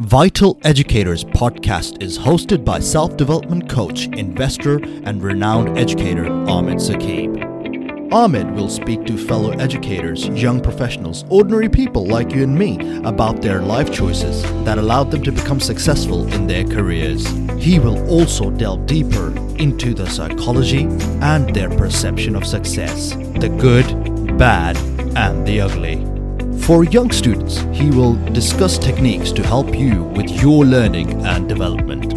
Vital 0.00 0.58
Educators 0.62 1.24
podcast 1.24 2.02
is 2.02 2.18
hosted 2.18 2.66
by 2.66 2.78
self 2.78 3.16
development 3.16 3.66
coach, 3.66 4.08
investor, 4.08 4.76
and 5.04 5.22
renowned 5.22 5.78
educator 5.78 6.26
Ahmed 6.26 6.76
Saqib. 6.76 8.12
Ahmed 8.12 8.50
will 8.50 8.68
speak 8.68 9.06
to 9.06 9.16
fellow 9.16 9.52
educators, 9.52 10.28
young 10.28 10.60
professionals, 10.60 11.24
ordinary 11.30 11.70
people 11.70 12.06
like 12.06 12.32
you 12.32 12.42
and 12.42 12.54
me 12.58 12.98
about 13.06 13.40
their 13.40 13.62
life 13.62 13.90
choices 13.90 14.42
that 14.64 14.76
allowed 14.76 15.10
them 15.10 15.22
to 15.22 15.32
become 15.32 15.60
successful 15.60 16.30
in 16.34 16.46
their 16.46 16.64
careers. 16.64 17.26
He 17.58 17.78
will 17.78 18.06
also 18.10 18.50
delve 18.50 18.84
deeper 18.84 19.34
into 19.56 19.94
the 19.94 20.10
psychology 20.10 20.82
and 21.22 21.54
their 21.54 21.70
perception 21.70 22.36
of 22.36 22.44
success 22.46 23.12
the 23.40 23.48
good, 23.58 24.36
bad, 24.36 24.76
and 25.16 25.46
the 25.46 25.62
ugly. 25.62 26.15
For 26.60 26.84
young 26.84 27.12
students, 27.12 27.58
he 27.72 27.90
will 27.90 28.14
discuss 28.32 28.76
techniques 28.78 29.30
to 29.32 29.46
help 29.46 29.74
you 29.78 30.02
with 30.02 30.28
your 30.42 30.64
learning 30.64 31.24
and 31.24 31.48
development. 31.48 32.12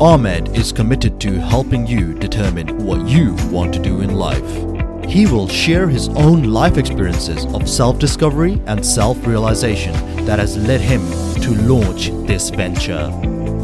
Ahmed 0.00 0.54
is 0.56 0.72
committed 0.72 1.20
to 1.22 1.40
helping 1.40 1.86
you 1.86 2.12
determine 2.12 2.84
what 2.84 3.08
you 3.08 3.34
want 3.50 3.72
to 3.74 3.80
do 3.80 4.02
in 4.02 4.14
life. 4.14 5.08
He 5.08 5.26
will 5.26 5.48
share 5.48 5.88
his 5.88 6.08
own 6.08 6.44
life 6.44 6.76
experiences 6.76 7.46
of 7.46 7.68
self 7.68 7.98
discovery 7.98 8.60
and 8.66 8.84
self 8.84 9.26
realization 9.26 9.94
that 10.26 10.38
has 10.38 10.56
led 10.56 10.80
him 10.80 11.00
to 11.40 11.54
launch 11.62 12.10
this 12.26 12.50
venture. 12.50 13.10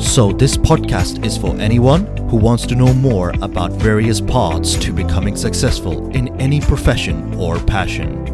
So, 0.01 0.33
this 0.33 0.57
podcast 0.57 1.25
is 1.25 1.37
for 1.37 1.55
anyone 1.57 2.07
who 2.29 2.37
wants 2.37 2.65
to 2.67 2.75
know 2.75 2.95
more 2.95 3.35
about 3.43 3.73
various 3.73 4.21
paths 4.21 4.75
to 4.77 4.93
becoming 4.93 5.37
successful 5.37 6.09
in 6.17 6.29
any 6.41 6.61
profession 6.61 7.35
or 7.35 7.59
passion. 7.59 8.27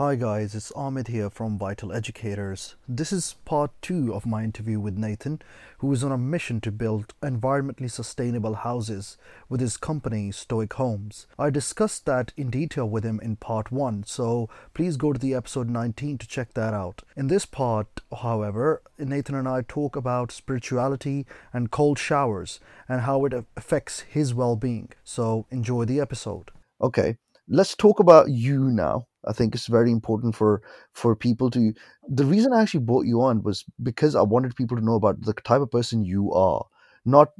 Hi 0.00 0.14
guys, 0.14 0.54
it's 0.54 0.72
Ahmed 0.72 1.08
here 1.08 1.28
from 1.28 1.58
Vital 1.58 1.92
Educators. 1.92 2.74
This 2.88 3.12
is 3.12 3.34
part 3.44 3.70
two 3.82 4.14
of 4.14 4.24
my 4.24 4.42
interview 4.42 4.80
with 4.80 4.96
Nathan, 4.96 5.42
who 5.80 5.92
is 5.92 6.02
on 6.02 6.10
a 6.10 6.16
mission 6.16 6.58
to 6.62 6.72
build 6.72 7.12
environmentally 7.22 7.90
sustainable 7.90 8.54
houses 8.54 9.18
with 9.50 9.60
his 9.60 9.76
company 9.76 10.32
Stoic 10.32 10.72
Homes. 10.72 11.26
I 11.38 11.50
discussed 11.50 12.06
that 12.06 12.32
in 12.34 12.48
detail 12.48 12.88
with 12.88 13.04
him 13.04 13.20
in 13.22 13.36
part 13.36 13.70
one, 13.70 14.02
so 14.04 14.48
please 14.72 14.96
go 14.96 15.12
to 15.12 15.20
the 15.20 15.34
episode 15.34 15.68
19 15.68 16.16
to 16.16 16.26
check 16.26 16.54
that 16.54 16.72
out. 16.72 17.02
In 17.14 17.26
this 17.26 17.44
part, 17.44 18.00
however, 18.22 18.80
Nathan 18.98 19.34
and 19.34 19.46
I 19.46 19.60
talk 19.68 19.96
about 19.96 20.32
spirituality 20.32 21.26
and 21.52 21.70
cold 21.70 21.98
showers 21.98 22.58
and 22.88 23.02
how 23.02 23.26
it 23.26 23.34
affects 23.54 24.00
his 24.00 24.32
well 24.32 24.56
being. 24.56 24.92
So 25.04 25.44
enjoy 25.50 25.84
the 25.84 26.00
episode. 26.00 26.52
Okay, 26.80 27.18
let's 27.46 27.76
talk 27.76 28.00
about 28.00 28.30
you 28.30 28.60
now 28.64 29.04
I 29.26 29.32
think 29.32 29.54
it's 29.54 29.66
very 29.66 29.90
important 29.92 30.34
for 30.34 30.62
for 30.92 31.14
people 31.16 31.50
to. 31.50 31.74
The 32.08 32.24
reason 32.24 32.52
I 32.52 32.62
actually 32.62 32.80
brought 32.80 33.06
you 33.06 33.22
on 33.22 33.42
was 33.42 33.64
because 33.82 34.14
I 34.14 34.22
wanted 34.22 34.56
people 34.56 34.76
to 34.76 34.84
know 34.84 34.94
about 34.94 35.20
the 35.22 35.32
type 35.34 35.60
of 35.60 35.70
person 35.70 36.04
you 36.04 36.32
are. 36.32 36.64
Not 37.04 37.30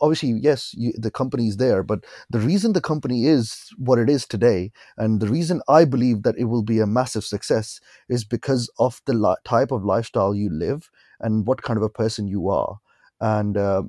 obviously, 0.00 0.30
yes, 0.40 0.74
you, 0.76 0.92
the 0.96 1.10
company 1.10 1.48
is 1.48 1.58
there, 1.58 1.82
but 1.82 2.04
the 2.30 2.38
reason 2.38 2.72
the 2.72 2.80
company 2.80 3.26
is 3.26 3.68
what 3.76 3.98
it 3.98 4.08
is 4.08 4.26
today, 4.26 4.72
and 4.96 5.20
the 5.20 5.28
reason 5.28 5.60
I 5.68 5.84
believe 5.84 6.22
that 6.22 6.36
it 6.38 6.44
will 6.44 6.62
be 6.62 6.80
a 6.80 6.86
massive 6.86 7.24
success 7.24 7.78
is 8.08 8.24
because 8.24 8.70
of 8.78 9.00
the 9.06 9.12
li- 9.14 9.36
type 9.44 9.70
of 9.70 9.84
lifestyle 9.84 10.34
you 10.34 10.48
live 10.50 10.90
and 11.20 11.46
what 11.46 11.62
kind 11.62 11.76
of 11.76 11.82
a 11.82 11.88
person 11.90 12.26
you 12.26 12.48
are. 12.48 12.78
And 13.20 13.56
uh, 13.56 13.82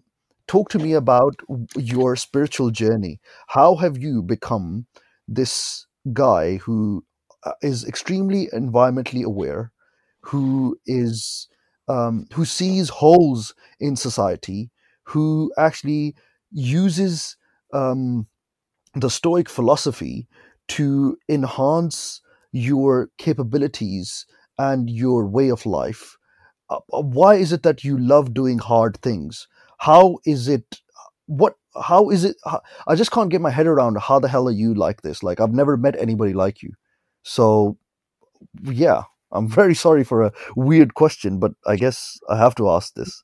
talk 0.47 0.69
to 0.69 0.80
me 0.80 0.94
about 0.94 1.36
your 1.75 2.16
spiritual 2.16 2.72
journey. 2.72 3.19
How 3.47 3.75
have 3.75 3.97
you 3.97 4.22
become 4.22 4.86
this 5.28 5.86
guy 6.14 6.58
who 6.58 7.03
is 7.62 7.86
extremely 7.86 8.48
environmentally 8.53 9.23
aware, 9.23 9.72
who 10.22 10.80
is 10.86 11.48
um, 11.88 12.28
who 12.34 12.45
sees 12.45 12.90
holes 12.90 13.53
in 13.80 13.95
society, 13.95 14.70
who 15.03 15.52
actually 15.58 16.16
uses 16.52 17.38
um, 17.74 18.28
the 18.94 19.09
Stoic 19.09 19.50
philosophy 19.50 20.28
to 20.69 21.18
enhance 21.30 22.22
your 22.52 23.09
capabilities 23.18 24.25
and 24.58 24.90
your 24.90 25.25
way 25.25 25.50
of 25.50 25.66
life. 25.66 26.18
Uh, 26.69 26.79
uh 26.94 27.02
why 27.02 27.35
is 27.35 27.53
it 27.53 27.64
that 27.64 27.84
you 27.84 27.97
love 27.97 28.34
doing 28.34 28.58
hard 28.58 28.97
things? 29.02 29.47
How 29.78 30.18
is 30.25 30.47
it? 30.47 30.81
What? 31.28 31.56
How 31.81 32.09
is 32.09 32.24
it? 32.24 32.35
How, 32.44 32.62
I 32.88 32.96
just 32.96 33.12
can't 33.12 33.29
get 33.29 33.41
my 33.41 33.52
head 33.52 33.68
around 33.68 34.00
how 34.00 34.19
the 34.19 34.28
hell 34.28 34.47
are 34.47 34.59
you 34.64 34.74
like 34.74 35.02
this? 35.02 35.24
Like 35.24 35.40
I've 35.40 35.53
never 35.53 35.78
met 35.78 35.96
anybody 36.00 36.34
like 36.34 36.64
you. 36.64 36.74
So, 37.28 37.78
yeah, 38.64 39.04
I'm 39.34 39.50
very 39.50 39.76
sorry 39.76 40.06
for 40.06 40.24
a 40.24 40.32
weird 40.56 40.94
question, 40.94 41.40
but 41.40 41.52
I 41.66 41.76
guess 41.76 42.18
I 42.30 42.38
have 42.38 42.56
to 42.56 42.70
ask 42.70 42.94
this. 42.94 43.22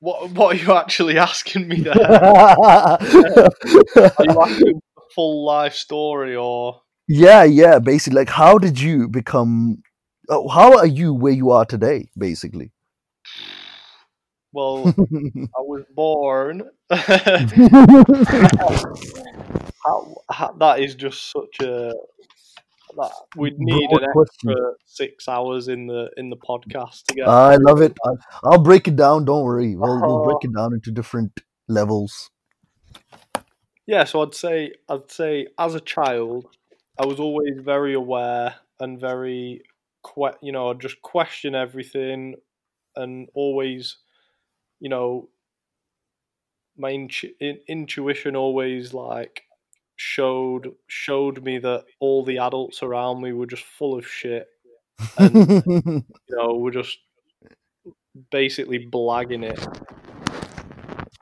What 0.00 0.30
What 0.30 0.56
are 0.56 0.58
you 0.58 0.72
actually 0.72 1.18
asking 1.18 1.68
me 1.68 1.82
there? 1.82 1.92
are 2.00 2.98
you 3.02 4.40
asking 4.40 4.80
the 4.96 5.02
full 5.14 5.44
life 5.44 5.74
story, 5.74 6.34
or? 6.34 6.80
Yeah, 7.06 7.44
yeah. 7.44 7.78
Basically, 7.78 8.18
like, 8.18 8.30
how 8.30 8.56
did 8.56 8.80
you 8.80 9.08
become? 9.08 9.82
Uh, 10.28 10.48
how 10.48 10.78
are 10.78 10.86
you 10.86 11.12
where 11.12 11.32
you 11.32 11.50
are 11.50 11.66
today? 11.66 12.08
Basically. 12.16 12.72
Well, 14.52 14.86
I 14.88 15.60
was 15.60 15.84
born. 15.94 16.62
how, 16.90 16.96
how, 20.30 20.52
that 20.58 20.80
is 20.80 20.94
just 20.94 21.30
such 21.30 21.60
a 21.60 21.92
that 22.98 23.12
we'd 23.36 23.58
need 23.58 23.90
an 23.92 24.04
extra 24.04 24.54
six 24.84 25.28
hours 25.28 25.68
in 25.68 25.86
the 25.86 26.10
in 26.16 26.30
the 26.30 26.36
podcast 26.36 27.04
to 27.08 27.14
get. 27.14 27.28
I 27.28 27.56
love 27.56 27.80
it. 27.80 27.96
I'll 28.44 28.62
break 28.62 28.88
it 28.88 28.96
down. 28.96 29.24
Don't 29.24 29.44
worry. 29.44 29.76
We'll, 29.76 30.00
we'll 30.00 30.22
oh. 30.22 30.24
break 30.24 30.44
it 30.44 30.54
down 30.56 30.74
into 30.74 30.90
different 30.90 31.40
levels. 31.68 32.30
Yeah, 33.86 34.04
so 34.04 34.22
I'd 34.22 34.34
say 34.34 34.72
I'd 34.88 35.10
say 35.10 35.46
as 35.58 35.74
a 35.74 35.80
child, 35.80 36.46
I 37.00 37.06
was 37.06 37.18
always 37.18 37.54
very 37.58 37.94
aware 37.94 38.56
and 38.80 39.00
very, 39.00 39.62
que- 40.04 40.36
you 40.42 40.52
know, 40.52 40.74
just 40.74 41.00
question 41.00 41.54
everything, 41.54 42.34
and 42.94 43.28
always, 43.34 43.96
you 44.78 44.88
know, 44.88 45.28
my 46.76 46.90
in- 46.90 47.60
intuition 47.66 48.36
always 48.36 48.92
like 48.92 49.42
showed 49.98 50.72
showed 50.86 51.42
me 51.42 51.58
that 51.58 51.84
all 51.98 52.24
the 52.24 52.38
adults 52.38 52.82
around 52.82 53.20
me 53.20 53.32
were 53.32 53.46
just 53.46 53.64
full 53.64 53.98
of 53.98 54.06
shit 54.06 54.46
and 55.18 55.34
you 55.66 56.04
know 56.30 56.54
were 56.54 56.70
just 56.70 56.98
basically 58.30 58.86
blagging 58.86 59.44
it. 59.44 59.58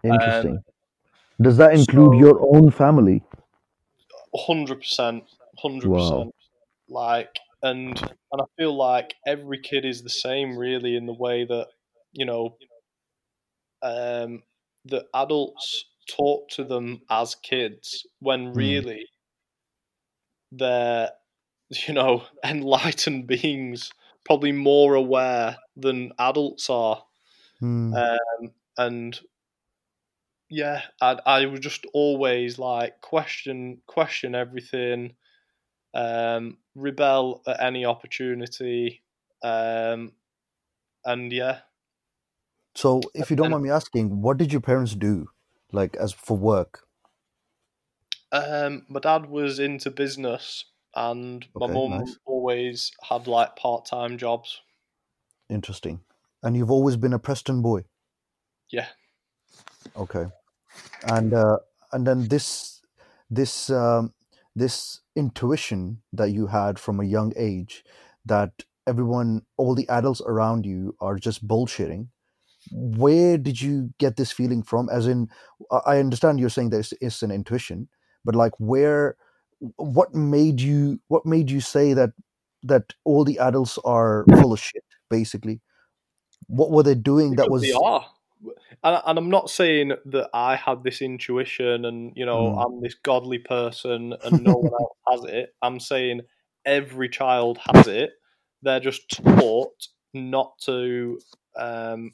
Interesting. 0.04 0.53
Um, 0.53 0.65
does 1.41 1.56
that 1.56 1.75
include 1.75 2.15
so, 2.15 2.19
your 2.19 2.56
own 2.56 2.70
family? 2.70 3.22
100% 4.34 5.22
100% 5.65 5.84
wow. 5.86 6.31
like 6.91 7.38
and 7.62 7.98
and 7.98 8.41
i 8.41 8.44
feel 8.59 8.76
like 8.76 9.15
every 9.26 9.59
kid 9.59 9.86
is 9.86 10.03
the 10.03 10.10
same 10.10 10.59
really 10.59 10.94
in 10.94 11.06
the 11.06 11.15
way 11.15 11.44
that 11.44 11.69
you 12.12 12.26
know 12.26 12.54
um 13.82 14.42
the 14.84 15.06
adults 15.15 15.86
talk 16.08 16.48
to 16.50 16.64
them 16.64 17.00
as 17.10 17.34
kids 17.36 18.06
when 18.20 18.48
hmm. 18.48 18.58
really 18.58 19.06
mm. 20.52 20.58
they're 20.58 21.10
you 21.86 21.94
know 21.94 22.22
enlightened 22.44 23.26
beings 23.26 23.90
probably 24.24 24.52
more 24.52 24.94
aware 24.94 25.56
than 25.76 26.12
adults 26.18 26.68
are 26.70 27.02
mm. 27.62 27.94
um, 27.96 28.50
and 28.76 29.20
yeah 30.50 30.82
I, 31.00 31.18
I 31.26 31.46
would 31.46 31.62
just 31.62 31.86
always 31.92 32.58
like 32.58 33.00
question 33.00 33.78
question 33.86 34.34
everything 34.34 35.14
um, 35.94 36.58
rebel 36.74 37.42
at 37.47 37.62
any 37.62 37.84
opportunity 37.84 39.02
um, 39.42 40.12
and 41.04 41.32
yeah 41.32 41.59
so 42.74 43.00
if 43.14 43.30
you 43.30 43.36
don't 43.36 43.50
mind 43.50 43.62
me 43.62 43.70
asking 43.70 44.20
what 44.20 44.36
did 44.36 44.52
your 44.52 44.60
parents 44.60 44.94
do 44.94 45.28
like 45.76 45.96
as 45.96 46.12
for 46.12 46.36
work? 46.36 46.80
Um, 48.32 48.84
my 48.88 48.98
dad 48.98 49.26
was 49.30 49.60
into 49.60 49.90
business, 49.90 50.64
and 50.94 51.46
my 51.54 51.68
mum 51.68 51.90
nice. 51.90 52.16
always 52.24 52.90
had 53.08 53.28
like 53.28 53.54
part 53.54 53.86
time 53.86 54.18
jobs. 54.18 54.60
Interesting. 55.48 56.00
And 56.42 56.56
you've 56.56 56.70
always 56.70 56.96
been 56.96 57.12
a 57.12 57.18
Preston 57.18 57.62
boy. 57.62 57.84
Yeah. 58.70 58.88
Okay. 59.96 60.26
And 61.06 61.32
uh, 61.32 61.58
and 61.92 62.06
then 62.06 62.26
this 62.28 62.82
this 63.30 63.70
um, 63.70 64.12
this 64.54 65.00
intuition 65.14 66.02
that 66.12 66.30
you 66.30 66.48
had 66.48 66.78
from 66.78 67.00
a 67.00 67.04
young 67.04 67.32
age 67.36 67.84
that 68.24 68.64
everyone 68.86 69.42
all 69.56 69.74
the 69.74 69.88
adults 69.88 70.20
around 70.26 70.66
you 70.66 70.96
are 71.00 71.16
just 71.16 71.46
bullshitting 71.46 72.08
where 72.72 73.39
did 73.39 73.60
you 73.60 73.92
get 73.98 74.16
this 74.16 74.33
feeling 74.33 74.63
from? 74.63 74.89
As 74.89 75.07
in 75.07 75.28
i 75.86 75.98
understand 75.98 76.39
you're 76.39 76.48
saying 76.51 76.71
that 76.71 76.78
it's, 76.78 76.95
it's 77.01 77.22
an 77.22 77.30
intuition 77.30 77.89
but 78.24 78.34
like 78.34 78.53
where 78.59 79.16
what 79.77 80.15
made 80.15 80.60
you 80.60 81.01
what 81.09 81.24
made 81.24 81.51
you 81.51 81.60
say 81.60 81.95
that 81.95 82.10
that 82.63 82.92
all 83.04 83.24
the 83.24 83.39
adults 83.39 83.78
are 83.84 84.27
full 84.41 84.53
of 84.53 84.60
shit 84.60 84.84
basically? 85.09 85.60
What 86.48 86.71
were 86.71 86.83
they 86.83 86.95
doing 86.95 87.36
that 87.36 87.51
was 87.51 87.63
they 87.63 87.72
are. 87.72 88.07
And, 88.84 89.03
and 89.07 89.19
i'm 89.19 89.30
not 89.30 89.48
saying 89.51 89.92
that 90.07 90.28
i 90.34 90.57
had 90.57 90.84
this 90.84 91.01
intuition 91.01 91.84
and 91.84 92.12
you 92.15 92.27
know 92.27 92.53
Mm. 92.53 92.65
i'm 92.65 92.83
this 92.83 92.95
godly 92.95 93.39
person 93.39 94.15
and 94.22 94.45
no 94.45 94.57
one 94.57 94.72
else 95.09 95.24
has 95.24 95.33
it. 95.33 95.54
I'm 95.62 95.80
saying 95.80 96.22
every 96.65 97.09
child 97.09 97.59
has 97.72 97.86
it. 97.86 98.10
They're 98.62 98.80
just 98.80 99.09
taught 99.09 99.89
not 100.12 100.59
to 100.65 101.19
um 101.57 102.10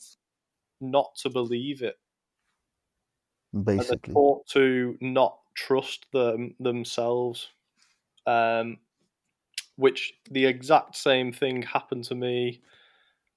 not 0.82 1.17
to 1.17 1.31
believe 1.31 1.82
it. 1.82 1.99
And 3.79 3.88
they're 3.88 3.96
basically. 3.99 4.14
taught 4.14 4.46
to 4.49 4.99
not 5.00 5.38
trust 5.55 6.06
them 6.12 6.55
themselves. 6.61 7.49
Um 8.26 8.81
which 9.76 10.14
the 10.31 10.46
exact 10.46 10.96
same 10.96 11.32
thing 11.32 11.62
happened 11.62 12.05
to 12.06 12.14
me. 12.14 12.62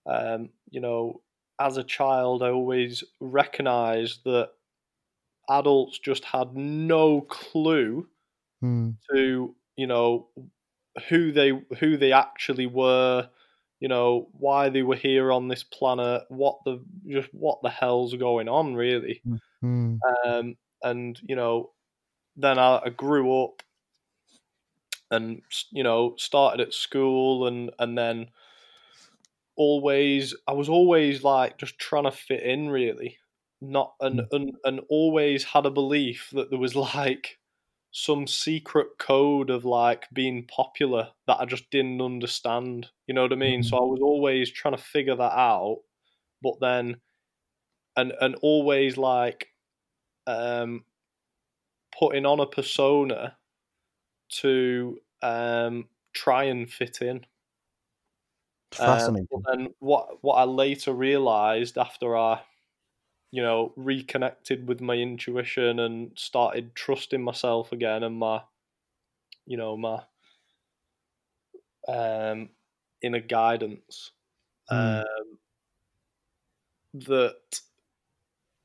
Um 0.06 0.52
you 0.72 0.82
know 0.82 1.24
as 1.60 1.78
a 1.78 1.84
child 1.84 2.44
i 2.44 2.50
always 2.50 3.04
recognized 3.22 4.24
that 4.26 4.52
adults 5.50 6.00
just 6.00 6.26
had 6.26 6.56
no 6.56 7.22
clue 7.22 8.10
Hmm. 8.62 8.98
to 9.12 9.56
you 9.76 9.88
know 9.88 10.30
who 11.10 11.32
they 11.32 11.50
who 11.80 11.98
they 11.98 12.12
actually 12.12 12.66
were 12.66 13.30
you 13.80 13.88
know 13.88 14.30
why 14.33 14.69
they 14.69 14.83
were 14.83 14.95
here 14.95 15.31
on 15.31 15.48
this 15.48 15.63
planet 15.63 16.24
what 16.30 16.57
the 16.66 16.83
just 17.07 17.30
what 17.33 17.62
the 17.63 17.69
hell's 17.69 18.16
going 18.16 18.48
on 18.50 18.75
really 18.75 19.24
Hmm. 19.62 19.98
um, 20.25 20.56
and 20.83 21.19
you 21.24 21.36
know 21.36 21.74
then 22.36 22.60
I, 22.60 22.81
I 22.86 22.89
grew 22.89 23.44
up 23.44 23.63
and 25.12 25.42
you 25.72 25.83
know 25.83 26.16
started 26.18 26.62
at 26.66 26.74
school 26.74 27.48
and 27.48 27.72
and 27.80 27.98
then 27.98 28.30
always 29.56 30.36
I 30.48 30.54
was 30.54 30.69
always 30.69 31.24
like 31.24 31.57
just 31.57 31.80
trying 31.80 32.04
to 32.04 32.12
fit 32.12 32.44
in 32.44 32.69
really 32.69 33.18
not 33.62 33.95
and 34.01 34.22
Mm. 34.22 34.30
and, 34.31 34.51
and 34.66 34.81
always 34.89 35.44
had 35.44 35.66
a 35.66 35.72
belief 35.72 36.30
that 36.33 36.50
there 36.50 36.60
was 36.60 36.75
like 36.95 37.39
some 37.98 38.28
secret 38.28 38.90
code 39.00 39.50
of 39.50 39.64
like 39.64 40.06
being 40.12 40.46
popular 40.48 41.08
that 41.28 41.40
I 41.40 41.46
just 41.46 41.70
didn't 41.72 42.02
understand 42.02 42.90
you 43.08 43.16
know 43.16 43.22
what 43.22 43.32
I 43.32 43.38
mean? 43.38 43.62
Mm. 43.62 43.66
so 43.66 43.78
I 43.78 43.82
was 43.82 44.02
always 44.02 44.52
trying 44.52 44.76
to 44.76 44.84
figure 44.84 45.16
that 45.16 45.32
out 45.32 45.80
but 46.44 46.56
then 46.60 46.98
and 47.96 48.12
and 48.20 48.36
always 48.42 48.98
like 48.98 49.48
um 50.28 50.84
putting 51.98 52.26
on 52.26 52.42
a 52.42 52.46
persona 52.46 53.38
to 54.30 55.00
um 55.22 55.88
try 56.14 56.46
and 56.46 56.70
fit 56.70 57.02
in. 57.02 57.26
Um, 58.78 58.88
fascinating. 58.88 59.28
but 59.32 59.72
what 59.80 60.18
what 60.22 60.36
I 60.36 60.44
later 60.44 60.94
realized 60.94 61.78
after 61.78 62.18
I, 62.18 62.42
you 63.31 63.42
know, 63.42 63.74
reconnected 63.75 64.68
with 64.68 64.81
my 64.81 64.95
intuition 64.95 65.80
and 65.80 66.18
started 66.18 66.75
trusting 66.75 67.24
myself 67.24 67.72
again 67.72 68.04
and 68.04 68.18
my, 68.18 68.44
you 69.45 69.57
know, 69.57 69.77
my 69.77 70.04
um, 71.88 72.50
inner 73.01 73.19
guidance, 73.19 74.12
Hmm. 74.69 75.00
um, 75.00 75.39
that 76.94 77.62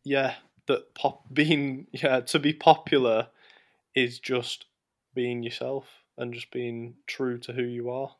yeah, 0.04 0.36
that 0.66 0.94
pop 0.94 1.24
being 1.32 1.86
yeah 1.92 2.20
to 2.20 2.38
be 2.38 2.52
popular 2.52 3.28
is 3.94 4.18
just 4.20 4.66
being 5.14 5.42
yourself 5.42 6.04
and 6.18 6.34
just 6.34 6.50
being 6.52 6.96
true 7.06 7.38
to 7.38 7.52
who 7.52 7.62
you 7.64 7.90
are. 7.90 8.16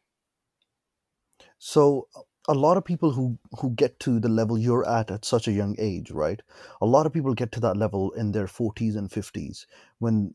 so 1.59 2.09
a 2.51 2.55
lot 2.61 2.77
of 2.77 2.85
people 2.85 3.13
who 3.13 3.39
who 3.61 3.71
get 3.83 3.99
to 4.01 4.19
the 4.19 4.29
level 4.29 4.59
you're 4.59 4.87
at 4.89 5.11
at 5.11 5.25
such 5.25 5.47
a 5.49 5.53
young 5.53 5.77
age 5.79 6.11
right? 6.11 6.43
A 6.81 6.87
lot 6.87 7.07
of 7.07 7.13
people 7.13 7.35
get 7.35 7.53
to 7.53 7.61
that 7.61 7.77
level 7.77 8.11
in 8.13 8.33
their 8.33 8.47
40s 8.47 8.97
and 8.97 9.11
50s 9.11 9.67
when 9.99 10.35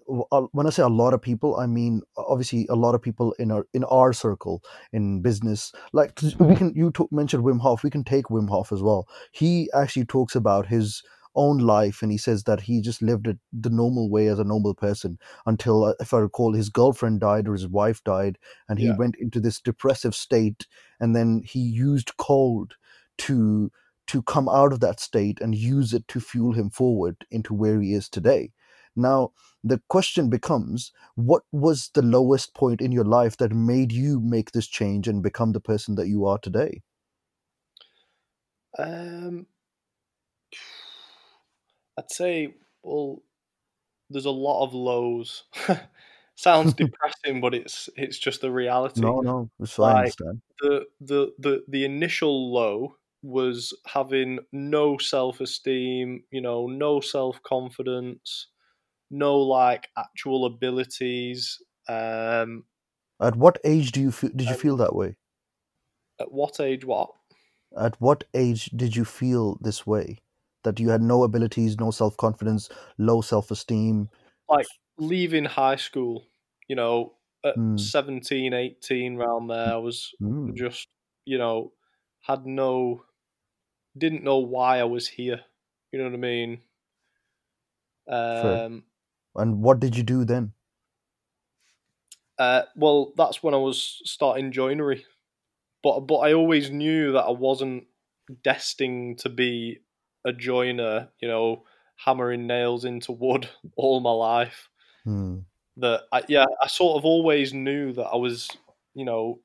when 0.51 0.67
i 0.67 0.69
say 0.69 0.83
a 0.83 0.88
lot 0.88 1.13
of 1.13 1.21
people 1.21 1.57
i 1.57 1.65
mean 1.65 2.01
obviously 2.17 2.65
a 2.69 2.75
lot 2.75 2.95
of 2.95 3.01
people 3.01 3.33
in 3.39 3.51
our 3.51 3.67
in 3.73 3.83
our 3.85 4.13
circle 4.13 4.63
in 4.94 5.21
business. 5.21 5.71
Like 5.94 6.19
we 6.39 6.56
can 6.56 6.73
you 6.75 6.91
t- 6.91 7.06
mentioned 7.12 7.44
wim 7.44 7.59
hof. 7.59 7.83
We 7.83 7.89
can 7.89 8.03
take 8.03 8.25
wim 8.25 8.50
hof 8.50 8.71
as 8.71 8.81
well. 8.81 9.07
He 9.31 9.69
actually 9.73 10.06
talks 10.06 10.35
about 10.35 10.67
his 10.67 11.03
own 11.35 11.57
life 11.59 12.01
and 12.01 12.11
he 12.11 12.17
says 12.17 12.43
that 12.43 12.61
he 12.61 12.81
just 12.81 13.01
lived 13.01 13.27
it 13.27 13.37
the 13.53 13.69
normal 13.69 14.09
way 14.09 14.27
as 14.27 14.39
a 14.39 14.43
normal 14.43 14.73
person 14.73 15.17
until 15.45 15.83
uh, 15.85 15.93
if 15.99 16.13
i 16.13 16.17
recall 16.19 16.53
his 16.53 16.69
girlfriend 16.69 17.19
died 17.19 17.47
or 17.47 17.53
his 17.53 17.67
wife 17.67 18.03
died 18.03 18.37
and 18.69 18.79
he 18.79 18.89
Yeah. 18.89 18.93
went 18.93 19.15
into 19.17 19.39
this 19.39 19.59
depressive 19.61 20.15
state 20.15 20.67
and 20.99 21.15
then 21.15 21.41
he 21.45 21.59
used 21.59 22.17
cold 22.17 22.75
to 23.17 23.71
to 24.07 24.21
come 24.23 24.47
out 24.49 24.71
of 24.71 24.79
that 24.81 24.99
state 24.99 25.39
and 25.41 25.55
use 25.55 25.93
it 25.93 26.07
to 26.07 26.19
fuel 26.19 26.53
him 26.53 26.69
forward 26.69 27.25
into 27.31 27.53
where 27.53 27.81
he 27.81 27.93
is 27.93 28.09
today 28.09 28.51
now 28.95 29.31
the 29.63 29.81
question 29.89 30.29
becomes 30.29 30.91
what 31.15 31.43
was 31.51 31.89
the 31.93 32.01
lowest 32.01 32.53
point 32.53 32.81
in 32.81 32.91
your 32.91 33.05
life 33.05 33.38
that 33.38 33.51
made 33.51 33.91
you 33.91 34.19
make 34.21 34.51
this 34.51 34.67
change 34.67 35.07
and 35.07 35.23
become 35.23 35.51
the 35.51 35.59
person 35.59 35.95
that 35.95 36.07
you 36.07 36.25
are 36.25 36.38
today 36.39 36.81
Um, 38.77 39.47
I'd 41.97 42.12
say, 42.12 42.56
well, 42.83 43.21
there's 44.09 44.25
a 44.25 44.31
lot 44.31 44.63
of 44.63 44.74
lows. 44.74 45.44
Sounds 46.36 46.74
depressing, 46.75 47.42
but 47.42 47.53
it's 47.56 47.89
it's 47.95 48.18
just 48.18 48.42
the 48.42 48.51
reality. 48.51 49.01
no 49.01 49.21
no 49.21 49.50
so 49.65 49.83
i 49.83 50.03
Like 50.03 50.13
the 50.62 50.86
the 51.01 51.33
the 51.39 51.63
the 51.68 51.86
initial 51.86 52.53
low 52.53 52.97
was 53.24 53.74
having 53.88 54.39
no 54.51 54.97
self 54.97 55.42
esteem, 55.42 56.24
you 56.31 56.42
know, 56.42 56.68
no 56.68 57.00
self 57.00 57.42
confidence, 57.44 58.48
no 59.12 59.38
like 59.39 59.89
actual 59.98 60.45
abilities. 60.45 61.62
Um, 61.89 62.65
at 63.19 63.36
what 63.36 63.57
age 63.65 63.91
do 63.91 64.00
you 64.00 64.09
feel 64.12 64.30
did 64.30 64.48
you 64.48 64.53
and 64.53 64.59
feel 64.59 64.77
that 64.77 64.95
way 64.95 65.18
at 66.19 66.31
what 66.31 66.59
age? 66.59 66.86
What? 66.86 67.12
at 67.77 68.00
what 68.01 68.24
age 68.33 68.65
did 68.75 68.95
you 68.95 69.06
feel 69.06 69.57
this 69.62 69.86
way 69.86 70.19
that 70.65 70.79
you 70.81 70.89
had 70.89 71.01
no 71.01 71.23
abilities 71.23 71.79
no 71.79 71.91
self-confidence 71.91 72.69
low 73.00 73.21
self-esteem 73.21 74.09
Like 74.50 74.67
leaving 74.97 75.45
high 75.45 75.75
school, 75.75 76.27
you 76.67 76.75
know, 76.75 77.17
at 77.44 77.56
Hmm. 77.56 77.77
17, 77.77 78.53
18, 78.53 79.15
round 79.15 79.50
there, 79.50 79.73
I 79.73 79.77
was 79.77 80.13
Hmm. 80.19 80.56
just, 80.56 80.88
you 81.25 81.38
know, 81.38 81.74
had 82.22 82.45
no, 82.45 83.05
didn't 83.98 84.24
know 84.24 84.39
why 84.39 84.79
I 84.79 84.86
was 84.86 85.07
here. 85.10 85.45
You 85.91 86.00
know 86.00 86.05
what 86.05 86.15
I 86.15 86.17
mean? 86.17 86.63
Um, 88.07 88.86
And 89.36 89.62
what 89.62 89.79
did 89.79 89.95
you 89.95 90.03
do 90.03 90.25
then? 90.25 90.53
uh, 92.38 92.63
well, 92.75 93.13
that's 93.15 93.41
when 93.41 93.53
I 93.53 93.57
was 93.57 94.01
starting 94.05 94.51
joinery, 94.51 95.05
but 95.84 96.01
but 96.01 96.17
I 96.19 96.34
always 96.34 96.72
knew 96.72 97.13
that 97.13 97.25
I 97.25 97.31
wasn't 97.31 97.88
destined 98.43 99.19
to 99.19 99.29
be 99.29 99.79
a 100.25 100.34
joiner. 100.34 101.10
You 101.20 101.27
know, 101.27 101.63
hammering 101.98 102.48
nails 102.48 102.86
into 102.86 103.12
wood 103.12 103.48
all 103.75 104.00
my 104.00 104.12
life. 104.12 104.70
Hmm. 105.03 105.39
That 105.77 106.03
I, 106.12 106.24
yeah, 106.27 106.46
I 106.62 106.67
sort 106.67 106.98
of 106.98 107.05
always 107.05 107.53
knew 107.53 107.91
that 107.94 108.05
I 108.05 108.15
was, 108.15 108.50
you 108.94 109.05
know, 109.05 109.39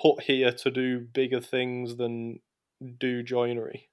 put 0.00 0.22
here 0.22 0.52
to 0.52 0.70
do 0.70 1.00
bigger 1.00 1.40
things 1.40 1.96
than 1.96 2.40
do 2.98 3.22
joinery. 3.22 3.88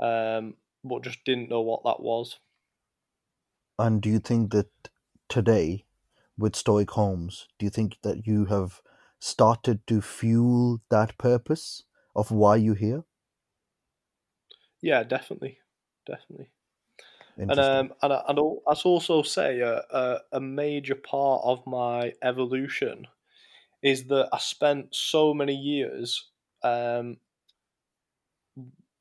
Um, 0.00 0.54
but 0.82 1.04
just 1.04 1.24
didn't 1.24 1.50
know 1.50 1.60
what 1.60 1.84
that 1.84 2.00
was. 2.00 2.38
And 3.78 4.00
do 4.00 4.08
you 4.08 4.18
think 4.18 4.50
that 4.52 4.70
today, 5.28 5.84
with 6.36 6.56
Stoic 6.56 6.90
Homes, 6.90 7.46
do 7.58 7.66
you 7.66 7.70
think 7.70 7.98
that 8.02 8.26
you 8.26 8.46
have 8.46 8.80
started 9.20 9.86
to 9.86 10.00
fuel 10.00 10.80
that 10.90 11.16
purpose 11.18 11.84
of 12.16 12.30
why 12.32 12.56
you're 12.56 12.74
here? 12.74 13.04
Yeah, 14.82 15.02
definitely, 15.04 15.60
definitely. 16.06 16.50
And 17.48 17.60
um, 17.60 17.94
and 18.02 18.12
I, 18.12 18.24
and 18.28 18.38
I'd 18.38 18.82
also 18.84 19.22
say 19.22 19.60
a, 19.60 19.78
a 19.90 20.20
a 20.34 20.40
major 20.40 20.94
part 20.96 21.42
of 21.44 21.66
my 21.66 22.14
evolution 22.22 23.06
is 23.82 24.06
that 24.06 24.28
I 24.32 24.38
spent 24.38 24.94
so 24.94 25.34
many 25.34 25.54
years, 25.56 26.30
um, 26.62 27.18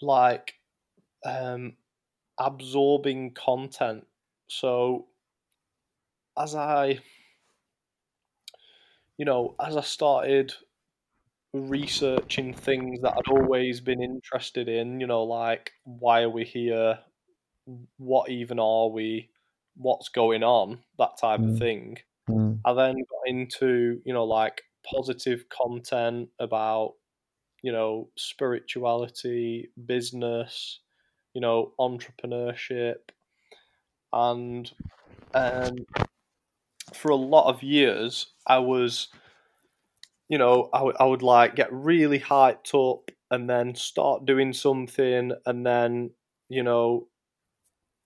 like, 0.01 0.55
um, 1.25 1.77
absorbing 2.39 3.33
content. 3.33 4.07
So 4.47 5.09
as 6.37 6.55
I, 6.55 6.99
you 9.17 9.25
know, 9.25 9.55
as 9.59 9.77
I 9.77 9.81
started 9.81 10.53
researching 11.53 12.53
things 12.53 13.01
that 13.01 13.13
I'd 13.17 13.31
always 13.31 13.81
been 13.81 14.01
interested 14.01 14.69
in, 14.69 14.99
you 14.99 15.07
know, 15.07 15.23
like 15.23 15.73
why 15.83 16.21
are 16.23 16.29
we 16.29 16.45
here? 16.45 16.99
What 17.97 18.29
even 18.29 18.59
are 18.59 18.89
we? 18.89 19.29
what's 19.75 20.09
going 20.09 20.43
on, 20.43 20.83
that 20.97 21.17
type 21.17 21.39
Mm. 21.39 21.53
of 21.53 21.57
thing. 21.57 21.97
Mm. 22.29 22.65
I 22.65 22.73
then 22.73 22.95
got 22.95 23.27
into, 23.27 24.01
you 24.05 24.13
know, 24.13 24.25
like 24.25 24.63
positive 24.85 25.49
content 25.49 26.29
about, 26.39 26.95
you 27.63 27.71
know, 27.71 28.11
spirituality, 28.17 29.71
business, 29.85 30.79
you 31.33 31.41
know, 31.41 31.73
entrepreneurship. 31.79 33.11
And 34.13 34.71
um, 35.33 35.85
for 36.93 37.11
a 37.11 37.15
lot 37.15 37.49
of 37.49 37.63
years, 37.63 38.33
I 38.47 38.59
was, 38.59 39.09
you 40.31 40.39
know, 40.39 40.69
I 40.73 40.83
would- 40.83 40.97
I 40.99 41.05
would 41.05 41.23
like 41.23 41.55
get 41.57 41.71
really 41.73 42.19
hyped 42.19 42.73
up 42.75 43.11
and 43.31 43.49
then 43.49 43.75
start 43.75 44.25
doing 44.25 44.53
something 44.53 45.33
and 45.47 45.67
then, 45.67 46.15
you 46.49 46.63
know, 46.63 47.09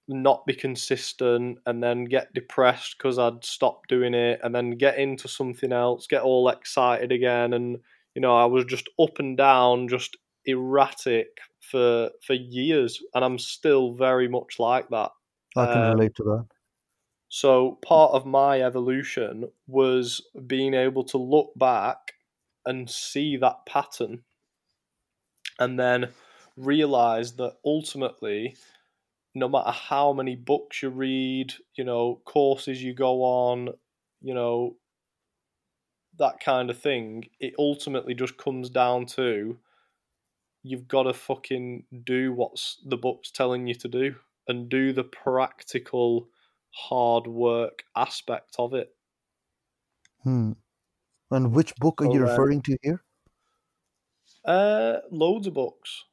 not 0.08 0.46
be 0.46 0.54
consistent 0.54 1.58
and 1.66 1.82
then 1.82 2.06
get 2.06 2.34
depressed 2.34 2.96
because 2.98 3.18
I'd 3.18 3.44
stop 3.44 3.88
doing 3.88 4.14
it 4.14 4.40
and 4.44 4.54
then 4.54 4.72
get 4.72 5.00
into 5.00 5.28
something 5.28 5.72
else, 5.72 6.06
get 6.06 6.22
all 6.22 6.48
excited 6.50 7.12
again. 7.12 7.54
And, 7.54 7.78
you 8.14 8.22
know, 8.22 8.36
I 8.36 8.46
was 8.46 8.66
just 8.66 8.88
up 9.00 9.18
and 9.18 9.36
down, 9.36 9.88
just 9.88 10.16
erratic 10.46 11.40
for 11.62 12.12
for 12.22 12.34
years. 12.34 13.02
And 13.16 13.26
I'm 13.26 13.40
still 13.40 13.94
very 13.94 14.28
much 14.28 14.60
like 14.60 14.90
that. 14.90 15.12
I 15.58 15.66
can 15.68 15.82
Um, 15.82 15.96
relate 15.96 16.14
to 16.16 16.24
that. 16.24 16.48
So 17.30 17.76
part 17.84 18.14
of 18.14 18.26
my 18.26 18.62
evolution 18.62 19.52
was 19.68 20.28
being 20.48 20.74
able 20.74 21.04
to 21.06 21.18
look 21.18 21.52
back 21.56 22.14
and 22.66 22.90
see 22.90 23.38
that 23.38 23.66
pattern 23.66 24.24
and 25.60 25.80
then 25.80 26.12
realize 26.58 27.36
that 27.36 27.58
ultimately 27.66 28.56
no 29.36 29.50
matter 29.50 29.72
how 29.72 30.14
many 30.14 30.36
books 30.36 30.82
you 30.82 30.90
read, 30.90 31.54
you 31.76 31.84
know, 31.84 32.22
courses 32.26 32.82
you 32.82 32.94
go 32.94 33.22
on, 33.22 33.70
you 34.22 34.34
know, 34.34 34.78
that 36.18 36.40
kind 36.40 36.70
of 36.70 36.80
thing, 36.80 37.26
it 37.42 37.54
ultimately 37.60 38.14
just 38.14 38.38
comes 38.38 38.70
down 38.70 39.06
to 39.06 39.60
you've 40.64 40.88
got 40.88 41.04
to 41.04 41.14
fucking 41.14 41.86
do 42.04 42.34
what's 42.34 42.82
the 42.86 42.98
book's 42.98 43.30
telling 43.30 43.68
you 43.68 43.76
to 43.76 43.88
do 43.88 44.16
and 44.48 44.70
do 44.70 44.94
the 44.94 45.04
practical 45.04 46.30
hard 46.72 47.28
work 47.28 47.84
aspect 47.96 48.56
of 48.58 48.74
it. 48.74 48.96
Hmm. 50.24 50.54
And 51.36 51.54
which 51.54 51.76
book 51.76 52.02
are 52.02 52.06
So, 52.06 52.14
you 52.14 52.22
referring 52.22 52.62
to 52.64 52.78
here? 52.82 53.04
Uh, 54.46 55.00
loads 55.12 55.48
of 55.48 55.54
books. 55.54 56.04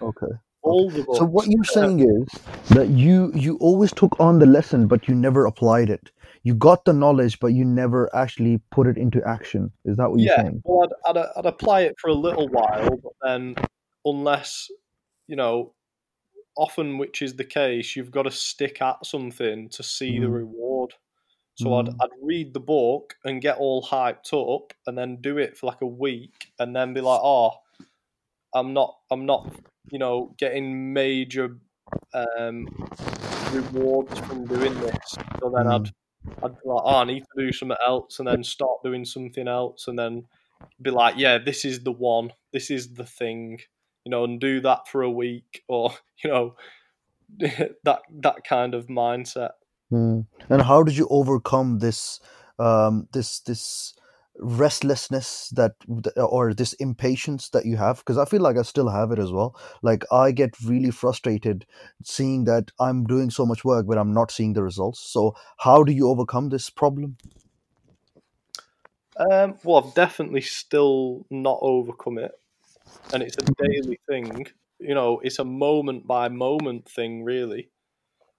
Okay. 0.00 0.32
All 0.62 0.90
the 0.90 1.02
books. 1.02 1.18
So 1.18 1.24
what 1.24 1.48
you're 1.48 1.64
saying 1.64 2.00
is 2.00 2.40
that 2.68 2.88
you 2.88 3.32
you 3.34 3.56
always 3.58 3.92
took 3.92 4.18
on 4.20 4.38
the 4.38 4.46
lesson, 4.46 4.86
but 4.86 5.08
you 5.08 5.14
never 5.14 5.46
applied 5.46 5.90
it. 5.90 6.10
You 6.44 6.54
got 6.54 6.84
the 6.84 6.92
knowledge, 6.92 7.40
but 7.40 7.48
you 7.48 7.64
never 7.64 8.14
actually 8.14 8.60
put 8.70 8.86
it 8.86 8.96
into 8.96 9.20
action. 9.26 9.72
Is 9.84 9.96
that 9.96 10.10
what 10.10 10.20
you're 10.20 10.32
yeah, 10.36 10.42
saying? 10.42 10.62
well, 10.64 10.88
I'd, 11.06 11.16
I'd, 11.16 11.26
I'd 11.36 11.46
apply 11.46 11.80
it 11.82 11.94
for 12.00 12.08
a 12.08 12.14
little 12.14 12.48
while, 12.48 12.96
but 12.96 13.12
then, 13.22 13.54
unless, 14.04 14.68
you 15.28 15.36
know, 15.36 15.72
often 16.56 16.98
which 16.98 17.22
is 17.22 17.34
the 17.34 17.44
case, 17.44 17.96
you've 17.96 18.10
got 18.10 18.24
to 18.24 18.30
stick 18.30 18.82
at 18.82 19.04
something 19.06 19.68
to 19.70 19.82
see 19.82 20.18
the 20.18 20.26
Mm. 20.26 20.34
reward. 20.34 20.94
So 21.54 21.74
I'd, 21.74 21.86
Mm. 21.86 21.96
I'd 22.00 22.10
read 22.22 22.54
the 22.54 22.60
book 22.60 23.14
and 23.24 23.40
get 23.42 23.58
all 23.58 23.82
hyped 23.82 24.32
up 24.32 24.72
and 24.86 24.96
then 24.96 25.16
do 25.20 25.38
it 25.38 25.56
for 25.56 25.66
like 25.66 25.82
a 25.82 25.86
week 25.86 26.52
and 26.58 26.74
then 26.74 26.94
be 26.94 27.00
like, 27.00 27.20
oh, 27.22 27.52
I'm 28.54 28.72
not, 28.72 28.96
I'm 29.10 29.26
not, 29.26 29.54
you 29.90 29.98
know, 29.98 30.34
getting 30.38 30.92
major 30.92 31.58
um, 32.14 32.66
rewards 33.52 34.18
from 34.20 34.46
doing 34.46 34.78
this. 34.80 35.14
So 35.40 35.52
then 35.54 35.66
I'd, 35.66 35.90
I'd 36.42 36.54
be 36.54 36.68
like, 36.68 36.82
oh, 36.84 36.96
I 36.96 37.04
need 37.04 37.20
to 37.20 37.46
do 37.46 37.52
something 37.52 37.76
else 37.84 38.18
and 38.18 38.28
then 38.28 38.44
start 38.44 38.82
doing 38.84 39.04
something 39.04 39.48
else 39.48 39.88
and 39.88 39.98
then 39.98 40.26
be 40.80 40.90
like, 40.90 41.16
yeah, 41.16 41.38
this 41.38 41.64
is 41.64 41.82
the 41.84 41.92
one, 41.92 42.32
this 42.52 42.70
is 42.70 42.94
the 42.94 43.06
thing, 43.06 43.60
you 44.04 44.10
know, 44.10 44.24
and 44.24 44.40
do 44.40 44.60
that 44.60 44.88
for 44.88 45.02
a 45.02 45.10
week 45.10 45.62
or, 45.68 45.92
you 46.24 46.30
know, 46.30 46.56
that 47.84 48.02
that 48.10 48.44
kind 48.44 48.74
of 48.74 48.86
mindset. 48.88 49.52
Mm. 49.92 50.26
And 50.48 50.62
how 50.62 50.82
did 50.82 50.96
you 50.96 51.06
overcome 51.10 51.78
this 51.78 52.18
um, 52.58 53.08
this 53.12 53.40
this 53.40 53.94
restlessness 54.38 55.50
that 55.50 55.72
or 56.16 56.54
this 56.54 56.72
impatience 56.74 57.50
that 57.50 57.66
you 57.66 57.76
have? 57.76 57.98
Because 57.98 58.16
I 58.16 58.24
feel 58.24 58.40
like 58.40 58.56
I 58.56 58.62
still 58.62 58.88
have 58.88 59.12
it 59.12 59.18
as 59.18 59.30
well. 59.30 59.54
Like 59.82 60.04
I 60.10 60.32
get 60.32 60.54
really 60.64 60.90
frustrated 60.90 61.66
seeing 62.02 62.44
that 62.44 62.70
I'm 62.80 63.04
doing 63.04 63.30
so 63.30 63.44
much 63.44 63.64
work, 63.64 63.86
but 63.86 63.98
I'm 63.98 64.14
not 64.14 64.30
seeing 64.30 64.54
the 64.54 64.62
results. 64.62 65.00
So 65.00 65.34
how 65.58 65.82
do 65.82 65.92
you 65.92 66.08
overcome 66.08 66.48
this 66.48 66.70
problem? 66.70 67.16
Um, 69.16 69.58
well, 69.62 69.84
I've 69.84 69.94
definitely 69.94 70.40
still 70.40 71.26
not 71.30 71.58
overcome 71.60 72.16
it, 72.16 72.32
and 73.12 73.22
it's 73.22 73.36
a 73.36 73.42
daily 73.62 74.00
thing. 74.08 74.46
You 74.78 74.94
know, 74.94 75.20
it's 75.22 75.38
a 75.38 75.44
moment 75.44 76.06
by 76.06 76.28
moment 76.30 76.88
thing, 76.88 77.22
really. 77.22 77.68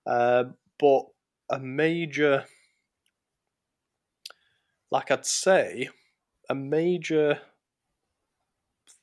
Uh, 0.06 0.46
but 0.80 1.06
a 1.50 1.60
major, 1.60 2.46
like 4.92 5.12
I'd 5.12 5.26
say, 5.26 5.90
a 6.50 6.56
major 6.56 7.42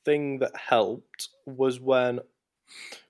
thing 0.05 0.39
that 0.39 0.55
helped 0.55 1.29
was 1.45 1.79
when, 1.79 2.19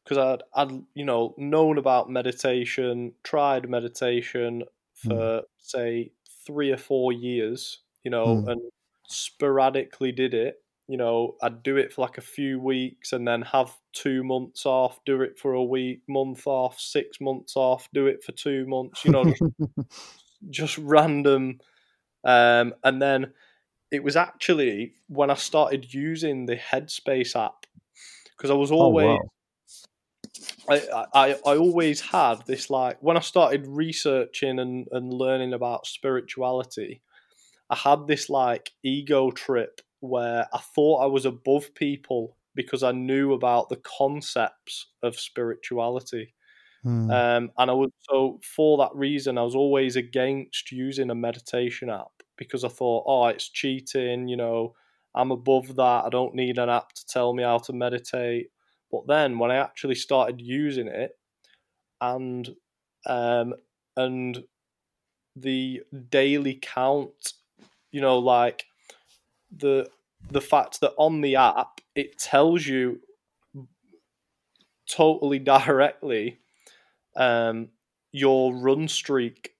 because 0.03 0.17
I'd, 0.17 0.43
I'd, 0.55 0.85
you 0.95 1.05
know, 1.05 1.35
known 1.37 1.77
about 1.77 2.09
meditation, 2.09 3.15
tried 3.23 3.69
meditation 3.69 4.63
for 4.93 5.43
say 5.57 6.13
three 6.45 6.71
or 6.71 6.77
four 6.77 7.13
years, 7.13 7.81
you 8.03 8.11
know, 8.11 8.41
Hmm. 8.41 8.47
and 8.47 8.61
sporadically 9.07 10.11
did 10.11 10.33
it. 10.33 10.60
You 10.91 10.97
know, 10.97 11.35
I'd 11.41 11.63
do 11.63 11.77
it 11.77 11.93
for 11.93 12.01
like 12.01 12.17
a 12.17 12.21
few 12.21 12.59
weeks 12.59 13.13
and 13.13 13.25
then 13.25 13.43
have 13.43 13.71
two 13.93 14.25
months 14.25 14.65
off, 14.65 14.99
do 15.05 15.21
it 15.21 15.39
for 15.39 15.53
a 15.53 15.63
week, 15.63 16.01
month 16.09 16.45
off, 16.45 16.81
six 16.81 17.21
months 17.21 17.55
off, 17.55 17.87
do 17.93 18.07
it 18.07 18.21
for 18.21 18.33
two 18.33 18.65
months, 18.67 19.05
you 19.05 19.11
know, 19.11 19.23
just, 19.23 19.41
just 20.49 20.77
random. 20.79 21.59
Um, 22.25 22.73
and 22.83 23.01
then 23.01 23.31
it 23.89 24.03
was 24.03 24.17
actually 24.17 24.95
when 25.07 25.31
I 25.31 25.35
started 25.35 25.93
using 25.93 26.45
the 26.45 26.57
Headspace 26.57 27.41
app 27.41 27.65
because 28.35 28.51
I 28.51 28.55
was 28.55 28.73
oh 28.73 28.75
always 28.75 29.17
wow. 29.17 29.31
I, 30.69 31.05
I 31.13 31.35
I 31.45 31.55
always 31.55 32.01
had 32.01 32.45
this 32.47 32.69
like 32.69 32.97
when 33.01 33.15
I 33.15 33.21
started 33.21 33.65
researching 33.65 34.59
and, 34.59 34.89
and 34.91 35.13
learning 35.13 35.53
about 35.53 35.87
spirituality, 35.87 37.01
I 37.69 37.77
had 37.77 38.07
this 38.07 38.29
like 38.29 38.71
ego 38.83 39.31
trip 39.31 39.79
where 40.01 40.47
I 40.53 40.59
thought 40.59 41.03
I 41.03 41.07
was 41.07 41.25
above 41.25 41.73
people 41.75 42.37
because 42.55 42.83
I 42.83 42.91
knew 42.91 43.33
about 43.33 43.69
the 43.69 43.77
concepts 43.77 44.91
of 45.03 45.19
spirituality. 45.19 46.35
Hmm. 46.83 47.11
Um, 47.11 47.51
and 47.57 47.71
I 47.71 47.73
was 47.73 47.91
so 48.01 48.39
for 48.43 48.77
that 48.79 48.95
reason, 48.95 49.37
I 49.37 49.43
was 49.43 49.55
always 49.55 49.95
against 49.95 50.71
using 50.71 51.11
a 51.11 51.15
meditation 51.15 51.89
app 51.89 52.23
because 52.37 52.63
I 52.63 52.69
thought, 52.69 53.05
oh, 53.07 53.27
it's 53.27 53.49
cheating. 53.49 54.27
You 54.27 54.37
know, 54.37 54.75
I'm 55.15 55.31
above 55.31 55.75
that. 55.75 56.05
I 56.05 56.09
don't 56.09 56.35
need 56.35 56.57
an 56.57 56.69
app 56.69 56.93
to 56.93 57.05
tell 57.07 57.33
me 57.33 57.43
how 57.43 57.59
to 57.59 57.73
meditate. 57.73 58.47
But 58.91 59.07
then 59.07 59.39
when 59.39 59.51
I 59.51 59.57
actually 59.57 59.95
started 59.95 60.41
using 60.41 60.87
it, 60.87 61.11
and 62.01 62.49
um, 63.05 63.53
and 63.97 64.43
the 65.35 65.83
daily 66.09 66.59
count, 66.61 67.33
you 67.91 68.01
know, 68.01 68.19
like 68.19 68.65
the 69.55 69.89
the 70.29 70.41
fact 70.41 70.81
that 70.81 70.93
on 70.97 71.21
the 71.21 71.35
app 71.35 71.81
it 71.95 72.17
tells 72.17 72.65
you 72.65 72.99
totally 74.91 75.39
directly 75.39 76.37
um, 77.15 77.69
your 78.11 78.53
run 78.53 78.87
streak. 78.87 79.51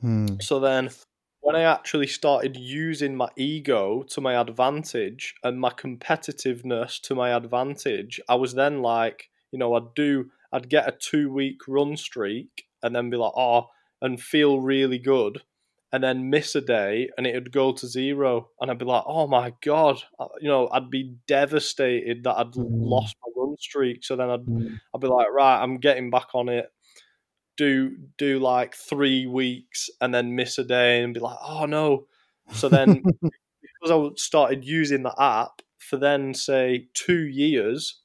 Hmm. 0.00 0.40
So 0.40 0.58
then, 0.58 0.90
when 1.40 1.56
I 1.56 1.62
actually 1.62 2.06
started 2.06 2.56
using 2.56 3.16
my 3.16 3.28
ego 3.36 4.02
to 4.10 4.20
my 4.20 4.40
advantage 4.40 5.34
and 5.42 5.60
my 5.60 5.70
competitiveness 5.70 7.00
to 7.02 7.14
my 7.14 7.30
advantage, 7.30 8.20
I 8.28 8.36
was 8.36 8.54
then 8.54 8.80
like, 8.82 9.28
you 9.50 9.58
know, 9.58 9.74
I'd 9.74 9.94
do, 9.94 10.30
I'd 10.52 10.68
get 10.68 10.88
a 10.88 10.92
two 10.92 11.30
week 11.30 11.60
run 11.68 11.96
streak 11.96 12.64
and 12.82 12.94
then 12.94 13.10
be 13.10 13.16
like, 13.16 13.32
oh, 13.36 13.68
and 14.00 14.20
feel 14.20 14.60
really 14.60 14.98
good. 14.98 15.42
And 15.92 16.02
then 16.02 16.30
miss 16.30 16.54
a 16.54 16.62
day 16.62 17.10
and 17.16 17.26
it'd 17.26 17.52
go 17.52 17.72
to 17.72 17.86
zero. 17.86 18.48
And 18.60 18.70
I'd 18.70 18.78
be 18.78 18.86
like, 18.86 19.04
oh 19.06 19.26
my 19.26 19.52
God. 19.62 20.02
Uh, 20.18 20.28
You 20.40 20.48
know, 20.48 20.68
I'd 20.72 20.90
be 20.90 21.16
devastated 21.26 22.24
that 22.24 22.38
I'd 22.38 22.52
Mm. 22.52 22.88
lost 22.90 23.16
my 23.22 23.30
run 23.36 23.56
streak. 23.58 24.04
So 24.04 24.16
then 24.16 24.30
I'd 24.30 24.46
Hmm. 24.46 24.74
I'll 24.94 25.00
be 25.00 25.08
like, 25.08 25.28
right, 25.30 25.62
I'm 25.62 25.78
getting 25.78 26.10
back 26.10 26.28
on 26.34 26.48
it. 26.48 26.72
Do 27.56 27.96
do 28.16 28.38
like 28.38 28.74
three 28.74 29.26
weeks 29.26 29.90
and 30.00 30.14
then 30.14 30.34
miss 30.34 30.58
a 30.58 30.64
day 30.64 31.02
and 31.02 31.12
be 31.14 31.20
like, 31.20 31.38
oh 31.42 31.66
no. 31.66 32.06
So 32.52 32.68
then 32.68 33.04
because 33.62 33.90
I 33.90 34.10
started 34.16 34.64
using 34.64 35.02
the 35.02 35.14
app 35.20 35.62
for 35.78 35.96
then 35.98 36.34
say 36.34 36.88
two 36.94 37.26
years, 37.26 38.00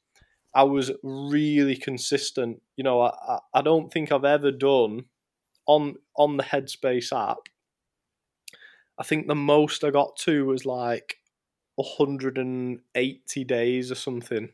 I 0.56 0.63
was 0.63 0.91
really 1.03 1.77
consistent. 1.77 2.62
You 2.77 2.84
know, 2.86 3.01
I, 3.01 3.10
I, 3.10 3.39
I 3.56 3.62
don't 3.62 3.91
think 3.94 4.12
I've 4.12 4.25
ever 4.25 4.51
done 4.51 5.06
on 5.67 5.96
on 6.17 6.38
the 6.38 6.44
Headspace 6.44 7.12
app, 7.13 7.39
I 9.00 9.04
think 9.04 9.27
the 9.27 9.36
most 9.36 9.84
I 9.84 9.92
got 9.92 10.16
to 10.18 10.46
was 10.46 10.66
like 10.66 11.18
180 11.75 13.44
days 13.44 13.92
or 13.92 13.96
something. 13.96 14.50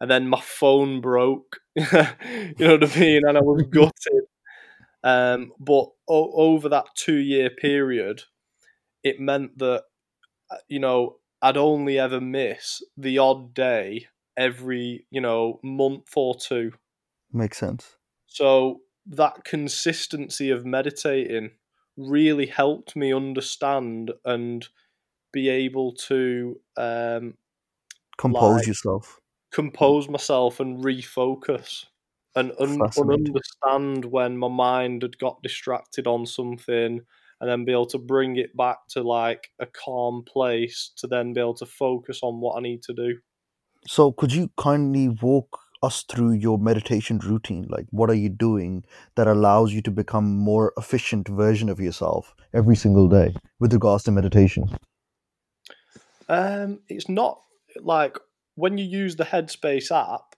And 0.00 0.10
then 0.10 0.28
my 0.28 0.40
phone 0.40 1.00
broke. 1.00 1.60
you 1.76 1.84
know 1.84 2.76
what 2.76 2.96
I 2.96 2.98
mean? 3.00 3.22
And 3.26 3.38
I 3.38 3.40
was 3.40 3.62
gutted. 3.70 4.24
Um, 5.02 5.52
but 5.60 5.90
o- 6.08 6.32
over 6.32 6.68
that 6.70 6.86
two 6.94 7.16
year 7.16 7.50
period, 7.50 8.22
it 9.02 9.20
meant 9.20 9.58
that, 9.58 9.84
uh, 10.50 10.56
you 10.68 10.78
know, 10.78 11.16
I'd 11.42 11.58
only 11.58 11.98
ever 11.98 12.20
miss 12.20 12.82
the 12.96 13.18
odd 13.18 13.52
day 13.52 14.06
every, 14.36 15.06
you 15.10 15.20
know, 15.20 15.60
month 15.62 16.08
or 16.16 16.34
two. 16.34 16.72
Makes 17.32 17.58
sense. 17.58 17.96
So 18.26 18.80
that 19.06 19.44
consistency 19.44 20.50
of 20.50 20.64
meditating 20.64 21.50
really 21.96 22.46
helped 22.46 22.96
me 22.96 23.12
understand 23.12 24.12
and 24.24 24.66
be 25.32 25.48
able 25.48 25.94
to 25.94 26.60
um, 26.76 27.34
compose 28.18 28.58
like, 28.58 28.66
yourself, 28.66 29.20
compose 29.52 30.08
myself, 30.08 30.60
and 30.60 30.82
refocus, 30.84 31.86
and 32.34 32.52
un- 32.58 32.80
understand 32.96 34.04
when 34.06 34.36
my 34.36 34.48
mind 34.48 35.02
had 35.02 35.18
got 35.18 35.42
distracted 35.42 36.06
on 36.06 36.26
something, 36.26 37.00
and 37.40 37.50
then 37.50 37.64
be 37.64 37.72
able 37.72 37.86
to 37.86 37.98
bring 37.98 38.36
it 38.36 38.56
back 38.56 38.78
to 38.88 39.02
like 39.02 39.50
a 39.58 39.66
calm 39.66 40.24
place 40.26 40.92
to 40.96 41.06
then 41.06 41.32
be 41.32 41.40
able 41.40 41.54
to 41.54 41.66
focus 41.66 42.20
on 42.22 42.40
what 42.40 42.56
I 42.56 42.60
need 42.60 42.82
to 42.84 42.92
do. 42.94 43.18
So, 43.86 44.12
could 44.12 44.32
you 44.32 44.50
kindly 44.56 45.08
walk 45.08 45.60
us 45.84 46.02
through 46.02 46.32
your 46.32 46.58
meditation 46.58 47.18
routine 47.18 47.66
like 47.68 47.86
what 47.90 48.10
are 48.10 48.20
you 48.24 48.28
doing 48.28 48.84
that 49.16 49.26
allows 49.26 49.72
you 49.72 49.82
to 49.82 49.90
become 49.90 50.36
more 50.36 50.72
efficient 50.76 51.28
version 51.28 51.68
of 51.68 51.80
yourself 51.80 52.34
every 52.52 52.76
single 52.76 53.08
day 53.08 53.34
with 53.60 53.72
regards 53.72 54.04
to 54.04 54.10
meditation 54.10 54.64
um 56.28 56.78
it's 56.88 57.08
not 57.08 57.40
like 57.80 58.18
when 58.54 58.78
you 58.78 58.84
use 58.84 59.16
the 59.16 59.24
headspace 59.24 59.90
app 59.90 60.34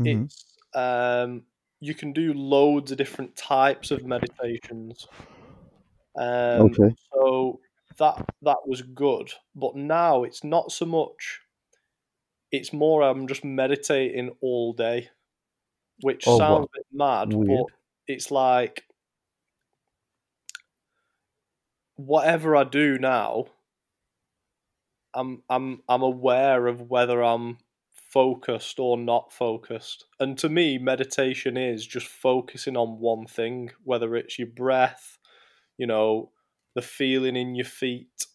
mm-hmm. 0.00 0.24
it's 0.24 0.44
um 0.74 1.42
you 1.80 1.94
can 1.94 2.12
do 2.12 2.32
loads 2.32 2.90
of 2.90 2.98
different 2.98 3.36
types 3.36 3.90
of 3.90 4.04
meditations 4.04 5.06
um 6.16 6.62
okay. 6.62 6.94
so 7.12 7.60
that 7.98 8.24
that 8.42 8.58
was 8.66 8.82
good 8.82 9.32
but 9.54 9.74
now 9.76 10.22
it's 10.22 10.44
not 10.44 10.72
so 10.72 10.84
much 10.86 11.40
it's 12.56 12.72
more 12.72 13.02
I'm 13.02 13.26
just 13.26 13.44
meditating 13.44 14.34
all 14.40 14.72
day, 14.72 15.10
which 16.00 16.24
oh, 16.26 16.38
sounds 16.38 16.66
a 16.66 16.78
bit 16.78 16.86
mad, 16.92 17.32
Weird. 17.32 17.48
but 17.48 17.66
it's 18.06 18.30
like 18.30 18.84
whatever 21.96 22.56
I 22.56 22.64
do 22.64 22.98
now, 22.98 23.46
I'm 25.14 25.42
I'm 25.48 25.82
I'm 25.88 26.02
aware 26.02 26.66
of 26.66 26.82
whether 26.82 27.22
I'm 27.22 27.58
focused 27.92 28.78
or 28.78 28.96
not 28.96 29.32
focused. 29.32 30.04
And 30.20 30.38
to 30.38 30.48
me, 30.48 30.78
meditation 30.78 31.56
is 31.56 31.86
just 31.86 32.06
focusing 32.06 32.76
on 32.76 33.00
one 33.00 33.26
thing, 33.26 33.70
whether 33.84 34.14
it's 34.14 34.38
your 34.38 34.48
breath, 34.48 35.18
you 35.76 35.86
know, 35.86 36.30
the 36.74 36.82
feeling 36.82 37.36
in 37.36 37.54
your 37.54 37.66
feet, 37.66 38.26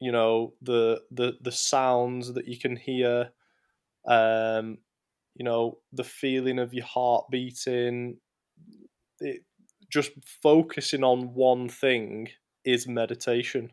you 0.00 0.12
know, 0.12 0.54
the 0.62 1.02
the 1.10 1.34
the 1.40 1.52
sounds 1.52 2.34
that 2.34 2.48
you 2.48 2.58
can 2.58 2.76
hear, 2.76 3.30
um, 4.08 4.78
you 5.36 5.44
know, 5.44 5.78
the 5.92 6.04
feeling 6.04 6.58
of 6.58 6.74
your 6.74 6.86
heart 6.86 7.26
beating, 7.30 8.16
it, 9.20 9.42
just 9.90 10.10
focusing 10.42 11.04
on 11.04 11.34
one 11.34 11.68
thing 11.68 12.28
is 12.64 12.88
meditation. 12.88 13.70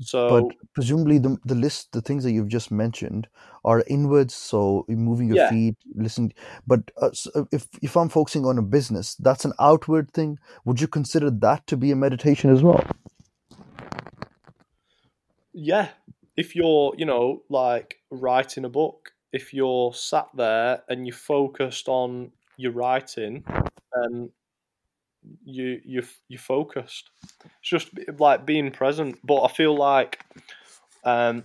So, 0.00 0.28
but 0.28 0.56
presumably 0.74 1.18
the 1.18 1.38
the 1.44 1.54
list, 1.54 1.92
the 1.92 2.00
things 2.00 2.24
that 2.24 2.32
you've 2.32 2.48
just 2.48 2.72
mentioned, 2.72 3.28
are 3.64 3.84
inwards. 3.86 4.34
So 4.34 4.84
moving 4.88 5.28
your 5.28 5.36
yeah. 5.36 5.50
feet, 5.50 5.76
listening. 5.94 6.34
But 6.66 6.90
uh, 7.00 7.12
so 7.12 7.46
if 7.52 7.68
if 7.80 7.96
I'm 7.96 8.08
focusing 8.08 8.44
on 8.44 8.58
a 8.58 8.62
business, 8.62 9.14
that's 9.14 9.44
an 9.44 9.52
outward 9.60 10.12
thing. 10.12 10.38
Would 10.64 10.80
you 10.80 10.88
consider 10.88 11.30
that 11.30 11.68
to 11.68 11.76
be 11.76 11.92
a 11.92 11.96
meditation 11.96 12.50
as 12.50 12.62
well? 12.62 12.84
Yeah, 15.52 15.90
if 16.36 16.56
you're, 16.56 16.94
you 16.98 17.06
know, 17.06 17.44
like 17.48 18.00
writing 18.10 18.64
a 18.64 18.68
book, 18.68 19.13
if 19.34 19.52
you're 19.52 19.92
sat 19.92 20.28
there 20.32 20.84
and 20.88 21.06
you're 21.06 21.14
focused 21.14 21.88
on 21.88 22.30
your 22.56 22.70
writing 22.70 23.44
and 23.92 24.30
you 25.44 25.80
you 25.84 26.04
you're 26.28 26.38
focused. 26.38 27.10
It's 27.44 27.68
just 27.68 27.88
like 28.18 28.46
being 28.46 28.70
present. 28.70 29.18
But 29.24 29.42
I 29.42 29.48
feel 29.48 29.76
like 29.76 30.20
um, 31.02 31.44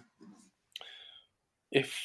if 1.71 1.97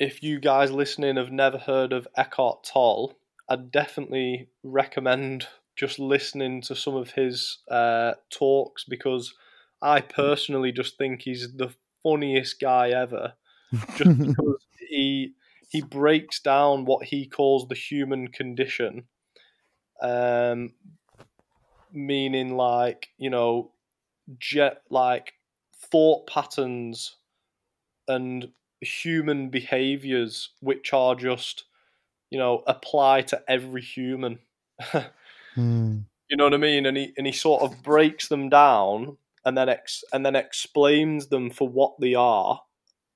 if 0.00 0.20
you 0.22 0.40
guys 0.40 0.72
listening 0.72 1.16
have 1.16 1.30
never 1.30 1.58
heard 1.58 1.92
of 1.92 2.08
Eckhart 2.16 2.64
Tolle, 2.64 3.14
I'd 3.48 3.70
definitely 3.70 4.48
recommend 4.64 5.46
just 5.76 6.00
listening 6.00 6.60
to 6.62 6.74
some 6.74 6.96
of 6.96 7.12
his 7.12 7.58
uh, 7.70 8.14
talks 8.30 8.82
because 8.82 9.32
I 9.80 10.00
personally 10.00 10.72
just 10.72 10.98
think 10.98 11.22
he's 11.22 11.52
the 11.56 11.72
funniest 12.02 12.60
guy 12.60 12.88
ever. 12.88 13.34
Just 13.96 14.18
because 14.18 14.66
he 15.68 15.82
breaks 15.82 16.40
down 16.40 16.84
what 16.84 17.06
he 17.06 17.26
calls 17.26 17.68
the 17.68 17.74
human 17.74 18.28
condition, 18.28 19.04
um, 20.02 20.72
meaning 21.92 22.56
like 22.56 23.08
you 23.18 23.30
know, 23.30 23.72
jet 24.38 24.82
like 24.90 25.34
thought 25.90 26.26
patterns 26.26 27.16
and 28.06 28.48
human 28.80 29.50
behaviors 29.50 30.50
which 30.60 30.92
are 30.92 31.14
just 31.14 31.64
you 32.30 32.38
know 32.38 32.62
apply 32.66 33.22
to 33.22 33.42
every 33.48 33.82
human. 33.82 34.38
mm. 35.56 36.04
You 36.30 36.36
know 36.36 36.44
what 36.44 36.54
I 36.54 36.58
mean? 36.58 36.86
And 36.86 36.96
he 36.96 37.12
and 37.16 37.26
he 37.26 37.32
sort 37.32 37.62
of 37.62 37.82
breaks 37.82 38.28
them 38.28 38.48
down 38.48 39.16
and 39.44 39.56
then 39.56 39.68
ex- 39.68 40.04
and 40.12 40.24
then 40.24 40.36
explains 40.36 41.28
them 41.28 41.50
for 41.50 41.68
what 41.68 41.98
they 42.00 42.14
are 42.14 42.60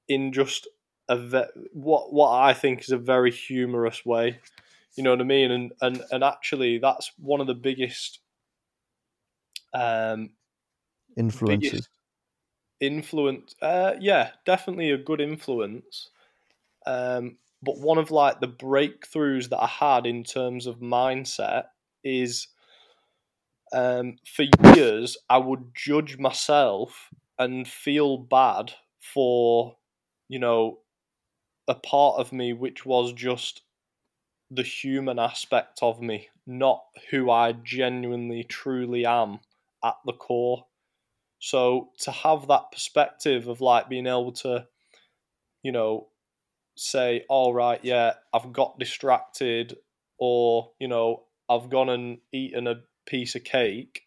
in 0.09 0.33
just 0.33 0.67
a 1.09 1.17
ve- 1.19 1.69
what 1.73 2.12
what 2.12 2.31
I 2.33 2.55
think 2.55 2.81
is 2.81 2.91
a 2.91 2.99
very 2.99 3.31
humorous 3.33 4.05
way. 4.07 4.41
You 4.97 5.05
know 5.05 5.11
what 5.12 5.21
I 5.21 5.25
mean? 5.25 5.51
And 5.51 5.73
and 5.81 6.03
and 6.12 6.25
actually, 6.25 6.79
that's 6.79 7.12
one 7.19 7.41
of 7.41 7.47
the 7.47 7.55
biggest 7.55 8.21
um, 9.75 10.35
influences. 11.17 11.81
Biggest 11.81 11.88
influence, 12.81 13.55
uh, 13.62 13.95
yeah, 14.01 14.33
definitely 14.47 14.91
a 14.91 14.99
good 14.99 15.21
influence. 15.21 16.11
Um, 16.87 17.38
but 17.62 17.79
one 17.79 17.99
of 17.99 18.11
like 18.11 18.41
the 18.41 18.49
breakthroughs 18.49 19.51
that 19.51 19.62
I 19.62 19.69
had 19.69 20.07
in 20.07 20.25
terms 20.25 20.67
of 20.67 20.81
mindset 20.81 21.69
is 22.05 22.49
um, 23.73 24.17
for 24.27 24.45
years 24.75 25.17
I 25.31 25.38
would 25.38 25.73
judge 25.75 26.19
myself 26.19 27.09
and 27.38 27.67
feel 27.67 28.19
bad 28.19 28.75
for 29.01 29.77
you 30.29 30.38
know 30.38 30.82
a 31.68 31.75
part 31.75 32.18
of 32.18 32.33
me 32.33 32.53
which 32.53 32.85
was 32.85 33.12
just 33.12 33.62
the 34.51 34.62
human 34.62 35.18
aspect 35.18 35.79
of 35.83 36.01
me, 36.01 36.29
not 36.46 36.83
who 37.11 37.31
I 37.31 37.53
genuinely 37.53 38.44
truly 38.44 39.07
am 39.07 39.40
at 39.85 39.94
the 40.05 40.12
core. 40.12 40.66
So 41.38 41.90
to 42.01 42.11
have 42.11 42.48
that 42.48 42.70
perspective 42.70 43.48
of 43.48 43.61
like 43.61 43.88
being 43.88 44.07
able 44.07 44.33
to, 44.33 44.66
you 45.62 45.72
know, 45.72 46.09
say, 46.77 47.25
all 47.29 47.55
right, 47.55 47.81
yeah, 47.83 48.14
I've 48.33 48.53
got 48.53 48.79
distracted, 48.79 49.77
or, 50.18 50.70
you 50.79 50.88
know, 50.88 51.25
I've 51.48 51.70
gone 51.70 51.88
and 51.88 52.18
eaten 52.33 52.66
a 52.66 52.83
piece 53.07 53.35
of 53.35 53.44
cake, 53.44 54.03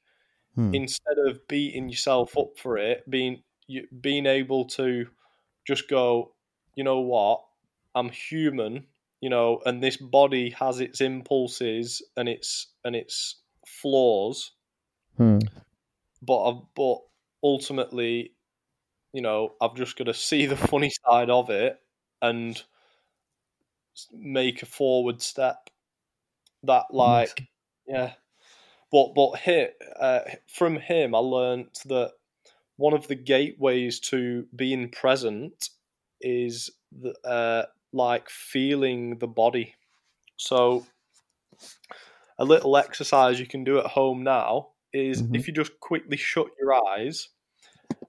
hmm. 0.55 0.73
instead 0.73 1.17
of 1.27 1.47
beating 1.47 1.89
yourself 1.89 2.37
up 2.37 2.57
for 2.57 2.77
it, 2.77 3.09
being 3.09 3.43
you, 3.67 3.87
being 3.99 4.25
able 4.25 4.65
to 4.65 5.07
just 5.67 5.89
go, 5.89 6.34
you 6.75 6.83
know 6.83 6.99
what, 6.99 7.43
I'm 7.93 8.09
human, 8.09 8.85
you 9.21 9.29
know, 9.29 9.61
and 9.65 9.81
this 9.81 9.97
body 9.97 10.51
has 10.51 10.79
its 10.79 11.01
impulses 11.01 12.01
and 12.17 12.27
its 12.27 12.67
and 12.83 12.95
its 12.95 13.37
flaws. 13.65 14.51
Hmm. 15.17 15.39
But 16.21 16.49
I've, 16.49 16.61
but 16.75 16.97
ultimately, 17.43 18.33
you 19.13 19.21
know, 19.21 19.53
I've 19.61 19.75
just 19.75 19.97
got 19.97 20.05
to 20.05 20.13
see 20.13 20.45
the 20.45 20.57
funny 20.57 20.91
side 21.07 21.29
of 21.29 21.49
it 21.49 21.79
and 22.21 22.61
make 24.11 24.61
a 24.61 24.65
forward 24.65 25.21
step. 25.21 25.69
That 26.63 26.85
like, 26.91 27.47
yeah. 27.87 28.13
But 28.91 29.13
but 29.15 29.39
here, 29.39 29.69
uh, 29.99 30.21
from 30.47 30.77
him, 30.77 31.15
I 31.15 31.19
learned 31.19 31.69
that 31.85 32.13
one 32.77 32.93
of 32.93 33.07
the 33.07 33.15
gateways 33.15 33.99
to 34.01 34.47
being 34.55 34.89
present 34.89 35.69
is 36.21 36.69
the, 36.91 37.13
uh, 37.27 37.65
like 37.93 38.29
feeling 38.29 39.19
the 39.19 39.27
body. 39.27 39.75
So 40.37 40.85
a 42.37 42.45
little 42.45 42.77
exercise 42.77 43.39
you 43.39 43.47
can 43.47 43.63
do 43.63 43.79
at 43.79 43.85
home 43.87 44.23
now 44.23 44.71
is 44.93 45.23
Mhm. 45.23 45.33
if 45.33 45.47
you 45.47 45.53
just 45.53 45.79
quickly 45.79 46.17
shut 46.17 46.47
your 46.59 46.73
eyes, 46.89 47.29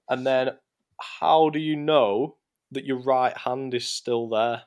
and 0.09 0.25
then 0.27 0.57
how 1.01 1.49
do 1.49 1.59
you 1.59 1.75
know 1.75 2.37
that 2.71 2.85
your 2.85 3.01
right 3.03 3.37
hand 3.37 3.73
is 3.73 3.87
still 3.87 4.29
there? 4.29 4.65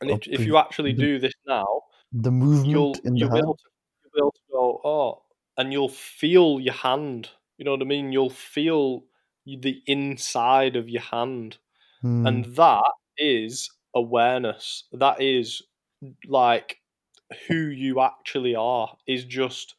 And 0.00 0.10
if, 0.10 0.26
if 0.26 0.46
you 0.46 0.56
actually 0.56 0.92
do 0.94 1.18
this 1.18 1.34
now, 1.46 1.82
The 2.12 2.30
movement 2.30 2.94
you'll 2.94 3.04
in 3.04 3.18
the 3.18 3.26
you'll 3.26 3.32
be 3.32 3.38
hand. 3.38 3.40
able 3.40 3.56
to 3.56 3.64
you'll 4.04 4.12
be 4.14 4.20
able 4.20 4.32
to 4.32 4.42
go 4.52 4.82
oh, 4.84 5.24
and 5.58 5.72
you'll 5.72 5.88
feel 5.90 6.60
your 6.60 6.74
hand. 6.74 7.30
You 7.58 7.64
know 7.66 7.72
what 7.72 7.82
I 7.82 7.86
mean? 7.86 8.12
You'll 8.12 8.30
feel 8.30 9.04
the 9.58 9.82
inside 9.86 10.76
of 10.76 10.88
your 10.88 11.02
hand, 11.02 11.58
Hmm. 12.02 12.26
and 12.26 12.46
that 12.56 12.92
is 13.18 13.70
awareness. 13.94 14.84
That 14.92 15.20
is 15.20 15.62
like 16.26 16.80
who 17.48 17.68
you 17.68 18.00
actually 18.00 18.54
are. 18.56 18.96
Is 19.06 19.24
just 19.24 19.76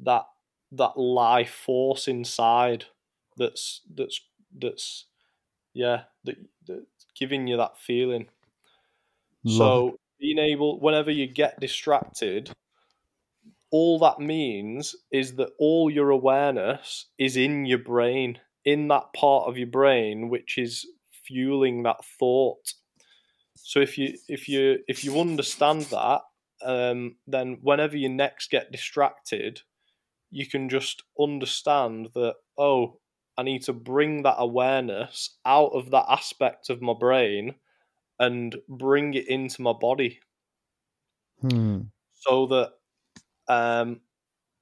that 0.00 0.26
that 0.72 0.98
life 0.98 1.52
force 1.54 2.08
inside 2.08 2.86
that's 3.36 3.82
that's 3.94 4.20
that's 4.58 5.06
yeah 5.74 6.04
that 6.24 6.36
that's 6.66 7.06
giving 7.16 7.46
you 7.48 7.56
that 7.58 7.78
feeling. 7.78 8.28
Love 9.44 9.84
So 9.84 9.98
being 10.18 10.38
able, 10.38 10.80
whenever 10.80 11.10
you 11.10 11.26
get 11.26 11.60
distracted, 11.60 12.52
all 13.70 13.98
that 13.98 14.18
means 14.18 14.94
is 15.12 15.36
that 15.36 15.52
all 15.58 15.90
your 15.90 16.10
awareness 16.10 17.06
is 17.18 17.36
in 17.36 17.64
your 17.66 17.78
brain, 17.78 18.40
in 18.64 18.88
that 18.88 19.12
part 19.14 19.48
of 19.48 19.58
your 19.58 19.66
brain 19.68 20.28
which 20.28 20.58
is 20.58 20.86
fueling 21.10 21.82
that 21.84 22.04
thought. 22.04 22.74
So 23.56 23.80
if 23.80 23.98
you 23.98 24.18
if 24.28 24.48
you 24.48 24.82
if 24.88 25.04
you 25.04 25.20
understand 25.20 25.82
that, 25.84 26.22
um, 26.62 27.18
then 27.26 27.58
whenever 27.62 27.96
you 27.96 28.08
next 28.08 28.50
get 28.50 28.72
distracted, 28.72 29.62
you 30.30 30.46
can 30.48 30.68
just 30.68 31.04
understand 31.20 32.10
that 32.14 32.36
oh, 32.58 33.00
I 33.38 33.44
need 33.44 33.62
to 33.64 33.72
bring 33.74 34.22
that 34.24 34.36
awareness 34.38 35.38
out 35.46 35.72
of 35.72 35.90
that 35.92 36.06
aspect 36.08 36.70
of 36.70 36.82
my 36.82 36.94
brain 36.94 37.56
and 38.18 38.56
bring 38.68 39.14
it 39.14 39.28
into 39.28 39.62
my 39.62 39.72
body 39.74 40.20
Hmm. 41.40 41.90
so 42.12 42.46
that 42.46 42.72
um 43.48 44.02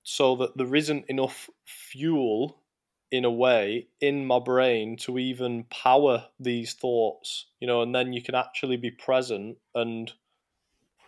so 0.04 0.36
that 0.36 0.56
there 0.56 0.74
isn't 0.76 1.06
enough 1.08 1.50
fuel 1.66 2.62
in 3.10 3.24
a 3.24 3.30
way 3.30 3.88
in 4.00 4.26
my 4.26 4.38
brain 4.38 4.96
to 4.96 5.18
even 5.18 5.64
power 5.64 6.28
these 6.40 6.74
thoughts 6.74 7.46
you 7.60 7.66
know 7.66 7.82
and 7.82 7.94
then 7.94 8.12
you 8.12 8.22
can 8.22 8.34
actually 8.34 8.76
be 8.76 8.90
present 8.90 9.58
and 9.74 10.12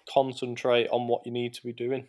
concentrate 0.07 0.89
on 0.89 1.09
what 1.09 1.25
you 1.25 1.33
need 1.33 1.55
to 1.55 1.63
be 1.63 1.73
doing 1.73 2.07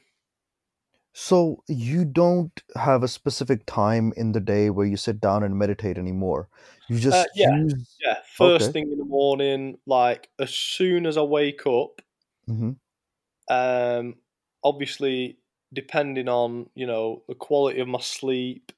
So 1.13 1.63
you 1.67 2.05
don't 2.05 2.61
have 2.75 3.03
a 3.03 3.07
specific 3.07 3.65
time 3.65 4.13
in 4.15 4.31
the 4.31 4.39
day 4.39 4.69
where 4.69 4.85
you 4.85 4.97
sit 4.97 5.19
down 5.19 5.43
and 5.43 5.57
meditate 5.57 5.97
anymore. 5.97 6.49
You 6.87 6.99
just 6.99 7.19
Uh, 7.19 7.25
yeah. 7.35 7.47
use. 7.47 8.01
yeah 8.01 8.21
first 8.37 8.71
Okay. 8.71 8.73
thing 8.73 8.91
in 8.91 8.97
the 8.99 9.05
morning 9.05 9.77
like 9.85 10.29
as 10.39 10.53
soon 10.55 11.05
as 11.05 11.17
i 11.17 11.21
wake 11.21 11.67
up 11.67 12.01
Mhm. 12.47 12.75
um 13.49 14.15
obviously 14.63 15.37
depending 15.73 16.27
on 16.27 16.69
you 16.75 16.85
know 16.85 17.23
the 17.27 17.35
quality 17.35 17.79
of 17.79 17.87
my 17.87 17.99
sleep 17.99 18.71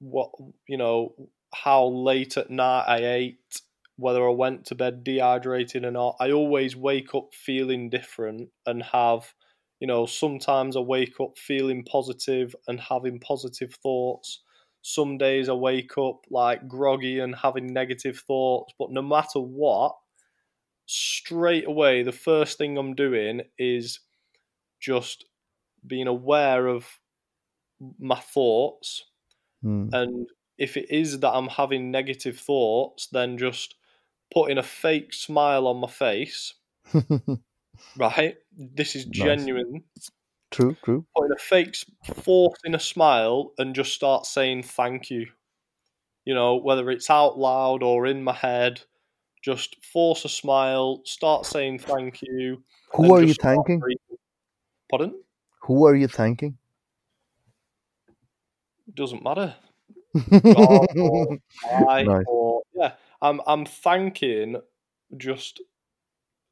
what 0.00 0.30
you 0.66 0.76
know 0.76 1.14
how 1.54 1.86
late 1.86 2.36
at 2.36 2.50
night 2.50 2.84
i 2.86 2.98
ate 2.98 3.60
whether 3.96 4.26
i 4.26 4.30
went 4.30 4.64
to 4.64 4.76
bed 4.76 5.02
dehydrated 5.02 5.84
or 5.84 5.90
not. 5.90 6.16
I 6.20 6.30
always 6.30 6.76
wake 6.76 7.14
up 7.16 7.34
feeling 7.34 7.90
different 7.90 8.48
and 8.64 8.82
have 8.82 9.34
you 9.80 9.88
know 9.88 10.06
sometimes 10.06 10.76
i 10.76 10.80
wake 10.80 11.20
up 11.20 11.36
feeling 11.36 11.84
positive 11.84 12.54
and 12.68 12.80
having 12.80 13.18
positive 13.18 13.74
thoughts. 13.74 14.42
Some 14.82 15.18
days 15.18 15.48
i 15.48 15.52
wake 15.52 15.98
up 15.98 16.20
like 16.30 16.68
groggy 16.68 17.18
and 17.18 17.34
having 17.34 17.72
negative 17.72 18.20
thoughts. 18.20 18.72
But 18.78 18.92
no 18.92 19.02
matter 19.02 19.40
what 19.40 19.96
straight 20.86 21.66
away 21.66 22.02
the 22.02 22.12
first 22.12 22.56
thing 22.56 22.78
i'm 22.78 22.94
doing 22.94 23.42
is 23.58 24.00
just 24.80 25.26
being 25.86 26.06
aware 26.06 26.66
of 26.66 26.86
my 27.98 28.18
thoughts 28.18 29.04
Hmm. 29.62 29.88
and 29.92 30.26
if 30.56 30.76
it 30.76 30.90
is 30.90 31.20
that 31.20 31.32
I'm 31.32 31.48
having 31.48 31.90
negative 31.90 32.38
thoughts, 32.38 33.06
then 33.08 33.38
just 33.38 33.76
putting 34.32 34.58
a 34.58 34.62
fake 34.62 35.12
smile 35.12 35.66
on 35.66 35.78
my 35.78 35.88
face, 35.88 36.54
right? 37.96 38.36
This 38.56 38.96
is 38.96 39.06
Nice. 39.06 39.14
genuine. 39.14 39.84
true, 40.50 40.76
true. 40.82 41.06
Putting 41.16 41.32
a 41.32 41.40
fake, 41.40 41.76
forcing 42.04 42.74
a 42.74 42.80
smile 42.80 43.52
and 43.58 43.74
just 43.74 43.94
start 43.94 44.26
saying 44.26 44.64
thank 44.64 45.10
you. 45.10 45.26
You 46.24 46.34
know, 46.34 46.56
whether 46.56 46.90
it's 46.90 47.08
out 47.08 47.38
loud 47.38 47.82
or 47.82 48.06
in 48.06 48.22
my 48.22 48.34
head, 48.34 48.82
just 49.42 49.82
force 49.84 50.24
a 50.24 50.28
smile, 50.28 51.02
start 51.04 51.46
saying 51.46 51.78
thank 51.78 52.20
you. 52.22 52.62
Who 52.94 53.14
are 53.14 53.22
you 53.22 53.34
thanking? 53.34 53.82
Pardon? 54.90 55.22
Who 55.62 55.86
are 55.86 55.94
you 55.94 56.08
thanking? 56.08 56.58
Doesn't 58.98 59.22
matter. 59.22 59.54
God 60.42 60.88
or 60.98 61.38
I 61.86 62.02
Nice. 62.02 62.24
or 62.26 62.62
yeah, 62.74 62.92
I'm 63.22 63.40
I'm 63.46 63.64
thanking 63.64 64.56
just 65.16 65.60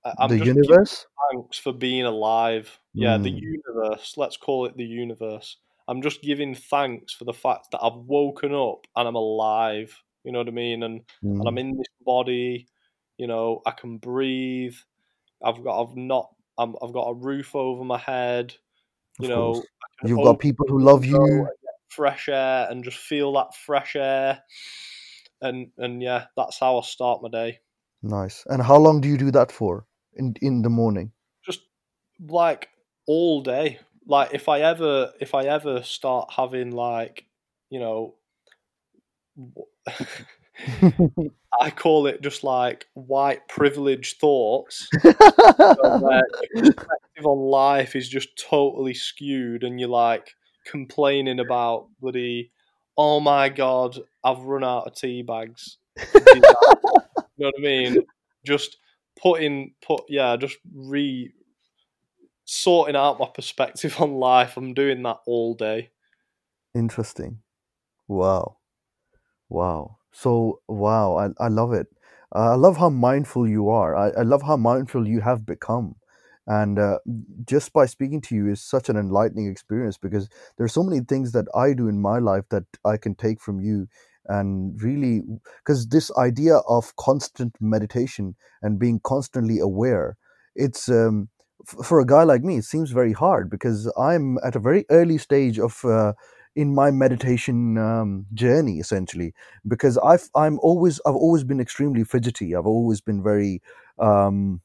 I- 0.05 0.15
I'm 0.21 0.31
the 0.31 0.37
just 0.39 0.47
universe. 0.47 1.07
thanks 1.33 1.59
for 1.59 1.73
being 1.73 2.05
alive. 2.05 2.79
Yeah, 2.95 3.19
the 3.19 3.33
Mm. 3.33 3.41
universe. 3.41 4.15
Let's 4.17 4.37
call 4.37 4.67
it 4.67 4.77
the 4.77 4.85
universe. 4.85 5.57
I'm 5.89 6.03
just 6.03 6.23
giving 6.23 6.55
thanks 6.55 7.13
for 7.13 7.25
the 7.25 7.33
fact 7.33 7.73
that 7.73 7.83
I've 7.83 7.97
woken 7.97 8.55
up 8.55 8.87
and 8.95 9.09
I'm 9.09 9.17
alive. 9.17 10.01
You 10.23 10.31
know 10.31 10.39
what 10.39 10.49
I 10.49 10.53
mean? 10.53 10.85
And 10.85 11.03
and 11.25 11.49
I'm 11.49 11.57
Mm. 11.57 11.61
in 11.61 11.77
this 11.79 11.89
body. 12.05 12.69
You 13.19 13.27
know, 13.27 13.61
I 13.67 13.73
can 13.73 13.99
breathe. 13.99 14.77
I've 15.43 15.65
got 15.65 15.83
I've 15.83 15.97
not 15.97 16.31
I'm, 16.59 16.77
I've 16.81 16.93
got 16.93 17.09
a 17.09 17.15
roof 17.15 17.57
over 17.57 17.83
my 17.83 17.99
head. 17.99 18.55
You 19.19 19.27
Of 19.27 19.35
know. 19.35 19.63
I 20.05 20.09
You've 20.09 20.23
got 20.23 20.39
people 20.39 20.67
who 20.69 20.79
love 20.79 21.05
you. 21.05 21.49
Fresh 21.89 22.29
air 22.29 22.67
and 22.71 22.85
just 22.85 22.99
feel 22.99 23.33
that 23.35 23.55
fresh 23.55 23.97
air. 23.97 24.43
And 25.41 25.69
and 25.79 26.03
yeah, 26.03 26.27
that's 26.37 26.59
how 26.59 26.79
I 26.79 26.83
start 26.83 27.23
my 27.23 27.29
day. 27.29 27.61
Nice. 28.03 28.45
And 28.47 28.63
how 28.63 28.77
long 28.77 29.01
do 29.01 29.09
you 29.09 29.19
do 29.19 29.31
that 29.33 29.53
for? 29.53 29.87
In 30.15 30.35
in 30.41 30.63
the 30.63 30.71
morning. 30.71 31.13
Just 31.45 31.61
like 32.29 32.69
all 33.07 33.43
day. 33.43 33.79
Like 34.07 34.33
if 34.35 34.49
I 34.49 34.61
ever 34.61 35.13
if 35.21 35.35
I 35.35 35.45
ever 35.45 35.83
start 35.83 36.31
having 36.35 36.71
like, 36.71 37.27
you 37.71 37.81
know, 37.81 38.15
I 41.61 41.71
call 41.71 42.07
it 42.07 42.23
just 42.23 42.45
like 42.45 42.87
white 42.95 43.47
privilege 43.49 44.19
thoughts. 44.19 44.89
So 45.57 46.11
your 46.55 46.73
perspective 46.73 47.27
on 47.27 47.39
life 47.39 47.97
is 47.97 48.09
just 48.09 48.29
totally 48.39 48.95
skewed, 48.95 49.65
and 49.65 49.81
you're 49.81 49.89
like 49.89 50.35
complaining 50.67 51.41
about 51.41 51.89
bloody, 52.01 52.51
oh 52.97 53.21
my 53.21 53.49
god, 53.49 53.99
I've 54.25 54.41
run 54.41 54.65
out 54.65 54.87
of 54.87 54.95
tea 54.95 55.23
bags. 55.23 55.79
you 56.15 56.41
know 56.41 57.03
what 57.37 57.55
I 57.59 57.61
mean? 57.61 58.05
Just 58.45 58.79
putting, 59.21 59.75
put 59.83 60.05
yeah, 60.09 60.37
just 60.37 60.57
re 60.75 61.33
sorting 62.45 62.97
out 62.97 63.19
my 63.19 63.29
perspective 63.35 64.01
on 64.01 64.15
life. 64.15 64.57
I'm 64.57 64.75
doing 64.75 65.03
that 65.03 65.19
all 65.27 65.55
day. 65.55 65.91
Interesting. 66.75 67.39
Wow. 68.09 68.59
Wow. 69.49 69.99
So, 70.13 70.61
wow, 70.69 71.17
I, 71.17 71.45
I 71.45 71.49
love 71.49 71.73
it. 71.73 71.89
Uh, 72.35 72.53
I 72.53 72.55
love 72.55 72.77
how 72.77 72.89
mindful 72.89 73.49
you 73.49 73.69
are. 73.69 73.95
I, 73.97 74.09
I 74.11 74.23
love 74.23 74.43
how 74.43 74.57
mindful 74.57 75.07
you 75.07 75.21
have 75.21 75.47
become. 75.47 75.97
And 76.47 76.79
uh, 76.79 76.99
just 77.45 77.73
by 77.73 77.87
speaking 77.87 78.21
to 78.23 78.35
you 78.37 78.49
is 78.49 78.61
such 78.63 78.89
an 78.89 78.97
enlightening 78.97 79.49
experience 79.51 79.99
because 79.99 80.29
there 80.57 80.65
are 80.65 80.69
so 80.69 80.83
many 80.83 81.01
things 81.01 81.33
that 81.33 81.47
I 81.55 81.73
do 81.73 81.89
in 81.89 82.01
my 82.01 82.19
life 82.19 82.45
that 82.51 82.65
I 82.85 82.97
can 82.97 83.15
take 83.15 83.41
from 83.41 83.61
you. 83.61 83.89
And 84.27 84.81
really, 84.83 85.23
because 85.65 85.89
this 85.89 86.11
idea 86.17 86.57
of 86.69 86.95
constant 86.97 87.55
meditation 87.61 88.35
and 88.63 88.79
being 88.79 89.01
constantly 89.05 89.59
aware, 89.61 90.17
it's 90.57 90.89
um, 90.89 91.29
f- 91.69 91.87
for 91.87 92.01
a 92.01 92.07
guy 92.07 92.25
like 92.25 92.43
me, 92.43 92.57
it 92.59 92.65
seems 92.65 92.91
very 92.91 93.13
hard 93.13 93.51
because 93.51 93.91
I'm 93.99 94.39
at 94.45 94.57
a 94.57 94.61
very 94.61 94.85
early 94.91 95.19
stage 95.19 95.59
of 95.61 95.85
uh, 95.85 96.13
in 96.57 96.75
my 96.75 96.91
meditation 96.91 97.77
um, 97.79 98.27
journey, 98.35 98.79
essentially 98.79 99.33
because 99.67 99.99
I've 99.99 100.29
I'm 100.35 100.59
always 100.61 101.01
I've 101.07 101.15
always 101.15 101.45
been 101.45 101.61
extremely 101.61 102.05
fidgety. 102.05 102.55
I've 102.55 102.67
always 102.67 103.01
been 103.01 103.23
very 103.23 103.63
um, 103.99 104.61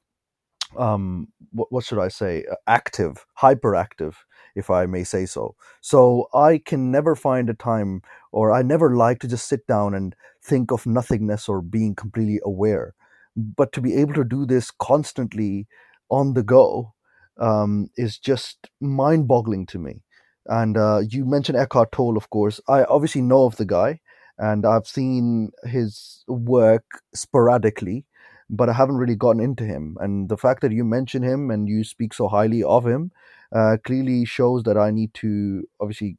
um, 0.77 1.27
what, 1.51 1.71
what 1.71 1.83
should 1.83 1.99
I 1.99 2.07
say 2.07 2.45
uh, 2.51 2.55
active, 2.67 3.25
hyperactive, 3.41 4.15
if 4.55 4.69
I 4.69 4.85
may 4.85 5.03
say 5.03 5.25
so. 5.25 5.55
So 5.81 6.27
I 6.33 6.57
can 6.57 6.91
never 6.91 7.15
find 7.15 7.49
a 7.49 7.53
time, 7.53 8.01
or 8.31 8.51
I 8.51 8.61
never 8.61 8.95
like 8.95 9.19
to 9.19 9.27
just 9.27 9.47
sit 9.47 9.65
down 9.67 9.93
and 9.93 10.15
think 10.43 10.71
of 10.71 10.85
nothingness 10.85 11.47
or 11.47 11.61
being 11.61 11.95
completely 11.95 12.39
aware. 12.43 12.93
But 13.35 13.71
to 13.73 13.81
be 13.81 13.95
able 13.95 14.13
to 14.15 14.23
do 14.25 14.45
this 14.45 14.71
constantly 14.71 15.67
on 16.09 16.33
the 16.33 16.43
go 16.43 16.93
um, 17.39 17.89
is 17.95 18.17
just 18.17 18.69
mind-boggling 18.81 19.65
to 19.67 19.79
me. 19.79 20.03
And 20.47 20.75
uh, 20.75 21.01
you 21.07 21.25
mentioned 21.25 21.57
Eckhart 21.57 21.91
Tolle, 21.91 22.17
of 22.17 22.29
course. 22.29 22.59
I 22.67 22.83
obviously 22.83 23.21
know 23.21 23.45
of 23.45 23.55
the 23.55 23.65
guy, 23.65 24.01
and 24.37 24.65
I've 24.65 24.87
seen 24.87 25.51
his 25.63 26.23
work 26.27 26.83
sporadically, 27.13 28.05
but 28.51 28.69
I 28.69 28.73
haven't 28.73 28.97
really 28.97 29.15
gotten 29.15 29.41
into 29.41 29.63
him. 29.63 29.97
And 30.01 30.27
the 30.27 30.37
fact 30.37 30.61
that 30.61 30.73
you 30.73 30.83
mention 30.83 31.23
him 31.23 31.49
and 31.49 31.67
you 31.67 31.83
speak 31.83 32.13
so 32.13 32.27
highly 32.27 32.61
of 32.61 32.85
him 32.85 33.11
uh, 33.55 33.77
clearly 33.83 34.25
shows 34.25 34.63
that 34.63 34.77
I 34.77 34.91
need 34.91 35.13
to 35.15 35.67
obviously 35.79 36.17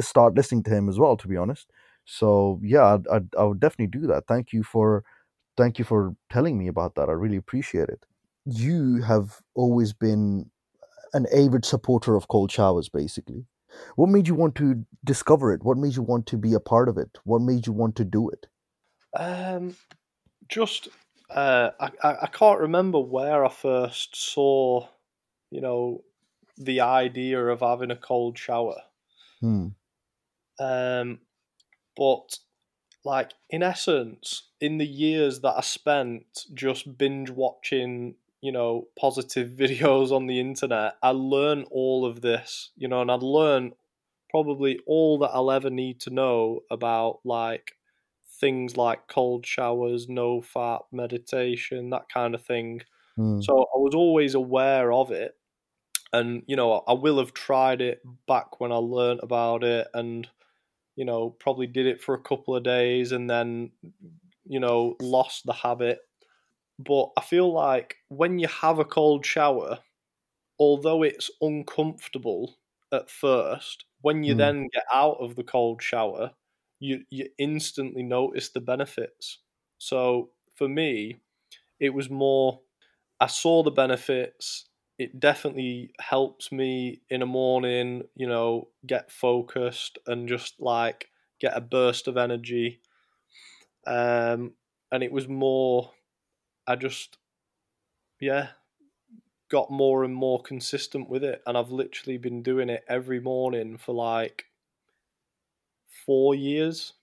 start 0.00 0.34
listening 0.34 0.64
to 0.64 0.70
him 0.70 0.88
as 0.88 0.98
well. 0.98 1.16
To 1.16 1.28
be 1.28 1.36
honest, 1.36 1.70
so 2.04 2.60
yeah, 2.62 2.94
I'd, 2.94 3.08
I'd, 3.08 3.28
I 3.38 3.44
would 3.44 3.60
definitely 3.60 4.00
do 4.00 4.06
that. 4.08 4.26
Thank 4.26 4.52
you 4.52 4.62
for 4.62 5.04
thank 5.56 5.78
you 5.78 5.84
for 5.84 6.14
telling 6.30 6.58
me 6.58 6.66
about 6.66 6.96
that. 6.96 7.08
I 7.08 7.12
really 7.12 7.36
appreciate 7.36 7.88
it. 7.88 8.04
You 8.44 9.02
have 9.02 9.40
always 9.54 9.92
been 9.92 10.50
an 11.14 11.26
avid 11.34 11.64
supporter 11.64 12.16
of 12.16 12.28
cold 12.28 12.50
showers, 12.50 12.88
basically. 12.88 13.46
What 13.96 14.08
made 14.08 14.26
you 14.26 14.34
want 14.34 14.54
to 14.56 14.84
discover 15.04 15.52
it? 15.52 15.62
What 15.62 15.76
made 15.76 15.94
you 15.94 16.02
want 16.02 16.26
to 16.26 16.36
be 16.36 16.54
a 16.54 16.60
part 16.60 16.88
of 16.88 16.96
it? 16.98 17.18
What 17.24 17.42
made 17.42 17.66
you 17.66 17.72
want 17.72 17.96
to 17.96 18.04
do 18.04 18.30
it? 18.30 18.46
Um, 19.14 19.76
just 20.48 20.88
uh, 21.30 21.70
I 21.80 21.90
I 22.02 22.26
can't 22.26 22.60
remember 22.60 22.98
where 22.98 23.44
I 23.44 23.50
first 23.50 24.16
saw, 24.16 24.88
you 25.50 25.60
know, 25.60 26.02
the 26.56 26.80
idea 26.80 27.44
of 27.46 27.60
having 27.60 27.90
a 27.90 27.96
cold 27.96 28.38
shower. 28.38 28.80
Hmm. 29.40 29.68
Um, 30.58 31.20
but 31.96 32.38
like 33.04 33.32
in 33.50 33.62
essence, 33.62 34.48
in 34.60 34.78
the 34.78 34.86
years 34.86 35.40
that 35.40 35.54
I 35.56 35.60
spent 35.60 36.46
just 36.54 36.98
binge 36.98 37.30
watching, 37.30 38.16
you 38.40 38.52
know, 38.52 38.88
positive 38.98 39.50
videos 39.56 40.10
on 40.10 40.26
the 40.26 40.40
internet, 40.40 40.94
I 41.02 41.10
learned 41.10 41.66
all 41.70 42.04
of 42.04 42.20
this, 42.22 42.70
you 42.76 42.88
know, 42.88 43.02
and 43.02 43.10
I'd 43.10 43.22
learn 43.22 43.72
probably 44.30 44.78
all 44.86 45.18
that 45.18 45.30
I'll 45.32 45.50
ever 45.50 45.70
need 45.70 46.00
to 46.00 46.10
know 46.10 46.60
about 46.70 47.20
like 47.24 47.77
things 48.40 48.76
like 48.76 49.08
cold 49.08 49.46
showers, 49.46 50.08
no 50.08 50.40
fap, 50.40 50.82
meditation, 50.92 51.90
that 51.90 52.08
kind 52.12 52.34
of 52.34 52.44
thing. 52.44 52.82
Mm. 53.18 53.42
So 53.44 53.52
I 53.54 53.78
was 53.78 53.94
always 53.94 54.34
aware 54.34 54.92
of 54.92 55.10
it. 55.10 55.34
And, 56.12 56.42
you 56.46 56.56
know, 56.56 56.84
I 56.88 56.94
will 56.94 57.18
have 57.18 57.34
tried 57.34 57.82
it 57.82 58.00
back 58.26 58.60
when 58.60 58.72
I 58.72 58.76
learned 58.76 59.20
about 59.22 59.62
it 59.62 59.88
and 59.92 60.26
you 60.98 61.04
know, 61.04 61.30
probably 61.30 61.68
did 61.68 61.86
it 61.86 62.02
for 62.02 62.16
a 62.16 62.20
couple 62.20 62.56
of 62.56 62.64
days 62.64 63.12
and 63.12 63.30
then, 63.30 63.70
you 64.44 64.58
know, 64.58 64.96
lost 65.00 65.46
the 65.46 65.52
habit. 65.52 66.00
But 66.80 67.10
I 67.16 67.20
feel 67.20 67.52
like 67.52 67.94
when 68.08 68.40
you 68.40 68.48
have 68.48 68.80
a 68.80 68.84
cold 68.84 69.24
shower, 69.24 69.78
although 70.58 71.04
it's 71.04 71.30
uncomfortable 71.40 72.56
at 72.92 73.08
first, 73.08 73.84
when 74.00 74.24
you 74.24 74.34
mm. 74.34 74.38
then 74.38 74.68
get 74.74 74.82
out 74.92 75.18
of 75.20 75.36
the 75.36 75.44
cold 75.44 75.80
shower, 75.80 76.32
you 76.80 77.04
you 77.10 77.28
instantly 77.38 78.02
notice 78.02 78.50
the 78.50 78.60
benefits. 78.60 79.38
So 79.78 80.30
for 80.54 80.68
me, 80.68 81.20
it 81.80 81.90
was 81.90 82.10
more 82.10 82.60
I 83.20 83.26
saw 83.28 83.62
the 83.62 83.70
benefits 83.70 84.66
it 84.98 85.20
definitely 85.20 85.92
helps 86.00 86.52
me 86.52 87.02
in 87.10 87.22
a 87.22 87.26
morning, 87.26 88.02
you 88.16 88.26
know, 88.26 88.68
get 88.86 89.12
focused 89.12 89.98
and 90.08 90.28
just 90.28 90.60
like 90.60 91.08
get 91.40 91.56
a 91.56 91.60
burst 91.60 92.08
of 92.08 92.16
energy. 92.16 92.80
Um, 93.86 94.54
and 94.92 95.02
it 95.02 95.12
was 95.12 95.28
more, 95.28 95.92
I 96.66 96.76
just, 96.76 97.18
yeah, 98.20 98.48
got 99.50 99.70
more 99.70 100.04
and 100.04 100.14
more 100.14 100.42
consistent 100.42 101.08
with 101.08 101.24
it. 101.24 101.42
And 101.46 101.56
I've 101.56 101.70
literally 101.70 102.18
been 102.18 102.42
doing 102.42 102.68
it 102.70 102.84
every 102.88 103.20
morning 103.20 103.78
for 103.78 103.94
like 103.94 104.46
four 106.08 106.34
years. 106.34 106.94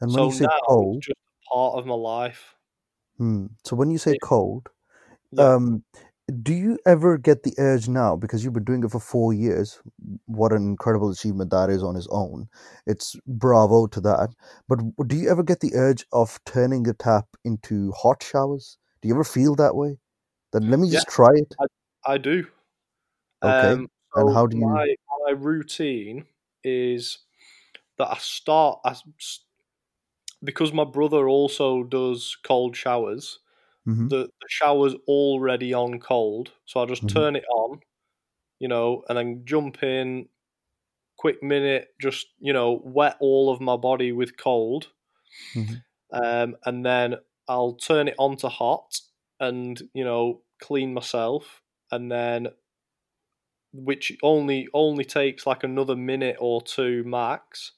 And 0.00 0.10
when 0.10 0.18
so 0.18 0.24
you 0.26 0.32
say 0.32 0.46
cold, 0.66 1.02
just 1.02 1.16
part 1.50 1.78
of 1.78 1.86
my 1.86 1.94
life. 1.94 2.56
Hmm. 3.16 3.46
So 3.64 3.76
when 3.76 3.90
you 3.92 3.98
say 3.98 4.14
it, 4.14 4.20
cold, 4.20 4.68
yeah. 5.30 5.54
um, 5.54 5.84
do 6.42 6.52
you 6.52 6.78
ever 6.84 7.16
get 7.16 7.44
the 7.44 7.54
urge 7.58 7.86
now 7.86 8.16
because 8.16 8.42
you've 8.42 8.54
been 8.54 8.64
doing 8.64 8.82
it 8.82 8.90
for 8.90 8.98
four 8.98 9.32
years 9.32 9.80
what 10.24 10.52
an 10.52 10.62
incredible 10.64 11.10
achievement 11.10 11.50
that 11.50 11.68
is 11.68 11.82
on 11.82 11.96
its 11.96 12.08
own 12.10 12.48
it's 12.86 13.14
bravo 13.26 13.86
to 13.86 14.00
that 14.00 14.30
but 14.66 14.78
do 15.06 15.16
you 15.16 15.28
ever 15.28 15.42
get 15.42 15.60
the 15.60 15.74
urge 15.74 16.06
of 16.12 16.40
turning 16.46 16.82
the 16.82 16.94
tap 16.94 17.26
into 17.44 17.92
hot 17.92 18.22
showers 18.22 18.78
do 19.02 19.08
you 19.08 19.14
ever 19.14 19.22
feel 19.22 19.54
that 19.54 19.76
way 19.76 19.98
then 20.54 20.70
let 20.70 20.80
me 20.80 20.90
just 20.90 21.06
yeah, 21.06 21.14
try 21.14 21.30
it 21.34 21.54
i, 21.60 22.14
I 22.14 22.16
do 22.16 22.46
okay 23.42 23.72
um, 23.72 23.88
so 24.14 24.26
and 24.26 24.34
how 24.34 24.46
do 24.46 24.56
you 24.56 24.66
my, 24.66 24.94
my 25.26 25.32
routine 25.32 26.24
is 26.64 27.18
that 27.98 28.08
i 28.10 28.16
start 28.18 28.80
I, 28.84 28.94
because 30.42 30.72
my 30.72 30.84
brother 30.84 31.28
also 31.28 31.82
does 31.84 32.36
cold 32.44 32.76
showers 32.76 33.38
Mm-hmm. 33.86 34.08
The, 34.08 34.16
the 34.16 34.48
shower's 34.48 34.94
already 35.06 35.74
on 35.74 36.00
cold, 36.00 36.52
so 36.64 36.80
I 36.80 36.86
just 36.86 37.06
mm-hmm. 37.06 37.18
turn 37.18 37.36
it 37.36 37.44
on, 37.52 37.80
you 38.58 38.68
know, 38.68 39.02
and 39.08 39.18
then 39.18 39.42
jump 39.44 39.82
in, 39.82 40.28
quick 41.18 41.42
minute, 41.42 41.88
just 42.00 42.26
you 42.38 42.52
know, 42.52 42.80
wet 42.82 43.16
all 43.20 43.52
of 43.52 43.60
my 43.60 43.76
body 43.76 44.10
with 44.12 44.38
cold, 44.38 44.88
mm-hmm. 45.54 45.74
um, 46.12 46.56
and 46.64 46.84
then 46.84 47.16
I'll 47.46 47.74
turn 47.74 48.08
it 48.08 48.14
on 48.18 48.36
to 48.38 48.48
hot, 48.48 49.00
and 49.38 49.80
you 49.92 50.04
know, 50.04 50.40
clean 50.62 50.94
myself, 50.94 51.60
and 51.90 52.10
then 52.10 52.48
which 53.74 54.16
only 54.22 54.66
only 54.72 55.04
takes 55.04 55.46
like 55.46 55.62
another 55.62 55.96
minute 55.96 56.36
or 56.40 56.62
two 56.62 57.04
max, 57.04 57.72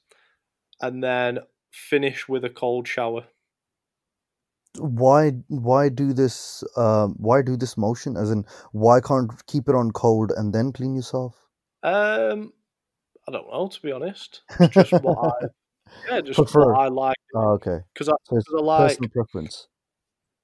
and 0.81 1.03
then 1.03 1.39
finish 1.71 2.27
with 2.27 2.43
a 2.43 2.49
cold 2.49 2.87
shower. 2.87 3.25
Why 4.77 5.31
why 5.47 5.89
do 5.89 6.13
this 6.13 6.63
uh, 6.75 7.07
why 7.07 7.41
do 7.41 7.57
this 7.57 7.77
motion? 7.77 8.15
As 8.15 8.31
in 8.31 8.45
why 8.71 8.99
can't 9.01 9.31
keep 9.47 9.67
it 9.67 9.75
on 9.75 9.91
cold 9.91 10.31
and 10.35 10.53
then 10.53 10.71
clean 10.71 10.95
yourself? 10.95 11.35
Um 11.83 12.53
i 13.27 13.31
don't 13.31 13.51
know 13.51 13.67
to 13.67 13.81
be 13.81 13.91
honest. 13.91 14.41
It's 14.59 14.73
just 14.73 14.93
what 15.03 15.17
i 15.17 15.47
yeah 16.09 16.21
just 16.21 16.37
Prefer. 16.37 16.73
what 16.73 16.79
i 16.79 16.87
like 16.87 17.17
oh, 17.33 17.53
okay. 17.53 17.79
Because 17.93 18.09
I, 18.09 18.13
so 18.29 18.39
I 18.57 18.61
like 18.61 18.89
personal 18.89 19.09
preference. 19.09 19.67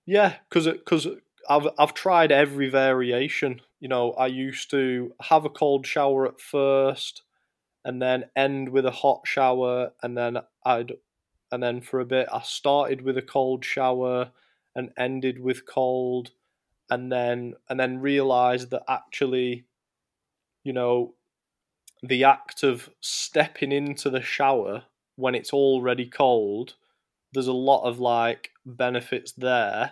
Yeah 0.05 0.35
because 0.49 0.65
because 0.65 1.07
I've 1.49 1.67
I've 1.77 1.93
tried 1.93 2.31
every 2.31 2.69
variation. 2.69 3.61
You 3.79 3.89
know, 3.89 4.13
I 4.13 4.27
used 4.27 4.71
to 4.71 5.13
have 5.23 5.45
a 5.45 5.49
cold 5.49 5.85
shower 5.85 6.25
at 6.25 6.39
first, 6.39 7.23
and 7.85 8.01
then 8.01 8.25
end 8.35 8.69
with 8.69 8.85
a 8.85 8.91
hot 8.91 9.21
shower, 9.25 9.91
and 10.01 10.17
then 10.17 10.39
I'd 10.65 10.93
and 11.51 11.61
then 11.61 11.81
for 11.81 11.99
a 11.99 12.05
bit 12.05 12.27
I 12.33 12.41
started 12.41 13.01
with 13.01 13.17
a 13.17 13.21
cold 13.21 13.63
shower 13.63 14.31
and 14.75 14.91
ended 14.97 15.39
with 15.39 15.67
cold 15.67 16.31
and 16.89 17.11
then 17.11 17.53
and 17.69 17.79
then 17.79 17.99
realized 17.99 18.71
that 18.71 18.83
actually 18.89 19.65
you 20.63 20.73
know 20.73 21.13
the 22.01 22.23
act 22.23 22.63
of 22.63 22.89
stepping 23.01 23.71
into 23.71 24.09
the 24.09 24.21
shower 24.21 24.83
when 25.15 25.35
it's 25.35 25.53
already 25.53 26.07
cold 26.07 26.73
there's 27.33 27.47
a 27.47 27.53
lot 27.53 27.83
of 27.83 27.99
like 27.99 28.49
benefits 28.65 29.31
there 29.33 29.91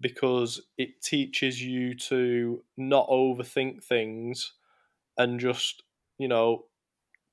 because 0.00 0.60
it 0.76 1.02
teaches 1.02 1.62
you 1.62 1.94
to 1.94 2.62
not 2.76 3.08
overthink 3.08 3.82
things 3.82 4.52
and 5.16 5.40
just 5.40 5.82
you 6.18 6.28
know 6.28 6.64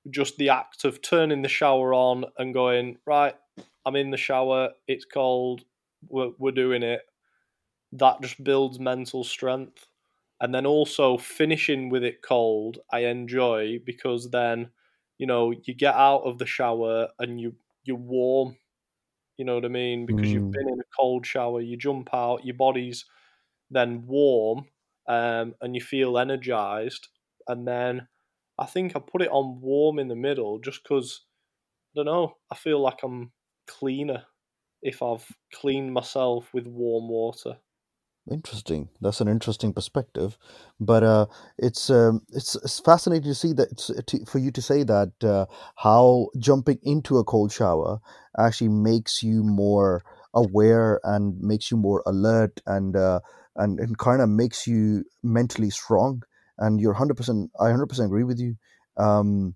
just 0.10 0.38
the 0.38 0.50
act 0.50 0.86
of 0.86 1.02
turning 1.02 1.42
the 1.42 1.50
shower 1.50 1.94
on 1.94 2.26
and 2.38 2.54
going 2.54 2.98
right 3.06 3.36
I'm 3.86 3.96
in 3.96 4.10
the 4.10 4.18
shower, 4.18 4.70
it's 4.88 5.06
cold, 5.06 5.64
we're, 6.10 6.32
we're 6.40 6.52
doing 6.52 6.84
it. 6.84 7.02
That 7.92 8.22
just 8.22 8.44
builds 8.44 8.80
mental 8.80 9.24
strength. 9.24 9.88
And 10.42 10.54
then 10.54 10.66
also 10.66 11.18
finishing 11.18 11.90
with 11.90 12.04
it 12.04 12.22
cold, 12.22 12.80
I 12.92 13.06
enjoy 13.06 13.80
because 13.86 14.32
then, 14.32 14.72
you 15.18 15.28
know, 15.28 15.54
you 15.64 15.74
get 15.74 15.96
out 15.96 16.24
of 16.24 16.40
the 16.40 16.46
shower 16.46 17.08
and 17.20 17.40
you 17.40 17.56
you're 17.86 17.96
warm. 17.96 18.58
You 19.38 19.46
know 19.46 19.56
what 19.56 19.66
I 19.66 19.70
mean? 19.70 20.06
Because 20.06 20.26
mm. 20.26 20.32
you've 20.32 20.52
been 20.52 20.68
in 20.68 20.80
a 20.80 20.96
cold 21.00 21.26
shower, 21.26 21.62
you 21.62 21.78
jump 21.78 22.10
out, 22.14 22.46
your 22.46 22.56
body's 22.56 23.06
then 23.70 24.06
warm, 24.08 24.66
um, 25.08 25.54
and 25.62 25.76
you 25.76 25.82
feel 25.82 26.18
energized. 26.18 27.08
And 27.48 27.68
then 27.68 28.08
I 28.58 28.66
think 28.66 28.96
I 28.96 29.00
put 29.00 29.22
it 29.22 29.30
on 29.32 29.62
warm 29.62 30.00
in 30.00 30.08
the 30.08 30.16
middle 30.16 30.60
just 30.60 30.84
because 30.84 31.26
I 31.94 32.00
don't 32.00 32.06
know. 32.06 32.36
I 32.52 32.56
feel 32.56 32.80
like 32.82 33.04
I'm 33.04 33.32
cleaner 33.68 34.24
if 34.82 35.02
I've 35.02 35.26
cleaned 35.54 35.94
myself 35.94 36.54
with 36.54 36.68
warm 36.68 37.10
water. 37.10 37.58
Interesting. 38.30 38.90
That's 39.02 39.22
an 39.22 39.28
interesting 39.28 39.72
perspective, 39.72 40.36
but 40.80 41.04
uh, 41.04 41.28
it's 41.60 41.92
um, 41.92 42.24
it's 42.34 42.56
it's 42.56 42.80
fascinating 42.80 43.30
to 43.30 43.36
see 43.36 43.54
that 43.54 43.78
to, 44.08 44.26
for 44.26 44.40
you 44.40 44.50
to 44.50 44.64
say 44.64 44.82
that 44.82 45.12
uh, 45.24 45.46
how 45.76 46.30
jumping 46.40 46.80
into 46.82 47.20
a 47.20 47.24
cold 47.24 47.52
shower 47.52 48.00
actually 48.40 48.70
makes 48.70 49.22
you 49.22 49.44
more 49.44 50.04
aware 50.34 51.00
and 51.04 51.40
makes 51.40 51.70
you 51.70 51.78
more 51.78 52.02
alert 52.08 52.62
and 52.66 52.96
uh, 52.96 53.20
and 53.58 53.80
it 53.80 53.96
kind 54.00 54.24
of 54.24 54.30
makes 54.30 54.66
you 54.66 55.04
mentally 55.22 55.70
strong. 55.70 56.24
And 56.58 56.80
you're 56.80 56.94
100%, 56.94 57.50
I 57.60 57.70
100% 57.70 58.06
agree 58.06 58.24
with 58.24 58.40
you. 58.40 58.56
Um, 58.98 59.56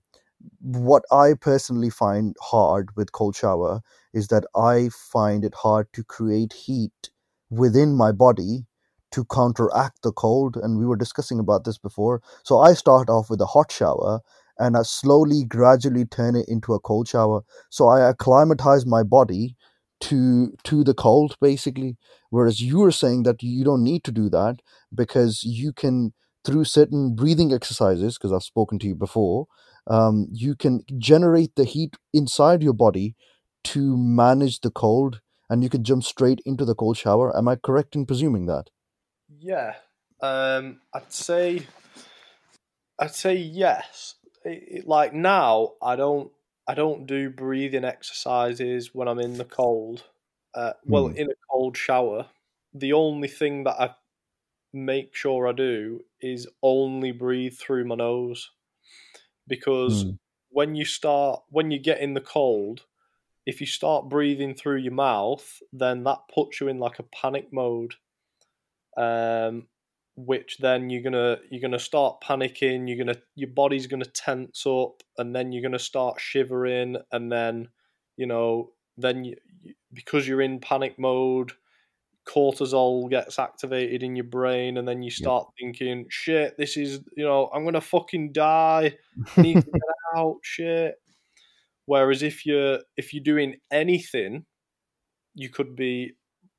what 0.61 1.03
I 1.11 1.33
personally 1.39 1.89
find 1.89 2.35
hard 2.41 2.89
with 2.95 3.11
cold 3.11 3.35
shower 3.35 3.81
is 4.13 4.27
that 4.27 4.45
I 4.55 4.89
find 5.11 5.43
it 5.43 5.53
hard 5.55 5.87
to 5.93 6.03
create 6.03 6.53
heat 6.53 7.09
within 7.49 7.95
my 7.95 8.11
body 8.11 8.65
to 9.11 9.25
counteract 9.25 10.01
the 10.03 10.11
cold. 10.11 10.55
And 10.57 10.77
we 10.77 10.85
were 10.85 10.95
discussing 10.95 11.39
about 11.39 11.63
this 11.63 11.77
before. 11.77 12.21
So 12.43 12.59
I 12.59 12.73
start 12.73 13.09
off 13.09 13.29
with 13.29 13.41
a 13.41 13.45
hot 13.47 13.71
shower 13.71 14.21
and 14.57 14.75
I 14.77 14.83
slowly, 14.83 15.43
gradually 15.45 16.05
turn 16.05 16.35
it 16.35 16.47
into 16.47 16.73
a 16.73 16.79
cold 16.79 17.07
shower. 17.07 17.41
So 17.69 17.87
I 17.87 18.07
acclimatize 18.09 18.85
my 18.85 19.03
body 19.03 19.55
to 20.01 20.53
to 20.63 20.83
the 20.85 20.93
cold 20.93 21.35
basically 21.41 21.97
whereas 22.29 22.61
you 22.61 22.81
are 22.83 22.91
saying 22.91 23.23
that 23.23 23.43
you 23.43 23.65
don't 23.65 23.83
need 23.83 24.01
to 24.05 24.13
do 24.13 24.29
that 24.29 24.61
because 24.95 25.43
you 25.43 25.73
can 25.73 26.13
through 26.45 26.63
certain 26.63 27.15
breathing 27.15 27.53
exercises 27.53 28.17
because 28.17 28.31
i've 28.31 28.43
spoken 28.43 28.79
to 28.79 28.87
you 28.87 28.95
before 28.95 29.47
um, 29.87 30.27
you 30.31 30.55
can 30.55 30.83
generate 30.99 31.55
the 31.55 31.63
heat 31.63 31.95
inside 32.13 32.61
your 32.61 32.73
body 32.73 33.15
to 33.63 33.97
manage 33.97 34.61
the 34.61 34.69
cold 34.71 35.21
and 35.49 35.63
you 35.63 35.69
can 35.69 35.83
jump 35.83 36.03
straight 36.03 36.41
into 36.45 36.65
the 36.65 36.75
cold 36.75 36.97
shower 36.97 37.35
am 37.37 37.47
i 37.47 37.55
correct 37.55 37.95
in 37.95 38.05
presuming 38.05 38.45
that 38.45 38.69
yeah 39.27 39.75
um, 40.21 40.81
i'd 40.93 41.11
say 41.11 41.65
i'd 42.99 43.13
say 43.15 43.35
yes 43.35 44.15
it, 44.45 44.63
it, 44.79 44.87
like 44.87 45.13
now 45.13 45.73
i 45.81 45.95
don't 45.95 46.31
I 46.67 46.75
don't 46.75 47.07
do 47.07 47.31
breathing 47.31 47.83
exercises 47.83 48.93
when 48.93 49.07
I'm 49.07 49.17
in 49.17 49.39
the 49.39 49.43
cold. 49.43 50.03
Uh, 50.53 50.73
well, 50.85 51.07
Hmm. 51.07 51.13
in 51.15 51.31
a 51.31 51.33
cold 51.49 51.75
shower, 51.75 52.27
the 52.75 52.93
only 52.93 53.27
thing 53.27 53.63
that 53.63 53.81
I 53.81 53.95
make 54.73 55.15
sure 55.15 55.47
I 55.47 55.51
do 55.53 56.03
is 56.21 56.47
only 56.61 57.11
breathe 57.11 57.57
through 57.57 57.85
my 57.85 57.95
nose, 57.95 58.51
because 59.47 60.05
Hmm. 60.05 60.11
when 60.49 60.75
you 60.75 60.85
start 60.85 61.43
when 61.49 61.71
you 61.71 61.79
get 61.79 61.99
in 62.01 62.13
the 62.13 62.21
cold, 62.21 62.85
if 63.45 63.61
you 63.61 63.67
start 63.67 64.09
breathing 64.09 64.53
through 64.55 64.77
your 64.77 64.93
mouth, 64.93 65.61
then 65.73 66.03
that 66.03 66.19
puts 66.33 66.59
you 66.61 66.67
in 66.67 66.79
like 66.79 66.99
a 66.99 67.03
panic 67.03 67.51
mode. 67.51 67.95
Um, 68.97 69.67
which 70.15 70.57
then 70.57 70.89
you're 70.89 71.01
gonna 71.01 71.39
you're 71.49 71.61
gonna 71.61 71.79
start 71.79 72.21
panicking. 72.21 72.87
You're 72.87 72.97
gonna 73.05 73.19
your 73.35 73.49
body's 73.51 73.87
gonna 73.87 74.05
tense 74.05 74.65
up, 74.65 75.01
and 75.17 75.33
then 75.35 75.51
you're 75.51 75.63
gonna 75.63 75.79
start 75.79 76.19
shivering, 76.19 76.97
and 77.11 77.31
then 77.31 77.69
you 78.17 78.25
know 78.25 78.73
then 78.97 79.23
you, 79.23 79.37
because 79.93 80.27
you're 80.27 80.41
in 80.41 80.59
panic 80.59 80.99
mode, 80.99 81.53
cortisol 82.27 83.09
gets 83.09 83.39
activated 83.39 84.03
in 84.03 84.15
your 84.15 84.25
brain, 84.25 84.77
and 84.77 84.87
then 84.87 85.01
you 85.03 85.11
start 85.11 85.47
thinking, 85.59 86.05
"Shit, 86.09 86.57
this 86.57 86.77
is 86.77 87.01
you 87.17 87.25
know 87.25 87.49
I'm 87.53 87.63
gonna 87.65 87.81
fucking 87.81 88.33
die. 88.33 88.97
I 89.37 89.41
need 89.41 89.61
to 89.61 89.71
get 89.71 89.81
out." 90.15 90.37
Shit. 90.43 90.95
Whereas 91.85 92.23
if 92.23 92.45
you're 92.45 92.79
if 92.97 93.13
you're 93.13 93.23
doing 93.23 93.57
anything, 93.71 94.45
you 95.35 95.49
could 95.49 95.75
be 95.75 96.13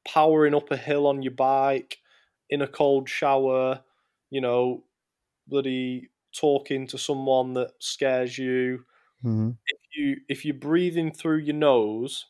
powering 0.06 0.54
up 0.54 0.70
a 0.70 0.76
hill 0.76 1.06
on 1.06 1.22
your 1.22 1.34
bike 1.34 1.98
in 2.50 2.62
a 2.62 2.68
cold 2.68 3.08
shower, 3.08 3.82
you 4.30 4.40
know, 4.40 4.84
bloody 5.48 6.10
talking 6.34 6.86
to 6.88 6.98
someone 6.98 7.54
that 7.54 7.72
scares 7.80 8.38
you. 8.38 8.84
Mhm. 9.24 9.58
If 9.66 9.80
you 9.96 10.16
if 10.28 10.44
you're 10.44 10.54
breathing 10.54 11.12
through 11.12 11.38
your 11.38 11.56
nose, 11.56 12.26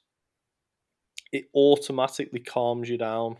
it 1.32 1.46
automatically 1.54 2.40
calms 2.40 2.88
you 2.88 2.98
down. 2.98 3.36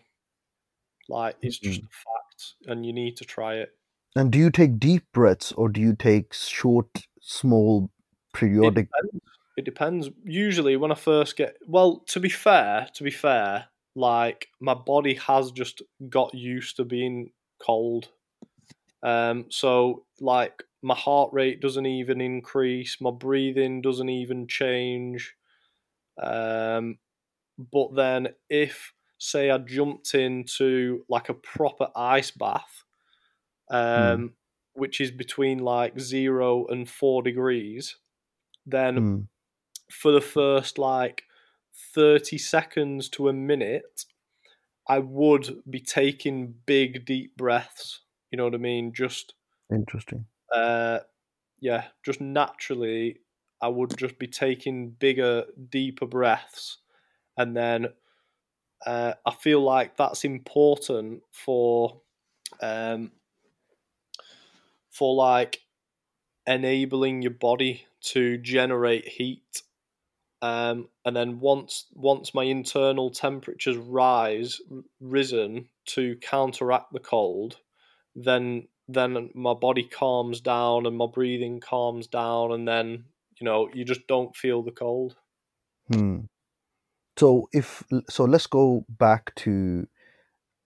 Like 1.08 1.36
it's 1.42 1.58
just 1.58 1.80
a 1.80 1.82
fact, 1.82 2.54
and 2.66 2.86
you 2.86 2.92
need 2.92 3.16
to 3.16 3.24
try 3.24 3.56
it. 3.56 3.70
and 4.16 4.30
do 4.30 4.38
you 4.38 4.50
take 4.50 4.78
deep 4.78 5.04
breaths 5.12 5.52
or 5.52 5.68
do 5.68 5.80
you 5.80 5.94
take 5.94 6.32
short 6.32 6.88
small 7.20 7.90
It 8.34 8.38
periodic 8.38 8.88
depends. 8.88 9.24
It 9.56 9.64
depends. 9.64 10.10
Usually, 10.24 10.76
when 10.76 10.92
I 10.92 10.94
first 10.94 11.36
get 11.36 11.56
well, 11.66 11.98
to 12.08 12.20
be 12.20 12.28
fair, 12.28 12.88
to 12.94 13.02
be 13.02 13.10
fair, 13.10 13.66
like 13.96 14.48
my 14.60 14.74
body 14.74 15.14
has 15.14 15.50
just 15.50 15.82
got 16.08 16.32
used 16.34 16.76
to 16.76 16.84
being 16.84 17.30
cold. 17.60 18.08
Um, 19.02 19.46
so 19.48 20.04
like 20.20 20.62
my 20.82 20.94
heart 20.94 21.30
rate 21.32 21.60
doesn't 21.60 21.86
even 21.86 22.20
increase, 22.20 22.98
my 23.00 23.10
breathing 23.10 23.82
doesn't 23.82 24.08
even 24.08 24.46
change. 24.46 25.34
Um, 26.22 26.98
but 27.72 27.94
then 27.94 28.28
if 28.48 28.92
say 29.18 29.50
I 29.50 29.58
jumped 29.58 30.14
into 30.14 31.04
like 31.08 31.28
a 31.28 31.34
proper 31.34 31.88
ice 31.96 32.30
bath, 32.30 32.84
um, 33.70 34.34
which 34.74 35.00
is 35.00 35.10
between 35.10 35.58
like 35.58 35.98
zero 36.00 36.66
and 36.66 36.88
four 36.88 37.22
degrees, 37.22 37.96
then 38.66 39.00
Hmm. 39.00 39.22
for 39.92 40.12
the 40.12 40.20
first 40.20 40.78
like 40.78 41.24
30 41.74 42.38
seconds 42.38 43.08
to 43.10 43.28
a 43.28 43.32
minute, 43.32 44.06
I 44.88 45.00
would 45.00 45.62
be 45.70 45.80
taking 45.80 46.54
big, 46.66 47.06
deep 47.06 47.36
breaths. 47.36 48.02
You 48.30 48.38
know 48.38 48.44
what 48.44 48.54
I 48.54 48.58
mean? 48.58 48.92
Just, 48.94 49.34
interesting 49.70 50.26
uh, 50.52 51.00
yeah, 51.60 51.88
just 52.04 52.20
naturally, 52.20 53.20
I 53.62 53.68
would 53.68 53.96
just 53.98 54.18
be 54.18 54.28
taking 54.28 54.90
bigger, 54.92 55.46
deeper 55.70 56.06
breaths. 56.06 56.78
And 57.36 57.56
then 57.56 57.88
uh, 58.86 59.14
I 59.24 59.34
feel 59.34 59.62
like 59.62 59.96
that's 59.96 60.24
important 60.24 61.22
for, 61.30 62.00
um, 62.60 63.12
for 64.90 65.14
like 65.14 65.60
enabling 66.46 67.22
your 67.22 67.32
body 67.32 67.86
to 68.02 68.38
generate 68.38 69.06
heat. 69.06 69.62
Um, 70.42 70.88
and 71.04 71.14
then 71.14 71.38
once 71.38 71.84
once 71.92 72.32
my 72.32 72.44
internal 72.44 73.10
temperatures 73.10 73.76
rise 73.76 74.58
risen 74.98 75.68
to 75.84 76.16
counteract 76.16 76.94
the 76.94 76.98
cold 76.98 77.58
then 78.14 78.68
then 78.88 79.30
my 79.34 79.54
body 79.54 79.84
calms 79.84 80.40
down 80.40 80.86
and 80.86 80.96
my 80.96 81.06
breathing 81.06 81.60
calms 81.60 82.06
down. 82.06 82.52
And 82.52 82.66
then 82.66 83.04
you 83.38 83.44
know 83.44 83.68
you 83.72 83.84
just 83.84 84.06
don't 84.06 84.34
feel 84.34 84.62
the 84.62 84.72
cold. 84.72 85.16
Hmm. 85.92 86.20
So 87.20 87.50
if 87.52 87.84
so, 88.08 88.24
let's 88.24 88.46
go 88.46 88.86
back 88.88 89.34
to 89.44 89.86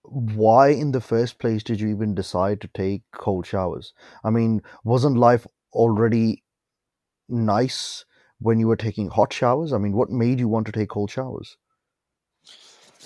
why 0.04 0.68
in 0.68 0.92
the 0.92 1.00
first 1.00 1.40
place 1.40 1.64
did 1.64 1.80
you 1.80 1.88
even 1.88 2.14
decide 2.14 2.60
to 2.60 2.68
take 2.68 3.02
cold 3.12 3.46
showers? 3.46 3.92
I 4.22 4.30
mean, 4.30 4.62
wasn't 4.84 5.16
life 5.16 5.48
already 5.72 6.44
nice 7.28 8.04
when 8.38 8.60
you 8.60 8.68
were 8.68 8.76
taking 8.76 9.08
hot 9.08 9.32
showers? 9.32 9.72
I 9.72 9.78
mean, 9.78 9.94
what 9.94 10.10
made 10.10 10.38
you 10.38 10.48
want 10.48 10.66
to 10.66 10.72
take 10.72 10.90
cold 10.90 11.10
showers? 11.10 11.56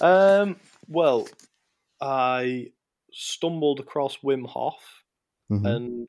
um 0.00 0.56
well 0.86 1.26
i 2.00 2.70
stumbled 3.12 3.80
across 3.80 4.18
wim 4.18 4.46
hof 4.46 5.04
Mhm. 5.50 5.64
and 5.66 6.08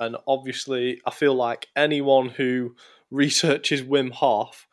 and 0.00 0.16
obviously 0.26 1.00
I 1.06 1.10
feel 1.10 1.34
like 1.34 1.68
anyone 1.76 2.28
who 2.28 2.76
researches 3.10 3.82
Wim 3.82 4.12
Hof 4.12 4.67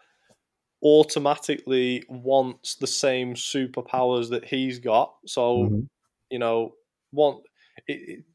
automatically 0.85 2.05
wants 2.09 2.75
the 2.75 2.87
same 2.87 3.35
superpowers 3.35 4.29
that 4.31 4.45
he's 4.45 4.79
got. 4.79 5.17
So 5.27 5.73
Mhm. 5.73 5.87
you 6.31 6.39
know, 6.39 6.75
want 7.13 7.45
it, 7.87 8.09
it, 8.19 8.25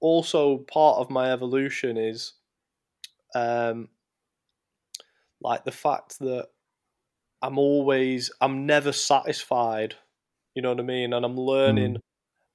also 0.00 0.58
part 0.60 0.98
of 0.98 1.10
my 1.10 1.32
evolution 1.32 1.96
is 1.98 2.34
um 3.34 3.88
like 5.40 5.64
the 5.64 5.72
fact 5.72 6.18
that 6.20 6.48
I'm 7.42 7.58
always 7.58 8.32
I'm 8.40 8.66
never 8.66 8.92
satisfied. 8.92 9.96
You 10.54 10.62
know 10.62 10.70
what 10.70 10.80
I 10.80 10.84
mean? 10.84 11.12
And 11.12 11.24
I'm 11.24 11.36
learning 11.38 11.98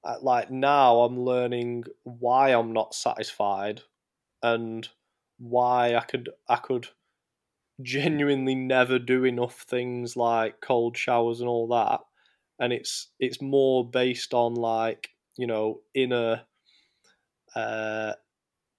uh, 0.04 0.18
like 0.22 0.50
now 0.50 1.00
I'm 1.02 1.20
learning 1.20 1.84
why 2.04 2.50
I'm 2.50 2.72
not 2.72 2.94
satisfied 2.94 3.82
and 4.42 4.88
why 5.38 5.96
I 5.96 6.02
could 6.02 6.30
I 6.48 6.56
could 6.56 6.88
genuinely 7.82 8.54
never 8.54 8.98
do 8.98 9.24
enough 9.24 9.62
things 9.62 10.16
like 10.16 10.60
cold 10.60 10.96
showers 10.96 11.40
and 11.40 11.48
all 11.48 11.68
that. 11.68 12.00
And 12.58 12.72
it's 12.72 13.08
it's 13.20 13.40
more 13.40 13.88
based 13.88 14.34
on 14.34 14.54
like 14.54 15.10
you 15.36 15.46
know 15.46 15.80
inner 15.94 16.42
uh 17.54 18.14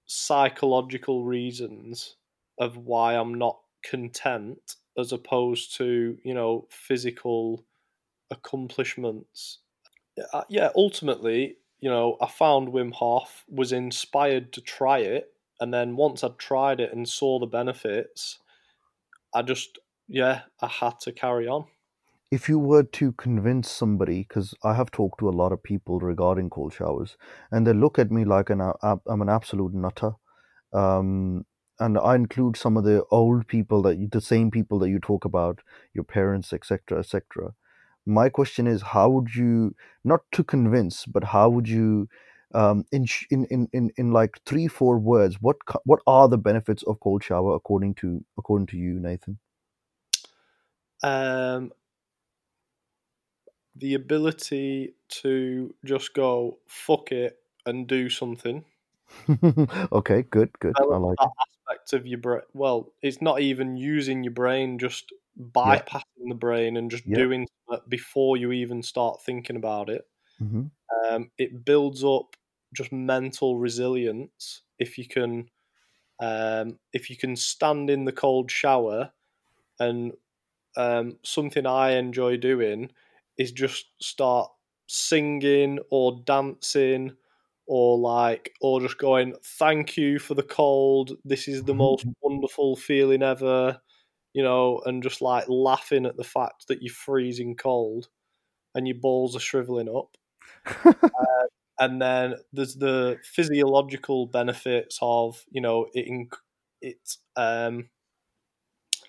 psychological 0.06 1.24
reasons 1.24 2.16
of 2.58 2.76
why 2.76 3.14
I'm 3.14 3.34
not 3.34 3.58
content 3.82 4.76
as 4.98 5.12
opposed 5.12 5.76
to 5.76 6.18
you 6.22 6.34
know 6.34 6.66
physical 6.70 7.64
accomplishments. 8.30 9.58
Uh, 10.34 10.42
yeah 10.50 10.68
ultimately 10.76 11.56
you 11.80 11.88
know 11.88 12.18
I 12.20 12.26
found 12.26 12.68
Wim 12.68 12.92
Hof 12.92 13.44
was 13.48 13.72
inspired 13.72 14.52
to 14.52 14.60
try 14.60 14.98
it. 14.98 15.32
And 15.58 15.72
then 15.74 15.96
once 15.96 16.24
I'd 16.24 16.38
tried 16.38 16.80
it 16.80 16.92
and 16.92 17.06
saw 17.08 17.38
the 17.38 17.46
benefits 17.46 18.38
I 19.34 19.42
just 19.42 19.78
yeah 20.08 20.42
I 20.60 20.66
had 20.66 21.00
to 21.00 21.12
carry 21.12 21.46
on 21.46 21.66
if 22.30 22.48
you 22.48 22.58
were 22.58 22.84
to 22.84 23.12
convince 23.12 23.68
somebody, 23.68 24.20
because 24.20 24.54
I 24.62 24.74
have 24.74 24.90
talked 24.90 25.18
to 25.18 25.28
a 25.28 25.30
lot 25.30 25.52
of 25.52 25.62
people 25.62 25.98
regarding 25.98 26.50
cold 26.50 26.72
showers, 26.72 27.16
and 27.50 27.66
they 27.66 27.72
look 27.72 27.98
at 27.98 28.10
me 28.10 28.24
like 28.24 28.50
an 28.50 28.60
I'm 28.82 29.22
an 29.22 29.28
absolute 29.28 29.74
nutter. 29.74 30.12
Um, 30.72 31.44
and 31.80 31.98
I 31.98 32.14
include 32.14 32.56
some 32.56 32.76
of 32.76 32.84
the 32.84 33.02
old 33.10 33.48
people 33.48 33.82
that 33.82 33.96
you, 33.98 34.08
the 34.12 34.20
same 34.20 34.50
people 34.50 34.78
that 34.80 34.90
you 34.90 35.00
talk 35.00 35.24
about, 35.24 35.60
your 35.94 36.04
parents, 36.04 36.52
etc., 36.52 37.00
etc. 37.00 37.54
My 38.06 38.28
question 38.28 38.66
is, 38.66 38.82
how 38.82 39.08
would 39.10 39.34
you 39.34 39.74
not 40.04 40.20
to 40.32 40.44
convince, 40.44 41.06
but 41.06 41.24
how 41.24 41.48
would 41.48 41.68
you, 41.68 42.08
um, 42.52 42.84
in 42.90 43.06
in 43.30 43.68
in 43.72 43.90
in 43.96 44.12
like 44.12 44.40
three 44.44 44.68
four 44.68 44.98
words, 44.98 45.36
what 45.40 45.56
what 45.84 46.00
are 46.06 46.28
the 46.28 46.38
benefits 46.38 46.82
of 46.84 47.00
cold 47.00 47.22
shower 47.22 47.54
according 47.54 47.94
to 47.96 48.24
according 48.38 48.66
to 48.68 48.76
you, 48.76 48.98
Nathan? 48.98 49.38
Um, 51.02 51.72
the 53.76 53.94
ability 53.94 54.94
to 55.08 55.74
just 55.84 56.12
go 56.14 56.58
fuck 56.66 57.12
it 57.12 57.38
and 57.64 57.86
do 57.86 58.10
something. 58.10 58.64
okay, 59.92 60.22
good, 60.22 60.50
good. 60.58 60.74
I, 60.78 60.84
I 60.84 60.96
like 60.96 61.16
that 61.18 61.24
it. 61.24 61.70
aspect 61.70 61.92
of 61.92 62.06
your 62.06 62.18
brain. 62.18 62.42
Well, 62.52 62.92
it's 63.02 63.22
not 63.22 63.40
even 63.40 63.76
using 63.76 64.22
your 64.24 64.32
brain, 64.32 64.78
just 64.78 65.12
bypassing 65.38 66.02
yeah. 66.18 66.28
the 66.28 66.34
brain 66.34 66.76
and 66.76 66.90
just 66.90 67.06
yeah. 67.06 67.16
doing 67.16 67.46
before 67.88 68.36
you 68.36 68.52
even 68.52 68.82
start 68.82 69.22
thinking 69.22 69.56
about 69.56 69.88
it. 69.88 70.06
Mm-hmm. 70.42 70.64
Um, 71.08 71.30
it 71.38 71.64
builds 71.64 72.04
up 72.04 72.36
just 72.74 72.92
mental 72.92 73.58
resilience 73.58 74.62
if 74.78 74.98
you 74.98 75.06
can 75.06 75.48
um, 76.20 76.78
if 76.92 77.08
you 77.08 77.16
can 77.16 77.34
stand 77.34 77.88
in 77.88 78.04
the 78.04 78.12
cold 78.12 78.50
shower 78.50 79.10
and 79.78 80.12
um, 80.76 81.16
something 81.22 81.66
I 81.66 81.92
enjoy 81.92 82.36
doing 82.36 82.90
is 83.38 83.52
just 83.52 83.86
start 84.00 84.50
singing 84.86 85.78
or 85.90 86.20
dancing 86.24 87.16
or 87.66 87.98
like 87.98 88.52
or 88.60 88.80
just 88.80 88.98
going 88.98 89.34
thank 89.58 89.96
you 89.96 90.18
for 90.18 90.34
the 90.34 90.42
cold. 90.42 91.12
This 91.24 91.48
is 91.48 91.62
the 91.64 91.74
most 91.74 92.04
wonderful 92.22 92.76
feeling 92.76 93.22
ever 93.22 93.80
you 94.32 94.42
know 94.42 94.80
and 94.86 95.02
just 95.02 95.20
like 95.22 95.48
laughing 95.48 96.06
at 96.06 96.16
the 96.16 96.24
fact 96.24 96.68
that 96.68 96.82
you're 96.82 96.92
freezing 96.92 97.56
cold 97.56 98.08
and 98.74 98.86
your 98.86 98.96
balls 98.96 99.34
are 99.34 99.40
shriveling 99.40 99.88
up. 99.88 100.16
Uh, 100.66 101.46
and 101.80 102.00
then 102.00 102.36
there's 102.52 102.76
the 102.76 103.18
physiological 103.24 104.26
benefits 104.26 104.98
of 105.02 105.44
you 105.50 105.60
know 105.60 105.88
it 105.94 106.28
it 106.80 107.16
um 107.36 107.90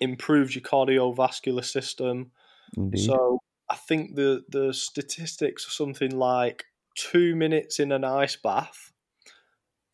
improves 0.00 0.54
your 0.54 0.62
cardiovascular 0.62 1.64
system 1.64 2.32
Indeed. 2.76 3.06
so 3.06 3.38
I 3.68 3.76
think 3.76 4.16
the 4.16 4.44
the 4.48 4.74
statistics 4.74 5.66
are 5.66 5.70
something 5.70 6.16
like 6.16 6.64
two 6.94 7.36
minutes 7.36 7.78
in 7.80 7.92
an 7.92 8.04
ice 8.04 8.36
bath 8.36 8.92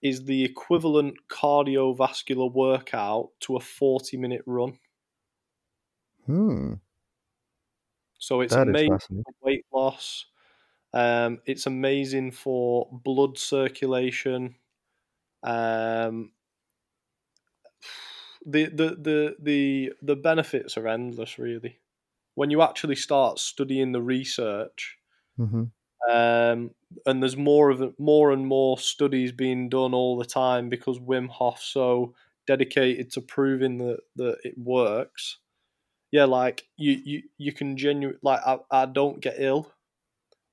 is 0.03 0.25
the 0.25 0.45
equivalent 0.45 1.17
cardiovascular 1.29 2.53
workout 2.53 3.31
to 3.41 3.57
a 3.57 3.61
forty 3.61 4.17
minute 4.17 4.43
run. 4.47 4.79
Hmm. 6.27 6.75
So 8.19 8.41
it's 8.41 8.55
that 8.55 8.69
amazing 8.69 9.25
weight 9.41 9.65
loss. 9.73 10.27
Um, 10.95 11.41
it's 11.47 11.67
amazing 11.67 12.33
for 12.33 12.89
blood 12.91 13.39
circulation. 13.39 14.57
Um, 15.43 16.33
the, 18.47 18.67
the 18.67 18.97
the 18.97 19.37
the 19.41 19.93
the 20.01 20.17
benefits 20.17 20.77
are 20.79 20.89
endless, 20.89 21.39
really 21.39 21.81
when 22.39 22.51
you 22.51 22.63
actually 22.63 22.95
start 22.95 23.41
studying 23.41 23.91
the 23.91 24.01
research, 24.01 24.97
mm-hmm. 25.37 25.65
um, 26.09 26.71
and 27.05 27.21
there's 27.21 27.37
more 27.37 27.69
of 27.69 27.99
more 27.99 28.31
and 28.31 28.47
more 28.47 28.79
studies 28.79 29.33
being 29.33 29.69
done 29.69 29.93
all 29.93 30.17
the 30.17 30.25
time 30.25 30.69
because 30.69 31.01
Wim 31.01 31.29
Hof 31.29 31.61
so 31.61 32.15
dedicated 32.47 33.11
to 33.11 33.21
proving 33.23 33.79
that 33.79 33.99
that 34.15 34.37
it 34.45 34.57
works. 34.57 35.39
Yeah, 36.13 36.27
like 36.27 36.69
you 36.77 36.93
you 37.05 37.23
you 37.39 37.53
can 37.53 37.77
genuinely 37.77 38.21
like 38.23 38.41
I, 38.47 38.61
I 38.71 38.87
don't 38.87 39.19
get 39.19 39.35
ill. 39.39 39.73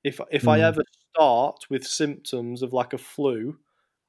If 0.06 0.20
if 0.30 0.44
mm. 0.44 0.52
I 0.52 0.60
ever 0.60 0.84
start 1.10 1.66
with 1.68 1.84
symptoms 1.84 2.62
of 2.62 2.72
like 2.72 2.92
a 2.92 2.98
flu, 2.98 3.56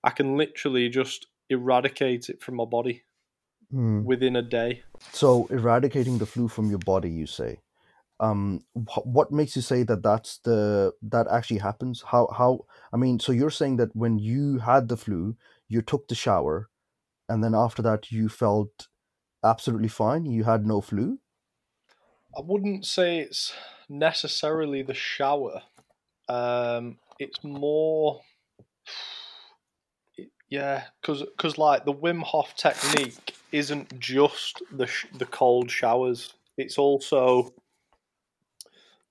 I 0.03 0.11
can 0.11 0.37
literally 0.37 0.89
just 0.89 1.25
eradicate 1.49 2.29
it 2.29 2.39
from 2.43 2.55
my 2.55 2.65
body 2.65 3.01
mm. 3.73 4.03
within 4.03 4.35
a 4.35 4.43
day. 4.43 4.83
So 5.11 5.47
eradicating 5.49 6.19
the 6.19 6.27
flu 6.27 6.47
from 6.47 6.69
your 6.69 6.83
body, 6.93 7.09
you 7.09 7.25
say? 7.25 7.61
um 8.19 8.61
wh- 8.73 9.05
what 9.05 9.31
makes 9.31 9.55
you 9.55 9.61
say 9.61 9.83
that 9.83 10.01
that's 10.01 10.39
the 10.39 10.91
that 11.03 11.27
actually 11.29 11.59
happens 11.59 12.03
how 12.07 12.27
how 12.35 12.59
i 12.91 12.97
mean 12.97 13.19
so 13.19 13.31
you're 13.31 13.51
saying 13.51 13.77
that 13.77 13.95
when 13.95 14.17
you 14.17 14.57
had 14.57 14.87
the 14.87 14.97
flu 14.97 15.35
you 15.67 15.81
took 15.81 16.07
the 16.07 16.15
shower 16.15 16.69
and 17.29 17.43
then 17.43 17.53
after 17.53 17.83
that 17.83 18.11
you 18.11 18.27
felt 18.27 18.87
absolutely 19.43 19.87
fine 19.87 20.25
you 20.25 20.43
had 20.45 20.65
no 20.65 20.81
flu 20.81 21.19
i 22.35 22.41
wouldn't 22.41 22.85
say 22.85 23.19
it's 23.19 23.53
necessarily 23.87 24.81
the 24.81 24.95
shower 24.95 25.61
um 26.29 26.97
it's 27.19 27.43
more 27.43 28.21
yeah 30.49 30.83
because 31.01 31.21
because 31.21 31.57
like 31.57 31.85
the 31.85 31.93
wim 31.93 32.21
hof 32.21 32.55
technique 32.55 33.35
isn't 33.51 33.99
just 33.99 34.61
the 34.71 34.87
sh- 34.87 35.07
the 35.17 35.25
cold 35.25 35.69
showers 35.71 36.33
it's 36.57 36.77
also 36.77 37.53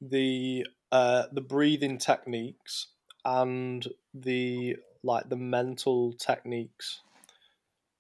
the 0.01 0.67
uh, 0.93 1.25
the 1.33 1.41
breathing 1.41 1.99
techniques 1.99 2.89
and 3.25 3.87
the 4.15 4.77
like 5.03 5.29
the 5.29 5.37
mental 5.37 6.13
techniques. 6.13 7.01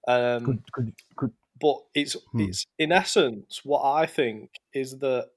Um, 0.08 0.44
could, 0.44 0.72
could, 0.72 0.92
could, 1.16 1.32
but 1.60 1.78
it's 1.94 2.16
hmm. 2.32 2.40
it's 2.40 2.66
in 2.78 2.92
essence 2.92 3.60
what 3.64 3.82
I 3.82 4.06
think 4.06 4.50
is 4.72 4.98
that 4.98 5.30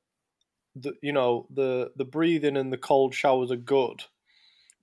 the 0.75 0.93
you 1.01 1.11
know 1.11 1.47
the 1.49 1.91
the 1.95 2.05
breathing 2.05 2.57
and 2.57 2.71
the 2.71 2.77
cold 2.77 3.13
showers 3.13 3.51
are 3.51 3.55
good, 3.55 4.03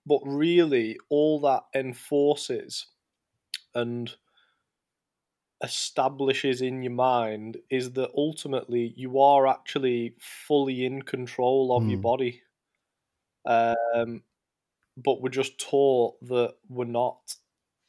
but 0.05 0.21
really 0.25 0.99
all 1.09 1.41
that 1.41 1.65
enforces 1.75 2.87
and 3.75 4.15
establishes 5.63 6.61
in 6.61 6.83
your 6.83 6.93
mind 6.93 7.57
is 7.71 7.93
that 7.93 8.11
ultimately 8.17 8.93
you 8.97 9.19
are 9.21 9.47
actually 9.47 10.15
fully 10.19 10.85
in 10.85 11.03
control 11.03 11.75
of 11.75 11.83
mm. 11.83 11.91
your 11.91 11.97
hmm. 11.97 12.03
body. 12.03 12.43
Um, 13.47 14.23
but 14.97 15.21
we're 15.23 15.29
just 15.29 15.59
taught 15.59 16.15
that 16.29 16.55
we're 16.69 16.85
not. 16.85 17.37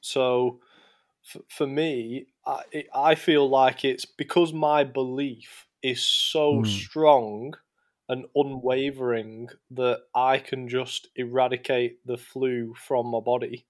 So 0.02 0.62
f- 1.36 1.42
for 1.50 1.68
me, 1.68 2.28
I, 2.46 2.62
it, 2.72 2.88
I 2.94 3.16
feel 3.16 3.50
like 3.50 3.84
it's 3.84 4.06
because 4.06 4.54
my 4.54 4.84
belief 4.84 5.66
is 5.82 6.02
so 6.02 6.62
mm. 6.62 6.68
strong 6.68 7.54
and 8.10 8.26
unwavering 8.36 9.50
that 9.72 10.00
I 10.16 10.40
can 10.40 10.70
just 10.70 11.10
eradicate 11.16 12.06
the 12.06 12.18
flu 12.18 12.74
from 12.76 13.08
my 13.08 13.20
body 13.20 13.66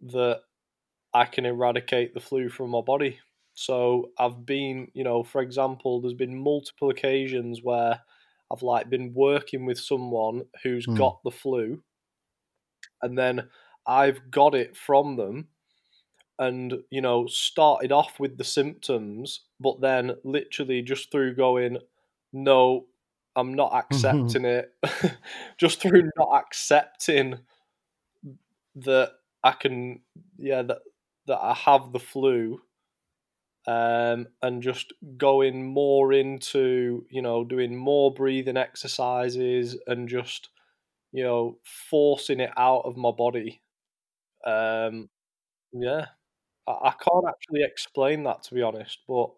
that 0.00 0.40
I 1.12 1.24
can 1.26 1.46
eradicate 1.46 2.14
the 2.14 2.20
flu 2.20 2.48
from 2.48 2.70
my 2.70 2.80
body. 2.80 3.20
So 3.54 4.10
I've 4.18 4.44
been, 4.44 4.88
you 4.94 5.04
know, 5.04 5.22
for 5.22 5.40
example, 5.40 6.00
there's 6.00 6.14
been 6.14 6.36
multiple 6.36 6.90
occasions 6.90 7.60
where 7.62 8.00
I've 8.52 8.62
like 8.62 8.90
been 8.90 9.14
working 9.14 9.64
with 9.64 9.78
someone 9.78 10.42
who's 10.62 10.86
mm. 10.86 10.98
got 10.98 11.20
the 11.22 11.30
flu 11.30 11.82
and 13.00 13.16
then 13.16 13.48
I've 13.86 14.30
got 14.30 14.54
it 14.54 14.76
from 14.76 15.16
them 15.16 15.48
and, 16.38 16.74
you 16.90 17.00
know, 17.00 17.26
started 17.28 17.92
off 17.92 18.18
with 18.18 18.38
the 18.38 18.44
symptoms, 18.44 19.42
but 19.60 19.80
then 19.80 20.16
literally 20.24 20.82
just 20.82 21.12
through 21.12 21.36
going, 21.36 21.78
no, 22.32 22.86
I'm 23.36 23.54
not 23.54 23.72
accepting 23.74 24.44
it, 24.44 24.72
just 25.58 25.80
through 25.82 26.10
not 26.16 26.30
accepting 26.44 27.40
that 28.76 29.12
I 29.42 29.52
can, 29.52 30.00
yeah, 30.38 30.62
that 30.62 30.78
that 31.26 31.38
I 31.38 31.54
have 31.54 31.92
the 31.92 31.98
flu 31.98 32.60
um, 33.66 34.26
and 34.42 34.62
just 34.62 34.92
going 35.16 35.64
more 35.66 36.12
into, 36.12 37.06
you 37.10 37.22
know, 37.22 37.44
doing 37.44 37.74
more 37.76 38.12
breathing 38.12 38.56
exercises 38.58 39.76
and 39.86 40.08
just, 40.08 40.50
you 41.12 41.24
know, 41.24 41.58
forcing 41.64 42.40
it 42.40 42.52
out 42.56 42.82
of 42.84 42.96
my 42.96 43.10
body. 43.12 43.62
Um, 44.46 45.10
yeah, 45.72 46.06
I, 46.68 46.72
I 46.72 46.92
can't 46.92 47.26
actually 47.28 47.64
explain 47.64 48.24
that 48.24 48.44
to 48.44 48.54
be 48.54 48.62
honest, 48.62 49.00
but. 49.08 49.30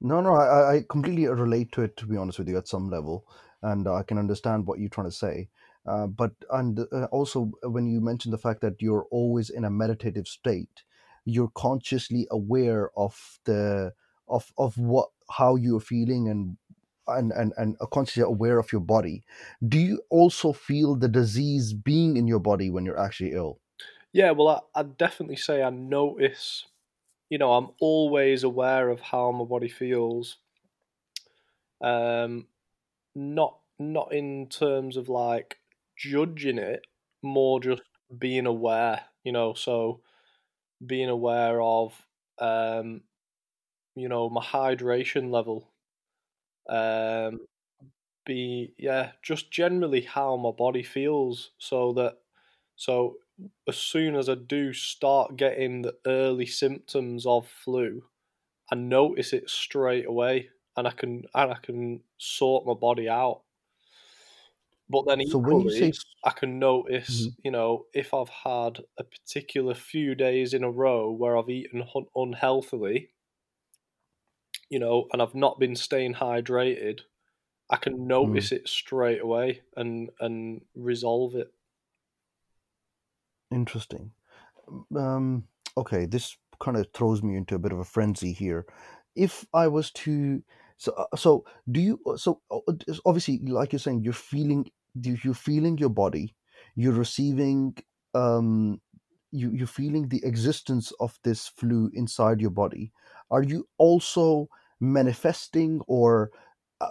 No, 0.00 0.20
no, 0.20 0.34
I, 0.34 0.76
I 0.76 0.84
completely 0.88 1.26
relate 1.26 1.72
to 1.72 1.82
it, 1.82 1.96
to 1.98 2.06
be 2.06 2.16
honest 2.16 2.38
with 2.38 2.48
you, 2.48 2.58
at 2.58 2.68
some 2.68 2.90
level. 2.90 3.26
And 3.62 3.88
I 3.88 4.02
can 4.02 4.18
understand 4.18 4.66
what 4.66 4.78
you're 4.78 4.90
trying 4.90 5.08
to 5.08 5.12
say. 5.16 5.48
Uh, 5.86 6.06
but 6.06 6.32
and 6.50 6.80
uh, 6.92 7.04
also 7.12 7.52
when 7.62 7.86
you 7.86 8.00
mention 8.00 8.32
the 8.32 8.38
fact 8.38 8.60
that 8.60 8.82
you're 8.82 9.06
always 9.10 9.50
in 9.50 9.64
a 9.64 9.70
meditative 9.70 10.26
state 10.26 10.82
you're 11.24 11.50
consciously 11.54 12.26
aware 12.30 12.90
of 12.96 13.38
the 13.44 13.92
of 14.28 14.52
of 14.58 14.78
what 14.78 15.10
how 15.30 15.56
you're 15.56 15.80
feeling 15.80 16.28
and 16.28 16.56
and 17.08 17.32
and 17.32 17.52
and 17.56 17.76
consciously 17.92 18.22
aware 18.22 18.58
of 18.58 18.72
your 18.72 18.80
body, 18.80 19.24
do 19.68 19.78
you 19.78 20.02
also 20.10 20.52
feel 20.52 20.96
the 20.96 21.08
disease 21.08 21.72
being 21.72 22.16
in 22.16 22.26
your 22.26 22.40
body 22.40 22.70
when 22.70 22.84
you're 22.84 22.98
actually 22.98 23.32
ill? 23.32 23.60
Yeah, 24.12 24.30
well, 24.30 24.48
I, 24.48 24.80
I'd 24.80 24.96
definitely 24.96 25.36
say 25.36 25.62
I 25.62 25.70
notice. 25.70 26.66
You 27.30 27.38
know, 27.38 27.52
I'm 27.52 27.70
always 27.80 28.42
aware 28.42 28.88
of 28.90 29.00
how 29.00 29.30
my 29.30 29.44
body 29.44 29.68
feels. 29.68 30.38
Um, 31.80 32.46
not 33.14 33.58
not 33.78 34.12
in 34.12 34.48
terms 34.48 34.96
of 34.96 35.08
like 35.08 35.58
judging 35.96 36.58
it, 36.58 36.86
more 37.22 37.60
just 37.60 37.82
being 38.18 38.46
aware. 38.46 39.04
You 39.24 39.32
know, 39.32 39.54
so 39.54 40.02
being 40.86 41.10
aware 41.10 41.62
of 41.62 41.94
um, 42.38 43.02
you 43.96 44.08
know 44.08 44.30
my 44.30 44.42
hydration 44.44 45.30
level 45.32 45.70
um 46.68 47.40
be 48.26 48.74
yeah 48.78 49.12
just 49.22 49.50
generally 49.50 50.02
how 50.02 50.36
my 50.36 50.50
body 50.52 50.82
feels 50.82 51.52
so 51.58 51.92
that 51.94 52.18
so 52.76 53.16
as 53.68 53.76
soon 53.76 54.14
as 54.16 54.28
i 54.28 54.34
do 54.34 54.72
start 54.72 55.36
getting 55.36 55.82
the 55.82 55.96
early 56.06 56.46
symptoms 56.46 57.26
of 57.26 57.48
flu 57.48 58.02
i 58.72 58.76
notice 58.76 59.32
it 59.32 59.50
straight 59.50 60.06
away 60.06 60.50
and 60.76 60.88
i 60.88 60.92
can 60.92 61.24
and 61.34 61.52
i 61.52 61.58
can 61.62 62.02
sort 62.18 62.66
my 62.66 62.74
body 62.74 63.08
out 63.08 63.44
but 64.88 65.06
then 65.06 65.20
So 65.24 65.38
equally 65.40 65.70
say 65.70 65.92
i 66.24 66.30
can 66.30 66.58
notice 66.58 67.28
Mhm. 67.28 67.36
you 67.42 67.50
know 67.50 67.86
if 67.94 68.12
i've 68.12 68.28
had 68.28 68.80
a 68.98 69.04
particular 69.04 69.74
few 69.74 70.14
days 70.14 70.52
in 70.54 70.64
a 70.64 70.70
row 70.70 71.10
where 71.10 71.36
i've 71.36 71.50
eaten 71.50 71.80
hun- 71.82 72.08
unhealthily 72.16 73.10
you 74.70 74.78
know, 74.78 75.08
and 75.12 75.22
I've 75.22 75.34
not 75.34 75.58
been 75.58 75.76
staying 75.76 76.14
hydrated, 76.14 77.00
I 77.70 77.76
can 77.78 78.06
Mm. 78.20 78.48
notice 78.48 78.52
it 78.52 78.68
straight 78.68 79.22
away 79.22 79.62
and 79.76 80.10
and 80.20 80.66
resolve 80.76 81.36
it. 81.36 81.54
Interesting. 83.50 84.10
Um, 84.96 85.44
okay, 85.76 86.06
this 86.06 86.36
kind 86.60 86.76
of 86.76 86.88
throws 86.94 87.22
me 87.22 87.36
into 87.36 87.54
a 87.54 87.58
bit 87.58 87.72
of 87.72 87.78
a 87.80 87.84
frenzy 87.84 88.32
here. 88.32 88.66
If 89.16 89.46
I 89.54 89.68
was 89.68 89.90
to, 89.92 90.42
so 90.76 90.92
uh, 90.94 91.16
so 91.16 91.44
do 91.70 91.80
you? 91.80 92.00
So 92.16 92.40
uh, 92.50 92.60
obviously, 93.06 93.38
like 93.40 93.72
you're 93.72 93.80
saying, 93.80 94.02
you're 94.02 94.12
feeling 94.14 94.70
you- 95.02 95.18
you're 95.24 95.34
feeling 95.34 95.78
your 95.78 95.90
body, 95.90 96.34
you're 96.76 96.92
receiving, 96.94 97.76
um, 98.14 98.80
you 99.32 99.50
you're 99.52 99.66
feeling 99.66 100.08
the 100.08 100.24
existence 100.24 100.92
of 101.00 101.18
this 101.24 101.48
flu 101.48 101.90
inside 101.94 102.40
your 102.40 102.50
body. 102.50 102.92
Are 103.30 103.42
you 103.42 103.68
also 103.78 104.48
manifesting 104.80 105.80
or 105.86 106.30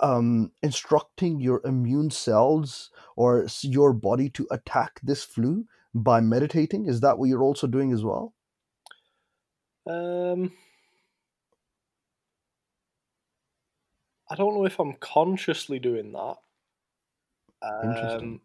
um, 0.02 0.52
instructing 0.64 1.40
your 1.40 1.62
immune 1.66 2.10
cells 2.10 2.90
or 3.16 3.48
your 3.62 3.94
body 3.94 4.30
to 4.32 4.48
attack 4.52 5.00
this 5.04 5.24
flu? 5.24 5.66
By 5.96 6.20
meditating? 6.20 6.86
Is 6.86 7.00
that 7.00 7.18
what 7.18 7.30
you're 7.30 7.42
also 7.42 7.66
doing 7.66 7.92
as 7.92 8.04
well? 8.04 8.36
Um, 9.90 10.52
I 14.30 14.36
don't 14.36 14.54
know 14.56 14.66
if 14.66 14.80
I'm 14.80 14.94
consciously 15.00 15.80
doing 15.80 16.12
that. 16.12 16.36
Interesting. 17.84 18.34
Um, 18.34 18.42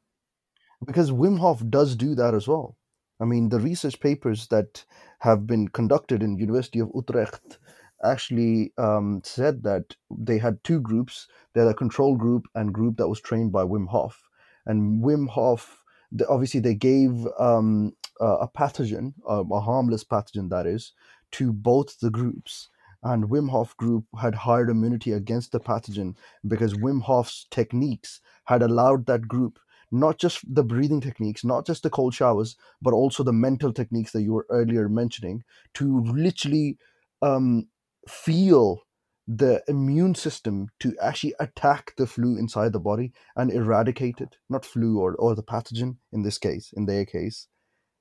Because 0.86 1.10
Wim 1.10 1.38
Hof 1.38 1.62
does 1.68 1.96
do 1.96 2.14
that 2.14 2.34
as 2.34 2.46
well. 2.46 2.76
I 3.20 3.24
mean, 3.24 3.48
the 3.48 3.60
research 3.60 4.00
papers 4.00 4.46
that 4.48 4.84
have 5.18 5.46
been 5.46 5.68
conducted 5.68 6.22
in 6.22 6.38
University 6.38 6.78
of 6.78 6.90
Utrecht 6.94 7.58
actually 8.02 8.72
um, 8.78 9.20
said 9.24 9.62
that 9.64 9.96
they 10.10 10.38
had 10.38 10.62
two 10.64 10.80
groups. 10.80 11.28
They 11.52 11.60
had 11.60 11.70
a 11.70 11.74
control 11.74 12.16
group 12.16 12.46
and 12.54 12.72
group 12.72 12.96
that 12.96 13.08
was 13.08 13.20
trained 13.20 13.52
by 13.52 13.64
Wim 13.64 13.88
Hof. 13.88 14.28
And 14.64 15.02
Wim 15.02 15.28
Hof, 15.28 15.79
the, 16.12 16.28
obviously, 16.28 16.60
they 16.60 16.74
gave 16.74 17.26
um, 17.38 17.92
uh, 18.20 18.38
a 18.38 18.48
pathogen, 18.48 19.14
uh, 19.28 19.44
a 19.50 19.60
harmless 19.60 20.04
pathogen 20.04 20.50
that 20.50 20.66
is, 20.66 20.92
to 21.32 21.52
both 21.52 21.98
the 22.00 22.10
groups. 22.10 22.68
And 23.02 23.24
Wim 23.24 23.48
Hof 23.48 23.76
group 23.76 24.04
had 24.20 24.34
higher 24.34 24.68
immunity 24.68 25.12
against 25.12 25.52
the 25.52 25.60
pathogen 25.60 26.16
because 26.46 26.74
Wim 26.74 27.02
Hof's 27.02 27.46
techniques 27.50 28.20
had 28.44 28.62
allowed 28.62 29.06
that 29.06 29.26
group 29.26 29.58
not 29.90 30.18
just 30.18 30.42
the 30.54 30.62
breathing 30.62 31.00
techniques, 31.00 31.44
not 31.44 31.66
just 31.66 31.82
the 31.82 31.90
cold 31.90 32.14
showers, 32.14 32.56
but 32.80 32.94
also 32.94 33.22
the 33.22 33.32
mental 33.32 33.72
techniques 33.72 34.12
that 34.12 34.22
you 34.22 34.32
were 34.32 34.46
earlier 34.50 34.88
mentioning 34.88 35.42
to 35.74 36.00
literally 36.04 36.78
um, 37.22 37.66
feel 38.08 38.82
the 39.28 39.62
immune 39.68 40.14
system 40.14 40.68
to 40.80 40.96
actually 41.00 41.34
attack 41.38 41.94
the 41.96 42.06
flu 42.06 42.36
inside 42.36 42.72
the 42.72 42.80
body 42.80 43.12
and 43.36 43.52
eradicate 43.52 44.20
it, 44.20 44.36
not 44.48 44.64
flu 44.64 44.98
or, 44.98 45.14
or 45.14 45.34
the 45.34 45.42
pathogen 45.42 45.96
in 46.12 46.22
this 46.22 46.38
case, 46.38 46.72
in 46.76 46.86
their 46.86 47.04
case. 47.04 47.46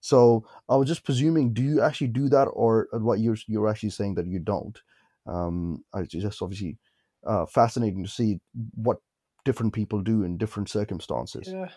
So 0.01 0.45
I 0.67 0.75
was 0.75 0.87
just 0.87 1.03
presuming, 1.03 1.53
do 1.53 1.61
you 1.61 1.81
actually 1.81 2.07
do 2.07 2.29
that, 2.29 2.45
or 2.45 2.87
what 2.91 3.19
you're 3.19 3.37
you're 3.47 3.67
actually 3.67 3.89
saying 3.89 4.15
that 4.15 4.27
you 4.27 4.39
don't? 4.39 4.81
Um, 5.27 5.83
it's 5.95 6.13
just 6.13 6.41
obviously 6.41 6.77
uh, 7.25 7.45
fascinating 7.45 8.03
to 8.03 8.09
see 8.09 8.39
what 8.75 8.97
different 9.45 9.73
people 9.73 10.01
do 10.01 10.23
in 10.23 10.37
different 10.37 10.69
circumstances. 10.69 11.47
yeah, 11.47 11.69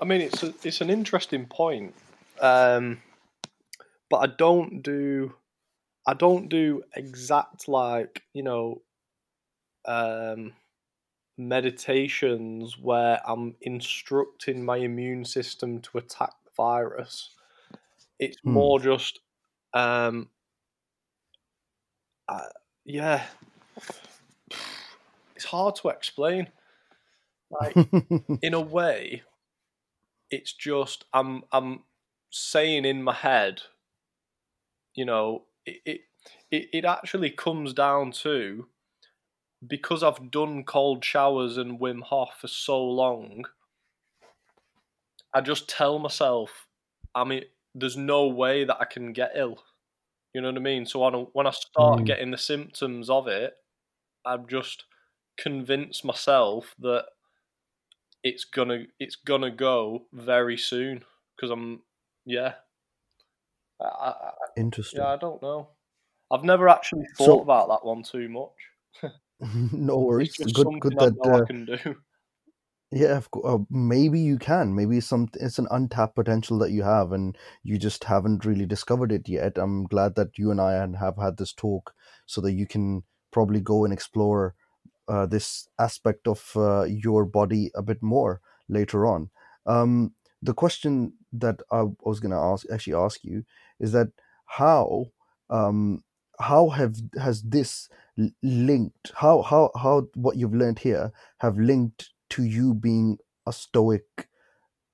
I 0.00 0.04
mean 0.04 0.20
it's 0.20 0.42
a, 0.42 0.52
it's 0.62 0.80
an 0.80 0.90
interesting 0.90 1.46
point, 1.46 1.94
um, 2.40 3.00
but 4.10 4.18
I 4.18 4.26
don't 4.26 4.82
do 4.82 5.34
I 6.06 6.14
don't 6.14 6.48
do 6.48 6.84
exact 6.94 7.68
like 7.68 8.22
you 8.32 8.42
know 8.42 8.82
um, 9.84 10.54
meditations 11.38 12.78
where 12.78 13.20
I'm 13.28 13.56
instructing 13.62 14.64
my 14.64 14.78
immune 14.78 15.24
system 15.24 15.80
to 15.82 15.98
attack 15.98 16.32
the 16.44 16.50
virus. 16.56 17.32
It's 18.18 18.38
Hmm. 18.44 18.46
more 18.46 18.80
just, 18.80 19.20
um, 19.74 20.30
uh, 22.28 22.48
yeah, 22.84 23.26
it's 25.34 25.44
hard 25.44 25.76
to 25.76 25.88
explain. 25.88 26.50
Like 27.50 27.80
in 28.42 28.54
a 28.54 28.60
way, 28.60 29.24
it's 30.30 30.52
just 30.52 31.04
I'm 31.12 31.44
I'm 31.52 31.84
saying 32.30 32.84
in 32.84 33.02
my 33.02 33.12
head, 33.14 33.62
you 34.94 35.04
know, 35.04 35.45
it 35.66 36.02
it 36.50 36.68
it, 36.72 36.84
actually 36.84 37.30
comes 37.30 37.72
down 37.74 38.12
to 38.12 38.68
because 39.66 40.02
I've 40.02 40.30
done 40.30 40.64
cold 40.64 41.04
showers 41.04 41.56
and 41.58 41.78
Wim 41.80 42.02
Hof 42.02 42.38
for 42.40 42.48
so 42.48 42.82
long, 42.84 43.44
I 45.34 45.40
just 45.40 45.68
tell 45.68 45.98
myself, 45.98 46.66
I 47.14 47.24
mean, 47.24 47.44
there's 47.74 47.96
no 47.96 48.26
way 48.26 48.64
that 48.64 48.80
I 48.80 48.84
can 48.84 49.12
get 49.12 49.32
ill. 49.34 49.62
You 50.34 50.40
know 50.42 50.48
what 50.50 50.58
I 50.58 50.60
mean? 50.62 50.86
So 50.86 51.04
I 51.04 51.10
when 51.34 51.46
I 51.48 51.50
start 51.50 52.04
Mm. 52.04 52.06
getting 52.06 52.30
the 52.30 52.38
symptoms 52.38 53.10
of 53.10 53.28
it, 53.28 53.54
I've 54.24 54.46
just 54.48 54.84
convinced 55.38 56.04
myself 56.04 56.74
that 56.80 57.06
it's 58.22 58.44
gonna 58.44 58.84
it's 58.98 59.16
gonna 59.16 59.50
go 59.50 60.06
very 60.12 60.56
soon 60.56 61.04
because 61.34 61.50
I'm 61.50 61.82
yeah. 62.24 62.54
I, 63.80 63.84
I, 63.84 64.30
Interesting. 64.56 65.00
yeah, 65.00 65.08
I 65.08 65.16
don't 65.16 65.42
know. 65.42 65.68
I've 66.30 66.44
never 66.44 66.68
actually 66.68 67.06
thought 67.16 67.26
So- 67.26 67.40
about 67.40 67.68
that 67.68 67.84
one 67.86 68.02
too 68.02 68.28
much. 68.28 69.12
no 69.72 69.98
worries. 70.00 70.36
Good, 70.36 70.66
good 70.80 70.94
that. 70.98 71.14
Uh, 71.24 71.42
I 71.42 71.46
can 71.46 71.64
do. 71.66 71.96
Yeah. 72.92 73.20
Uh, 73.44 73.58
maybe 73.68 74.20
you 74.20 74.38
can. 74.38 74.74
Maybe 74.74 75.00
some 75.00 75.28
it's 75.34 75.58
an 75.58 75.66
untapped 75.70 76.14
potential 76.14 76.58
that 76.60 76.70
you 76.70 76.82
have, 76.84 77.12
and 77.12 77.36
you 77.62 77.78
just 77.78 78.04
haven't 78.04 78.44
really 78.44 78.64
discovered 78.66 79.12
it 79.12 79.28
yet. 79.28 79.58
I'm 79.58 79.84
glad 79.84 80.14
that 80.14 80.38
you 80.38 80.50
and 80.50 80.60
I 80.60 80.72
have 80.74 81.16
had 81.16 81.36
this 81.36 81.52
talk, 81.52 81.92
so 82.26 82.40
that 82.40 82.52
you 82.52 82.66
can 82.66 83.02
probably 83.32 83.60
go 83.60 83.84
and 83.84 83.92
explore 83.92 84.54
uh, 85.08 85.26
this 85.26 85.68
aspect 85.78 86.26
of 86.26 86.52
uh, 86.56 86.84
your 86.84 87.24
body 87.26 87.70
a 87.74 87.82
bit 87.82 88.02
more 88.02 88.40
later 88.68 89.04
on. 89.04 89.30
Um, 89.66 90.14
the 90.42 90.54
question 90.54 91.14
that 91.32 91.60
I 91.70 91.84
was 92.04 92.20
going 92.20 92.30
to 92.32 92.38
ask, 92.38 92.66
actually 92.72 92.94
ask 92.94 93.22
you, 93.24 93.44
is 93.80 93.92
that 93.92 94.08
how 94.46 95.06
um, 95.50 96.02
how 96.38 96.68
have 96.70 96.96
has 97.20 97.42
this 97.42 97.88
linked? 98.42 99.12
How 99.16 99.42
how 99.42 99.70
how 99.76 100.08
what 100.14 100.36
you've 100.36 100.54
learned 100.54 100.80
here 100.80 101.12
have 101.38 101.58
linked 101.58 102.10
to 102.30 102.42
you 102.42 102.74
being 102.74 103.18
a 103.46 103.52
stoic 103.52 104.28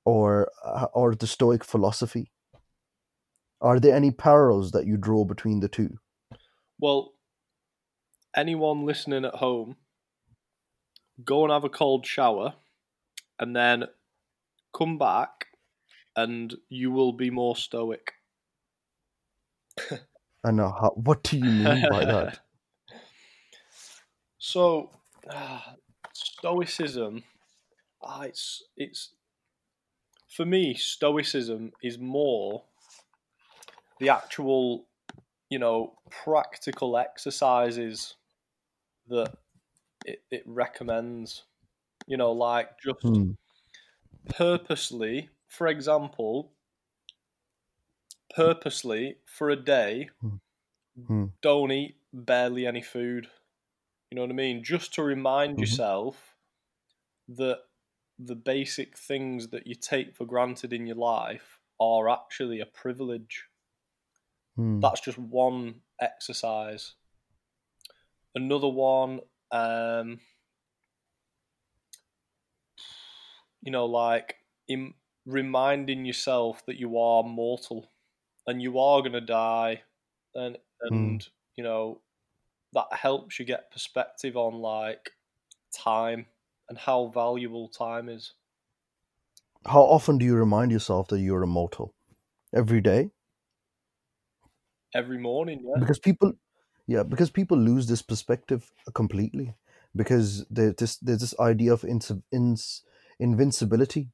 or 0.04 0.50
uh, 0.64 0.86
or 0.92 1.14
the 1.14 1.26
stoic 1.26 1.64
philosophy 1.64 2.30
are 3.60 3.78
there 3.78 3.94
any 3.94 4.10
parallels 4.10 4.72
that 4.72 4.86
you 4.86 4.96
draw 4.96 5.24
between 5.24 5.60
the 5.60 5.68
two 5.68 5.98
Well, 6.78 7.14
anyone 8.34 8.84
listening 8.84 9.24
at 9.24 9.36
home, 9.36 9.76
go 11.24 11.44
and 11.44 11.52
have 11.52 11.64
a 11.64 11.68
cold 11.68 12.04
shower, 12.06 12.54
and 13.38 13.54
then 13.54 13.84
come 14.76 14.98
back, 14.98 15.46
and 16.16 16.54
you 16.68 16.90
will 16.90 17.12
be 17.12 17.30
more 17.30 17.54
stoic. 17.54 18.14
And 20.44 20.60
uh, 20.60 20.70
how, 20.72 20.90
what 20.90 21.22
do 21.24 21.38
you 21.38 21.52
mean 21.52 21.86
by 21.86 22.04
that 22.04 22.40
So, 24.38 24.90
ah, 25.30 25.76
stoicism, 26.12 27.24
ah, 28.02 28.22
it's 28.22 28.64
it's 28.76 29.14
for 30.28 30.44
me. 30.44 30.74
Stoicism 30.74 31.72
is 31.80 31.96
more 31.96 32.64
the 33.98 34.08
actual, 34.08 34.86
you 35.50 35.58
know, 35.60 35.98
practical 36.10 36.98
exercises 36.98 38.16
that 39.08 39.34
it, 40.04 40.24
it 40.30 40.44
recommends. 40.46 41.44
You 42.06 42.18
know, 42.18 42.32
like 42.32 42.80
just 42.80 42.98
Hmm. 43.02 43.32
purposely, 44.28 45.30
for 45.46 45.66
example, 45.68 46.51
purposely 48.34 49.18
for 49.26 49.50
a 49.50 49.56
day, 49.56 50.10
Hmm. 50.96 51.26
don't 51.42 51.70
eat 51.72 51.96
barely 52.12 52.66
any 52.66 52.80
food. 52.82 53.28
You 54.10 54.16
know 54.16 54.22
what 54.22 54.30
I 54.30 54.34
mean? 54.34 54.64
Just 54.64 54.94
to 54.94 55.02
remind 55.04 55.60
Mhm. 55.60 55.62
yourself 55.62 56.36
that 57.28 57.64
the 58.18 58.36
basic 58.36 58.96
things 58.98 59.48
that 59.50 59.66
you 59.66 59.74
take 59.76 60.14
for 60.16 60.26
granted 60.26 60.72
in 60.72 60.86
your 60.86 60.96
life 60.96 61.60
are 61.80 62.08
actually 62.10 62.60
a 62.60 62.66
privilege. 62.66 63.48
Hmm. 64.56 64.82
That's 64.82 65.00
just 65.00 65.16
one 65.16 65.80
exercise. 65.98 66.96
Another 68.34 68.68
one, 68.68 69.20
um, 69.50 70.20
you 73.62 73.70
know, 73.72 73.86
like 73.86 74.36
in 74.68 74.94
reminding 75.24 76.04
yourself 76.04 76.64
that 76.66 76.78
you 76.78 76.98
are 76.98 77.22
mortal 77.22 77.91
and 78.46 78.62
you 78.62 78.78
are 78.78 79.00
going 79.00 79.12
to 79.12 79.20
die, 79.20 79.82
and 80.34 80.58
and 80.80 81.26
you 81.56 81.64
know 81.64 82.00
that 82.72 82.86
helps 82.92 83.38
you 83.38 83.44
get 83.44 83.70
perspective 83.70 84.36
on 84.36 84.54
like 84.54 85.12
time 85.76 86.26
and 86.68 86.78
how 86.78 87.06
valuable 87.06 87.68
time 87.68 88.08
is. 88.08 88.32
How 89.66 89.82
often 89.82 90.18
do 90.18 90.24
you 90.24 90.34
remind 90.34 90.72
yourself 90.72 91.08
that 91.08 91.20
you're 91.20 91.42
immortal? 91.42 91.94
Every 92.54 92.80
day? 92.80 93.10
Every 94.94 95.18
morning, 95.18 95.64
yeah. 95.64 95.80
Because 95.80 95.98
people, 95.98 96.32
yeah, 96.86 97.02
because 97.02 97.30
people 97.30 97.56
lose 97.56 97.86
this 97.86 98.02
perspective 98.02 98.72
completely. 98.94 99.54
Because 99.94 100.46
there's 100.48 100.74
this 100.76 100.96
there's 100.96 101.20
this 101.20 101.38
idea 101.38 101.72
of 101.72 101.84
ins, 101.84 102.10
ins, 102.32 102.82
invincibility 103.18 104.08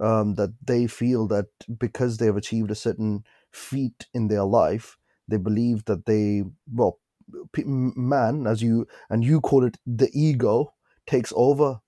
um, 0.00 0.34
that 0.34 0.54
they 0.64 0.86
feel 0.86 1.26
that 1.28 1.46
because 1.78 2.16
they 2.16 2.26
have 2.26 2.36
achieved 2.36 2.70
a 2.70 2.74
certain 2.74 3.24
feat 3.52 4.06
in 4.14 4.28
their 4.28 4.44
life, 4.44 4.96
they 5.28 5.36
believe 5.36 5.84
that 5.86 6.06
they 6.06 6.44
well, 6.72 6.98
man, 7.64 8.46
as 8.46 8.62
you 8.62 8.86
and 9.10 9.24
you 9.24 9.40
call 9.40 9.64
it, 9.64 9.78
the 9.86 10.10
ego 10.12 10.74
takes 11.06 11.32
over, 11.36 11.80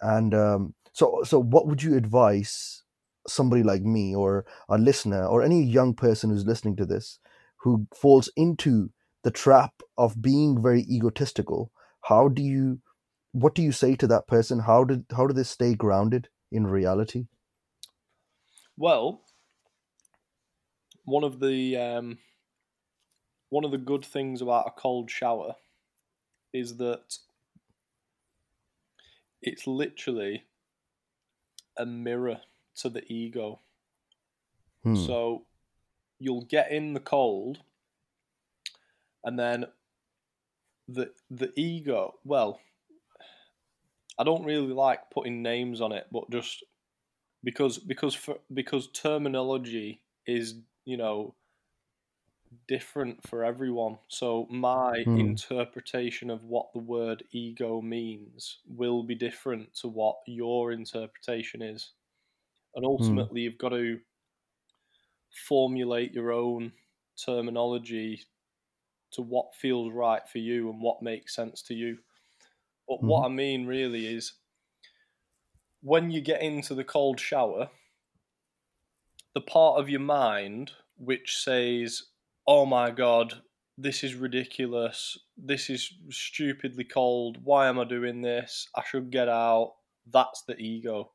and 0.00 0.34
um, 0.34 0.74
so 0.92 1.22
so 1.24 1.40
what 1.40 1.66
would 1.66 1.82
you 1.82 1.96
advise 1.96 2.82
somebody 3.26 3.62
like 3.62 3.82
me 3.82 4.14
or 4.14 4.44
a 4.68 4.78
listener 4.78 5.26
or 5.26 5.42
any 5.42 5.62
young 5.62 5.94
person 5.94 6.30
who's 6.30 6.46
listening 6.46 6.76
to 6.76 6.86
this 6.86 7.18
who 7.58 7.86
falls 7.94 8.30
into 8.36 8.90
the 9.24 9.30
trap 9.30 9.82
of 9.98 10.22
being 10.22 10.62
very 10.62 10.82
egotistical? 10.82 11.72
How 12.02 12.28
do 12.28 12.42
you 12.42 12.80
what 13.32 13.54
do 13.54 13.62
you 13.62 13.72
say 13.72 13.96
to 13.96 14.06
that 14.06 14.26
person? 14.26 14.60
How 14.60 14.84
did 14.84 15.04
how 15.16 15.26
do 15.26 15.34
they 15.34 15.42
stay 15.42 15.74
grounded 15.74 16.28
in 16.50 16.66
reality? 16.66 17.26
Well, 18.76 19.22
one 21.06 21.24
of 21.24 21.40
the 21.40 21.76
um, 21.76 22.18
one 23.48 23.64
of 23.64 23.70
the 23.70 23.78
good 23.78 24.04
things 24.04 24.42
about 24.42 24.66
a 24.66 24.80
cold 24.80 25.10
shower 25.10 25.54
is 26.52 26.76
that 26.76 27.16
it's 29.40 29.66
literally 29.66 30.44
a 31.78 31.86
mirror 31.86 32.40
to 32.74 32.88
the 32.88 33.10
ego. 33.10 33.60
Hmm. 34.82 34.96
So 34.96 35.44
you'll 36.18 36.44
get 36.44 36.70
in 36.70 36.92
the 36.92 37.00
cold, 37.00 37.60
and 39.24 39.38
then 39.38 39.66
the 40.88 41.12
the 41.30 41.52
ego. 41.56 42.14
Well, 42.24 42.60
I 44.18 44.24
don't 44.24 44.44
really 44.44 44.72
like 44.72 45.10
putting 45.10 45.42
names 45.42 45.80
on 45.80 45.92
it, 45.92 46.08
but 46.10 46.28
just 46.30 46.64
because 47.44 47.78
because 47.78 48.14
for, 48.14 48.38
because 48.52 48.88
terminology 48.88 50.00
is 50.26 50.56
you 50.86 50.98
know 50.98 51.36
different 52.68 53.26
for 53.26 53.44
everyone. 53.44 53.98
So 54.08 54.46
my 54.50 55.04
Hmm. 55.04 55.36
interpretation 55.36 56.30
of 56.30 56.44
what 56.44 56.72
the 56.72 56.78
word 56.78 57.24
ego 57.32 57.80
means 57.80 58.58
will 58.66 59.02
be 59.02 59.14
different 59.14 59.74
to 59.76 59.88
what 59.88 60.16
your 60.26 60.72
interpretation 60.72 61.62
is. 61.62 61.92
And 62.74 62.86
ultimately 62.86 63.42
you've 63.42 63.58
got 63.58 63.70
to 63.70 64.00
formulate 65.46 66.12
your 66.12 66.32
own 66.32 66.72
terminology 67.16 68.22
to 69.12 69.22
what 69.22 69.54
feels 69.54 69.92
right 69.92 70.28
for 70.28 70.38
you 70.38 70.70
and 70.70 70.82
what 70.82 71.02
makes 71.02 71.34
sense 71.34 71.62
to 71.62 71.74
you. 71.74 71.98
But 72.88 73.04
what 73.04 73.26
I 73.26 73.30
mean 73.30 73.66
really 73.66 74.06
is 74.06 74.34
when 75.80 76.10
you 76.10 76.20
get 76.20 76.42
into 76.42 76.74
the 76.74 76.84
cold 76.84 77.20
shower, 77.20 77.70
the 79.36 79.40
part 79.42 79.78
of 79.78 79.90
your 79.90 80.00
mind 80.00 80.72
which 80.96 81.36
says, 81.36 82.04
Oh 82.46 82.64
my 82.64 82.90
god, 82.90 83.42
this 83.76 84.02
is 84.02 84.14
ridiculous. 84.14 85.18
This 85.36 85.68
is 85.68 85.92
stupidly 86.08 86.84
cold. 86.84 87.44
Why 87.44 87.66
am 87.66 87.78
I 87.78 87.84
doing 87.84 88.22
this? 88.22 88.66
I 88.74 88.82
should 88.82 89.10
get 89.10 89.28
out. 89.28 89.74
That's 90.10 90.40
the 90.40 90.56
ego. 90.56 91.10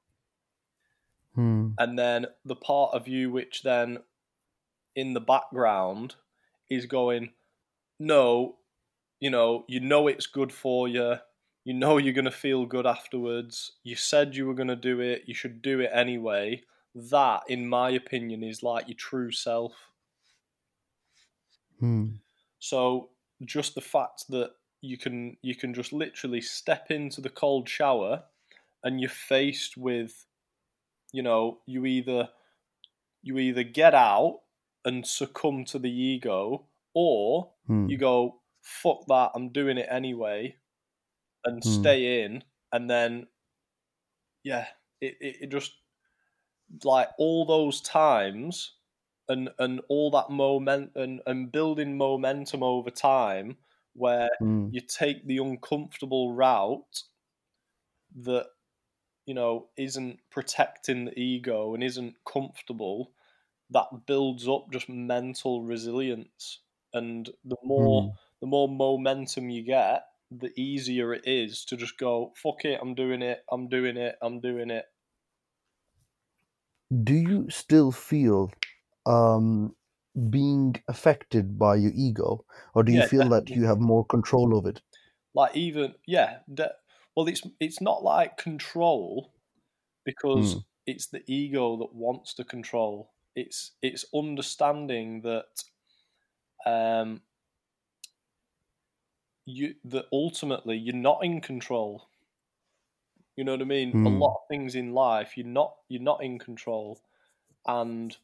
Hmm. 1.34 1.70
And 1.80 1.98
then 1.98 2.28
the 2.46 2.56
part 2.56 2.94
of 2.94 3.08
you 3.08 3.32
which 3.32 3.64
then 3.64 3.98
in 4.96 5.14
the 5.16 5.20
background 5.20 6.14
is 6.70 6.86
going, 6.86 7.32
No, 8.00 8.58
you 9.20 9.32
know, 9.32 9.66
you 9.68 9.80
know 9.80 10.08
it's 10.08 10.28
good 10.28 10.54
for 10.54 10.88
you. 10.88 11.16
You 11.64 11.74
know 11.74 11.98
you're 11.98 12.14
going 12.14 12.26
to 12.26 12.32
feel 12.32 12.68
good 12.68 12.86
afterwards. 12.86 13.72
You 13.82 13.96
said 13.96 14.36
you 14.36 14.46
were 14.46 14.54
going 14.54 14.68
to 14.68 14.76
do 14.76 15.00
it. 15.00 15.24
You 15.26 15.34
should 15.34 15.64
do 15.64 15.80
it 15.80 15.90
anyway. 15.92 16.62
That, 16.96 17.44
in 17.50 17.68
my 17.68 17.90
opinion, 17.90 18.44
is 18.44 18.64
like 18.64 18.88
your 18.88 18.96
true 18.98 19.32
self. 19.32 19.74
Hmm. 21.80 22.22
So 22.60 23.12
just 23.44 23.76
the 23.76 23.82
fact 23.82 24.26
that 24.30 24.56
you 24.82 24.98
can 24.98 25.38
you 25.42 25.56
can 25.56 25.74
just 25.74 25.94
literally 25.94 26.42
step 26.42 26.90
into 26.92 27.22
the 27.22 27.30
cold 27.30 27.68
shower 27.70 28.26
and 28.84 29.00
you're 29.02 29.10
faced 29.10 29.78
with 29.78 30.26
you 31.14 31.24
know 31.24 31.62
you 31.68 31.86
either 31.86 32.30
you 33.24 33.38
either 33.40 33.64
get 33.64 33.94
out 33.96 34.42
and 34.86 35.08
succumb 35.08 35.66
to 35.66 35.80
the 35.80 35.92
ego 35.92 36.68
or 36.94 37.54
Hmm. 37.68 37.88
you 37.88 37.98
go 37.98 38.42
fuck 38.62 39.06
that 39.08 39.32
i'm 39.36 39.50
doing 39.50 39.78
it 39.78 39.88
anyway 39.90 40.56
and 41.46 41.64
Hmm. 41.64 41.92
stay 41.92 42.24
in 42.24 42.44
and 42.74 42.90
then 42.90 43.28
yeah 44.44 44.68
it, 45.00 45.18
it, 45.20 45.38
it 45.44 45.48
just 45.52 45.74
like 46.84 47.10
all 47.18 47.46
those 47.46 47.82
times 47.82 48.78
and 49.30 49.50
and 49.60 49.82
all 49.90 50.12
that 50.12 50.30
moment 50.30 50.92
and, 50.96 51.22
and 51.26 51.52
building 51.52 51.98
momentum 51.98 52.64
over 52.64 52.90
time 52.92 53.58
where 53.94 54.30
Hmm. 54.40 54.72
you 54.72 54.82
take 54.82 55.26
the 55.28 55.38
uncomfortable 55.38 56.34
route 56.34 57.04
that 58.16 58.48
you 59.26 59.36
know 59.36 59.70
isn't 59.78 60.20
protecting 60.32 61.06
the 61.06 61.20
ego 61.20 61.74
and 61.76 61.84
isn't 61.84 62.16
comfortable 62.26 63.14
that 63.72 64.06
builds 64.08 64.48
up 64.48 64.68
just 64.72 64.90
mental 64.90 65.64
resilience 65.64 66.62
and 66.94 67.30
the 67.46 67.58
more 67.64 68.04
Hmm. 68.04 68.18
the 68.42 68.48
more 68.48 68.70
momentum 68.70 69.50
you 69.50 69.64
get 69.64 70.06
the 70.32 70.52
easier 70.60 71.14
it 71.14 71.28
is 71.28 71.66
to 71.66 71.78
just 71.78 71.98
go 72.00 72.34
fuck 72.38 72.66
it 72.66 72.80
i'm 72.82 72.96
doing 72.96 73.22
it 73.24 73.44
i'm 73.52 73.70
doing 73.70 73.98
it 73.98 74.18
i'm 74.22 74.42
doing 74.42 74.72
it 74.72 74.86
Do 77.04 77.14
you 77.14 77.50
still 77.50 77.92
feel 77.92 78.50
um, 79.06 79.76
being 80.30 80.76
affected 80.88 81.60
by 81.60 81.76
your 81.78 81.92
ego, 81.96 82.46
or 82.76 82.84
do 82.84 82.92
you 82.94 83.02
Yeah, 83.02 83.04
feel 83.04 83.30
that 83.30 83.56
you 83.56 83.66
have 83.66 83.80
more 83.80 84.06
control 84.06 84.58
of 84.58 84.66
it? 84.66 84.82
like 85.34 85.56
even 85.56 85.96
yeah 86.06 86.40
de- 86.54 86.76
well 87.16 87.28
it's 87.28 87.42
it's 87.60 87.82
not 87.82 88.04
like 88.04 88.38
control 88.38 89.34
because 90.06 90.58
Mm. 90.58 90.64
it's 90.88 91.08
the 91.08 91.24
ego 91.28 91.78
that 91.78 91.94
wants 91.96 92.34
to 92.36 92.46
control 92.46 93.14
it's 93.36 93.74
it's 93.84 94.06
understanding 94.14 95.22
that 95.22 95.46
um 96.66 97.22
you 99.46 99.76
that 99.84 100.06
ultimately 100.12 100.78
you're 100.78 100.96
not 100.96 101.24
in 101.24 101.42
control 101.42 102.10
you 103.36 103.44
know 103.44 103.54
what 103.54 103.62
i 103.62 103.66
mean 103.66 103.98
a 104.06 104.10
Mm. 104.10 104.10
lot 104.10 104.36
of 104.36 104.48
things 104.50 104.76
in 104.76 104.94
life 104.94 105.38
you're 105.38 105.46
not 105.48 105.78
you're 105.90 106.02
not 106.02 106.24
in 106.24 106.40
control 106.40 107.00
and 107.68 108.18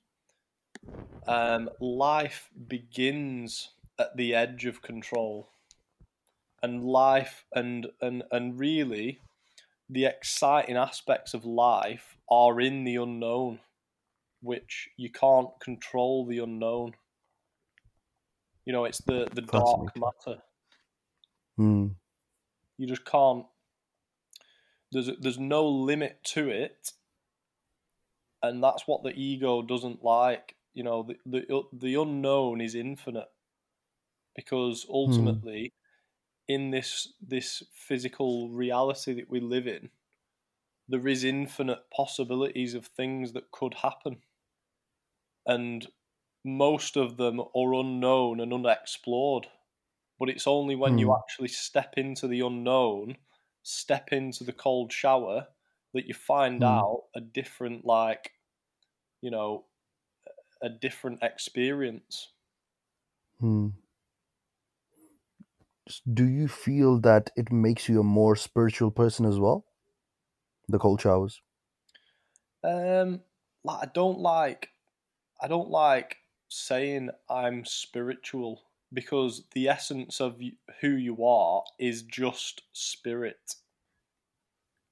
um 1.28 1.70
life 1.80 2.50
begins 2.68 3.72
at 4.00 4.16
the 4.18 4.34
edge 4.34 4.66
of 4.66 4.82
control 4.82 5.50
and 6.62 6.84
life 6.84 7.46
and 7.54 7.88
and 8.02 8.24
and 8.32 8.60
really 8.60 9.22
the 9.90 10.06
exciting 10.06 10.78
aspects 10.78 11.34
of 11.34 11.46
life 11.46 12.18
are 12.30 12.62
in 12.62 12.86
the 12.86 12.96
unknown, 12.98 13.62
which 14.42 14.90
you 14.98 15.12
can't 15.12 15.60
control 15.62 16.26
the 16.26 16.40
unknown. 16.40 16.96
You 18.66 18.74
know, 18.74 18.86
it's 18.86 19.00
the, 19.02 19.28
the 19.34 19.42
dark 19.42 19.96
matter. 19.96 20.44
Hmm. 21.58 21.88
You 22.78 22.88
just 22.88 23.06
can't. 23.06 23.46
There's 24.92 25.10
there's 25.20 25.40
no 25.40 25.68
limit 25.68 26.24
to 26.36 26.50
it, 26.50 26.92
and 28.42 28.64
that's 28.64 28.88
what 28.88 29.04
the 29.04 29.14
ego 29.14 29.62
doesn't 29.62 30.04
like. 30.04 30.56
You 30.74 30.84
know, 30.84 31.04
the 31.04 31.18
the 31.26 31.64
the 31.74 31.96
unknown 31.96 32.62
is 32.62 32.76
infinite, 32.76 33.30
because 34.36 34.86
ultimately, 34.90 35.74
in 36.48 36.72
this 36.72 37.14
this 37.22 37.64
physical 37.74 38.50
reality 38.50 39.14
that 39.14 39.30
we 39.30 39.40
live 39.40 39.68
in, 39.68 39.90
there 40.88 41.08
is 41.08 41.24
infinite 41.24 41.90
possibilities 41.96 42.74
of 42.74 42.86
things 42.86 43.34
that 43.34 43.52
could 43.52 43.74
happen, 43.76 44.18
and 45.46 45.88
most 46.46 46.96
of 46.96 47.18
them 47.18 47.42
are 47.42 47.74
unknown 47.74 48.40
and 48.40 48.54
unexplored. 48.54 49.48
But 50.20 50.30
it's 50.30 50.48
only 50.48 50.76
when 50.76 50.94
hmm. 50.94 51.00
you 51.00 51.16
actually 51.16 51.50
step 51.50 51.96
into 51.98 52.28
the 52.28 52.42
unknown, 52.42 53.18
step 53.68 54.10
into 54.12 54.44
the 54.44 54.54
cold 54.54 54.92
shower, 54.92 55.48
that 55.94 56.08
you 56.08 56.14
find 56.14 56.60
hmm. 56.60 56.68
out 56.68 57.04
a 57.16 57.22
different, 57.22 57.86
like, 57.86 58.32
you 59.22 59.32
know, 59.32 59.66
a 60.62 60.70
different 60.70 61.22
experience. 61.22 62.30
Hmm 63.40 63.70
do 66.14 66.26
you 66.26 66.48
feel 66.48 67.00
that 67.00 67.30
it 67.36 67.52
makes 67.52 67.88
you 67.88 68.00
a 68.00 68.04
more 68.04 68.36
spiritual 68.36 68.92
person 68.92 69.26
as 69.26 69.40
well? 69.40 69.66
The 70.68 70.80
cold 70.80 71.02
showers. 71.02 71.42
Um, 72.64 73.22
like 73.64 73.84
I 73.84 73.92
don't 73.94 74.20
like, 74.20 74.70
I 75.42 75.48
don't 75.48 75.70
like 75.70 76.18
saying 76.50 77.10
I'm 77.30 77.66
spiritual 77.66 78.64
because 78.94 79.44
the 79.54 79.68
essence 79.68 80.22
of 80.22 80.40
who 80.82 80.90
you 80.90 81.26
are 81.26 81.64
is 81.80 82.02
just 82.04 82.62
spirit. 82.74 83.56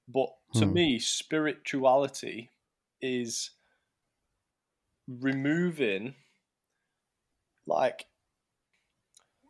But 0.08 0.28
to 0.54 0.66
hmm. 0.66 0.72
me, 0.72 0.98
spirituality 0.98 2.50
is 3.00 3.50
removing 5.08 6.14
like 7.66 8.06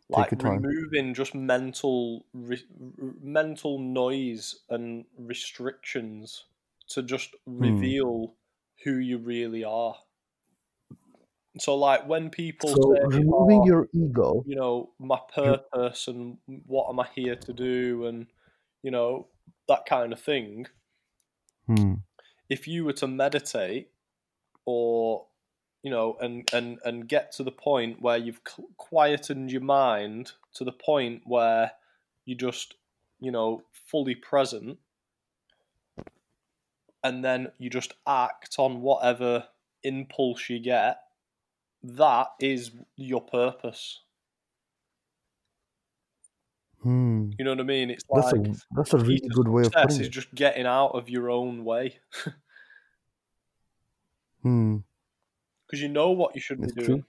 like 0.09 0.31
removing 0.31 1.13
just 1.13 1.35
mental 1.35 2.25
re- 2.33 2.65
mental 3.21 3.79
noise 3.79 4.55
and 4.69 5.05
restrictions 5.17 6.45
to 6.89 7.03
just 7.03 7.35
hmm. 7.45 7.59
reveal 7.59 8.33
who 8.83 8.97
you 8.97 9.17
really 9.17 9.63
are. 9.63 9.95
So, 11.59 11.75
like 11.75 12.07
when 12.07 12.29
people 12.29 12.69
so 12.69 12.95
say, 12.95 13.17
removing 13.17 13.61
oh, 13.61 13.65
your 13.65 13.89
ego, 13.93 14.43
you 14.47 14.55
know, 14.55 14.91
my 14.99 15.19
purpose 15.33 16.07
and 16.07 16.37
what 16.65 16.89
am 16.89 16.99
I 16.99 17.07
here 17.15 17.35
to 17.35 17.53
do, 17.53 18.05
and 18.05 18.27
you 18.83 18.91
know 18.91 19.27
that 19.67 19.85
kind 19.85 20.13
of 20.13 20.19
thing. 20.19 20.67
Hmm. 21.67 21.95
If 22.49 22.67
you 22.67 22.85
were 22.85 22.93
to 22.93 23.07
meditate 23.07 23.89
or 24.65 25.25
you 25.83 25.91
know, 25.91 26.17
and 26.19 26.49
and 26.53 26.79
and 26.83 27.07
get 27.07 27.31
to 27.33 27.43
the 27.43 27.51
point 27.51 28.01
where 28.01 28.17
you've 28.17 28.41
quietened 28.77 29.51
your 29.51 29.61
mind 29.61 30.33
to 30.55 30.63
the 30.63 30.71
point 30.71 31.21
where 31.25 31.71
you 32.25 32.35
just, 32.35 32.75
you 33.19 33.31
know, 33.31 33.63
fully 33.71 34.15
present, 34.15 34.79
and 37.03 37.23
then 37.23 37.51
you 37.57 37.69
just 37.69 37.93
act 38.05 38.55
on 38.57 38.81
whatever 38.81 39.45
impulse 39.83 40.49
you 40.49 40.59
get. 40.59 40.99
That 41.87 42.27
is 42.39 42.71
your 42.95 43.21
purpose. 43.21 44.01
Hmm. 46.83 47.31
You 47.39 47.45
know 47.45 47.51
what 47.51 47.59
I 47.59 47.63
mean? 47.63 47.89
It's 47.89 48.03
that's 48.13 48.33
like 48.33 48.47
a 48.47 48.55
that's 48.75 48.93
a 48.93 48.97
really 48.97 49.27
good 49.29 49.47
way 49.47 49.63
of 49.63 49.71
putting 49.71 49.97
it. 49.97 50.01
Is 50.01 50.09
just 50.09 50.33
getting 50.35 50.65
out 50.65 50.89
of 50.89 51.09
your 51.09 51.29
own 51.29 51.65
way. 51.65 51.99
hmm 54.43 54.77
because 55.67 55.81
you 55.81 55.89
know 55.89 56.11
what 56.11 56.33
you 56.33 56.41
should 56.41 56.63
it's 56.63 56.73
be 56.73 56.81
doing. 56.81 56.99
True. 56.99 57.05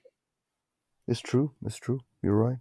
It's 1.06 1.20
true. 1.20 1.52
It's 1.64 1.76
true. 1.76 2.00
You're 2.22 2.36
right. 2.36 2.58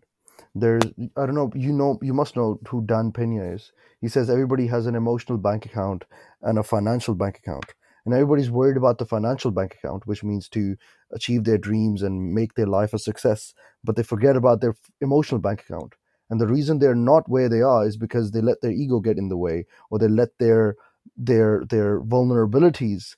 There's 0.54 0.84
I 1.18 1.26
don't 1.26 1.36
know. 1.36 1.52
You 1.56 1.74
know. 1.74 1.98
You 2.02 2.14
must 2.14 2.36
know 2.36 2.60
who 2.68 2.86
Dan 2.86 3.12
Pena 3.12 3.44
is. 3.44 3.72
He 4.02 4.08
says 4.08 4.30
everybody 4.30 4.68
has 4.68 4.86
an 4.86 4.96
emotional 4.96 5.38
bank 5.38 5.66
account 5.66 6.06
and 6.42 6.60
a 6.60 6.64
financial 6.64 7.16
bank 7.16 7.40
account, 7.40 7.66
and 8.08 8.16
everybody's 8.16 8.50
worried 8.50 8.78
about 8.78 9.00
the 9.00 9.06
financial 9.06 9.52
bank 9.52 9.76
account, 9.76 10.08
which 10.08 10.24
means 10.24 10.50
to 10.52 10.78
achieve 11.12 11.44
their 11.44 11.60
dreams 11.60 12.02
and 12.02 12.34
make 12.34 12.56
their 12.56 12.66
life 12.68 12.94
a 12.94 13.00
success. 13.00 13.54
But 13.84 13.98
they 13.98 14.04
forget 14.04 14.38
about 14.38 14.62
their 14.62 14.76
emotional 15.02 15.42
bank 15.42 15.62
account. 15.62 15.96
And 16.30 16.40
the 16.42 16.48
reason 16.48 16.80
they're 16.80 16.96
not 16.96 17.30
where 17.30 17.50
they 17.50 17.62
are 17.62 17.86
is 17.86 17.98
because 17.98 18.32
they 18.32 18.42
let 18.42 18.62
their 18.62 18.72
ego 18.72 19.02
get 19.02 19.18
in 19.18 19.30
the 19.30 19.38
way, 19.38 19.66
or 19.92 20.00
they 20.00 20.08
let 20.08 20.30
their 20.40 20.78
their 21.18 21.66
their 21.70 22.00
vulnerabilities 22.02 23.16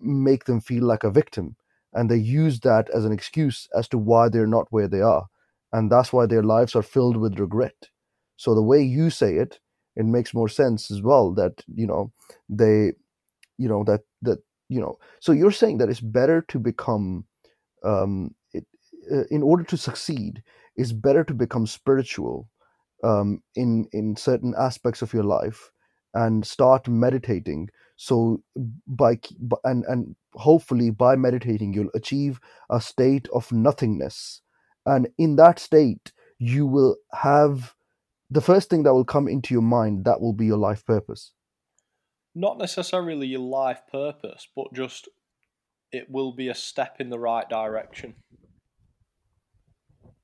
make 0.00 0.44
them 0.44 0.60
feel 0.60 0.84
like 0.84 1.04
a 1.04 1.10
victim 1.10 1.56
and 1.92 2.10
they 2.10 2.16
use 2.16 2.60
that 2.60 2.88
as 2.90 3.04
an 3.04 3.12
excuse 3.12 3.68
as 3.76 3.88
to 3.88 3.98
why 3.98 4.28
they're 4.28 4.46
not 4.46 4.66
where 4.70 4.88
they 4.88 5.00
are 5.00 5.26
and 5.72 5.90
that's 5.92 6.12
why 6.12 6.26
their 6.26 6.42
lives 6.42 6.74
are 6.74 6.82
filled 6.82 7.16
with 7.16 7.38
regret 7.38 7.88
so 8.36 8.54
the 8.54 8.62
way 8.62 8.82
you 8.82 9.10
say 9.10 9.36
it 9.36 9.60
it 9.96 10.04
makes 10.04 10.34
more 10.34 10.48
sense 10.48 10.90
as 10.90 11.02
well 11.02 11.32
that 11.32 11.62
you 11.74 11.86
know 11.86 12.12
they 12.48 12.92
you 13.60 13.68
know 13.68 13.84
that 13.84 14.02
that 14.22 14.38
you 14.68 14.80
know 14.80 14.98
so 15.20 15.32
you're 15.32 15.52
saying 15.52 15.78
that 15.78 15.90
it's 15.90 16.00
better 16.00 16.42
to 16.48 16.58
become 16.58 17.24
um 17.84 18.34
it, 18.52 18.66
uh, 19.12 19.24
in 19.30 19.42
order 19.42 19.64
to 19.64 19.76
succeed 19.76 20.42
it's 20.76 20.92
better 20.92 21.24
to 21.24 21.34
become 21.34 21.66
spiritual 21.66 22.48
um 23.04 23.42
in 23.56 23.86
in 23.92 24.16
certain 24.16 24.54
aspects 24.58 25.02
of 25.02 25.12
your 25.12 25.24
life 25.24 25.70
and 26.14 26.46
start 26.46 26.88
meditating. 26.88 27.68
So 27.96 28.42
by 28.86 29.18
and 29.64 29.84
and 29.86 30.16
hopefully 30.34 30.90
by 30.90 31.16
meditating 31.16 31.74
you'll 31.74 31.90
achieve 31.94 32.40
a 32.70 32.80
state 32.80 33.28
of 33.34 33.52
nothingness. 33.52 34.42
And 34.86 35.08
in 35.18 35.36
that 35.36 35.58
state 35.58 36.12
you 36.38 36.66
will 36.66 36.96
have 37.12 37.74
the 38.30 38.40
first 38.40 38.70
thing 38.70 38.84
that 38.84 38.94
will 38.94 39.04
come 39.04 39.28
into 39.28 39.54
your 39.54 39.62
mind 39.62 40.04
that 40.06 40.20
will 40.20 40.32
be 40.32 40.46
your 40.46 40.58
life 40.58 40.84
purpose 40.86 41.32
not 42.40 42.58
necessarily 42.58 43.26
your 43.26 43.40
life 43.40 43.82
purpose 43.90 44.48
but 44.56 44.72
just 44.74 45.08
it 45.92 46.10
will 46.10 46.32
be 46.32 46.48
a 46.48 46.54
step 46.54 46.96
in 47.00 47.10
the 47.10 47.18
right 47.18 47.48
direction 47.48 48.14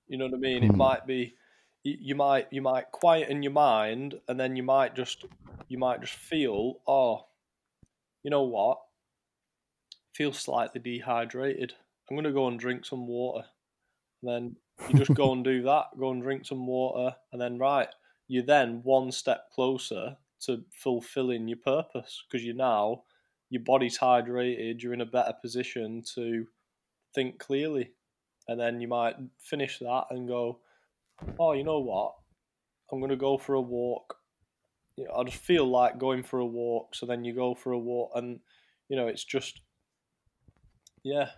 you 0.08 0.16
know 0.16 0.26
what 0.26 0.34
i 0.34 0.38
mean 0.38 0.62
hmm. 0.62 0.70
it 0.70 0.76
might 0.76 1.06
be 1.06 1.34
you 1.82 2.16
might 2.16 2.48
you 2.50 2.60
might 2.60 2.90
quieten 2.90 3.42
your 3.42 3.52
mind 3.52 4.14
and 4.28 4.40
then 4.40 4.56
you 4.56 4.62
might 4.62 4.96
just 4.96 5.24
you 5.68 5.78
might 5.78 6.00
just 6.00 6.14
feel 6.14 6.80
oh 6.88 7.26
you 8.24 8.30
know 8.30 8.42
what 8.42 8.78
feel 10.16 10.32
slightly 10.32 10.80
dehydrated. 10.80 11.74
I'm 12.08 12.16
going 12.16 12.24
to 12.24 12.32
go 12.32 12.48
and 12.48 12.58
drink 12.58 12.86
some 12.86 13.06
water. 13.06 13.44
And 14.22 14.30
then 14.30 14.56
you 14.88 14.98
just 14.98 15.14
go 15.14 15.32
and 15.34 15.44
do 15.44 15.62
that, 15.62 15.86
go 15.98 16.10
and 16.10 16.22
drink 16.22 16.46
some 16.46 16.66
water, 16.66 17.14
and 17.32 17.40
then, 17.40 17.58
right, 17.58 17.88
you're 18.26 18.44
then 18.44 18.80
one 18.82 19.12
step 19.12 19.50
closer 19.54 20.16
to 20.42 20.64
fulfilling 20.70 21.48
your 21.48 21.58
purpose 21.58 22.24
because 22.28 22.44
you're 22.44 22.54
now, 22.54 23.02
your 23.50 23.62
body's 23.62 23.98
hydrated, 23.98 24.82
you're 24.82 24.94
in 24.94 25.00
a 25.00 25.06
better 25.06 25.32
position 25.40 26.02
to 26.14 26.46
think 27.14 27.38
clearly. 27.38 27.92
And 28.48 28.60
then 28.60 28.80
you 28.80 28.88
might 28.88 29.16
finish 29.40 29.78
that 29.80 30.04
and 30.10 30.28
go, 30.28 30.60
oh, 31.38 31.52
you 31.52 31.64
know 31.64 31.80
what? 31.80 32.14
I'm 32.92 33.00
going 33.00 33.10
to 33.10 33.16
go 33.16 33.38
for 33.38 33.54
a 33.54 33.60
walk. 33.60 34.16
You 34.96 35.04
know, 35.04 35.14
I 35.14 35.24
just 35.24 35.38
feel 35.38 35.66
like 35.66 35.98
going 35.98 36.22
for 36.22 36.38
a 36.38 36.46
walk. 36.46 36.94
So 36.94 37.06
then 37.06 37.24
you 37.24 37.34
go 37.34 37.54
for 37.54 37.72
a 37.72 37.78
walk, 37.78 38.12
and 38.14 38.40
you 38.88 38.96
know, 38.96 39.08
it's 39.08 39.24
just 39.24 39.60
yeah. 41.02 41.30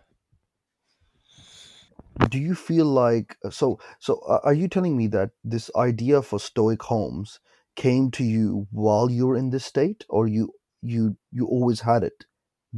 Do 2.28 2.38
you 2.38 2.55
feel 2.55 2.84
like 2.84 3.36
so? 3.51 3.80
So 3.99 4.20
are 4.44 4.55
you 4.55 4.68
telling 4.68 4.96
me 4.96 5.07
that 5.09 5.30
this 5.44 5.70
idea 5.76 6.22
for 6.22 6.38
Stoic 6.38 6.82
homes 6.82 7.40
came 7.79 8.11
to 8.11 8.24
you 8.24 8.66
while 8.72 9.09
you 9.11 9.26
were 9.29 9.37
in 9.37 9.51
this 9.51 9.64
state, 9.64 10.05
or 10.09 10.26
you 10.26 10.53
you 10.83 11.16
you 11.31 11.47
always 11.47 11.81
had 11.81 12.03
it 12.03 12.24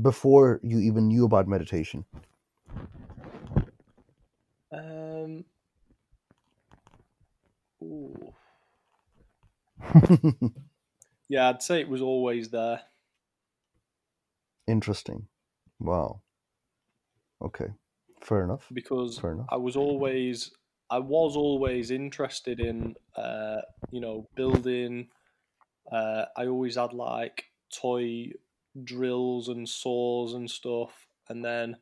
before 0.09 0.61
you 0.63 0.79
even 0.79 1.09
knew 1.09 1.25
about 1.25 1.49
meditation? 1.49 2.05
Um. 4.73 5.45
Yeah, 11.31 11.49
I'd 11.49 11.63
say 11.63 11.81
it 11.81 11.89
was 11.89 12.03
always 12.03 12.51
there. 12.51 12.81
Interesting. 14.67 15.29
Wow. 15.79 16.23
Okay, 17.41 17.69
fair 18.21 18.43
enough. 18.43 18.67
Because 18.73 19.19
fair 19.19 19.33
enough. 19.33 19.47
I 19.49 19.57
was 19.57 19.77
always, 19.77 20.51
I 20.91 20.99
was 20.99 21.37
always 21.37 21.91
interested 21.91 22.61
in, 22.61 22.97
uh, 23.17 23.61
you 23.91 24.01
know, 24.01 24.29
building. 24.35 25.09
Uh, 25.91 26.25
I 26.37 26.47
always 26.47 26.77
had 26.77 26.93
like 26.93 27.45
toy 27.73 28.33
drills 28.83 29.49
and 29.49 29.69
saws 29.69 30.35
and 30.35 30.51
stuff. 30.51 31.07
And 31.29 31.45
then 31.45 31.77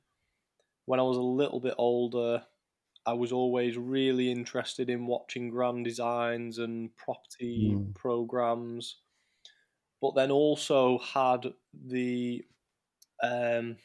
when 0.85 1.01
I 1.01 1.05
was 1.05 1.17
a 1.17 1.23
little 1.23 1.61
bit 1.61 1.75
older, 1.79 2.43
I 3.07 3.15
was 3.15 3.33
always 3.33 3.79
really 3.79 4.31
interested 4.31 4.91
in 4.91 5.07
watching 5.07 5.49
grand 5.49 5.85
designs 5.85 6.59
and 6.59 6.95
property 6.95 7.73
mm. 7.75 7.95
programs, 7.95 8.97
but 10.03 10.15
then 10.15 10.31
also 10.31 10.99
had 10.99 11.47
the 11.73 12.45
um, 13.23 13.77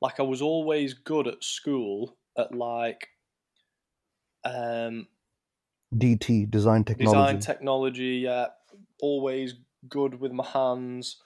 like 0.00 0.18
I 0.18 0.22
was 0.22 0.40
always 0.40 0.94
good 0.94 1.28
at 1.28 1.44
school 1.44 2.16
at 2.38 2.54
like 2.54 3.08
um, 4.44 5.06
DT 5.94 6.50
design 6.50 6.84
technology. 6.84 7.16
Design 7.16 7.40
technology, 7.40 8.20
yeah, 8.24 8.46
always 9.00 9.54
good 9.88 10.20
with 10.20 10.32
my 10.32 10.44
hands, 10.44 11.16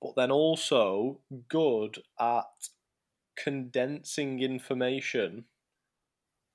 but 0.00 0.14
then 0.16 0.30
also 0.30 1.20
good 1.48 1.98
at 2.20 2.44
condensing 3.36 4.40
information 4.40 5.44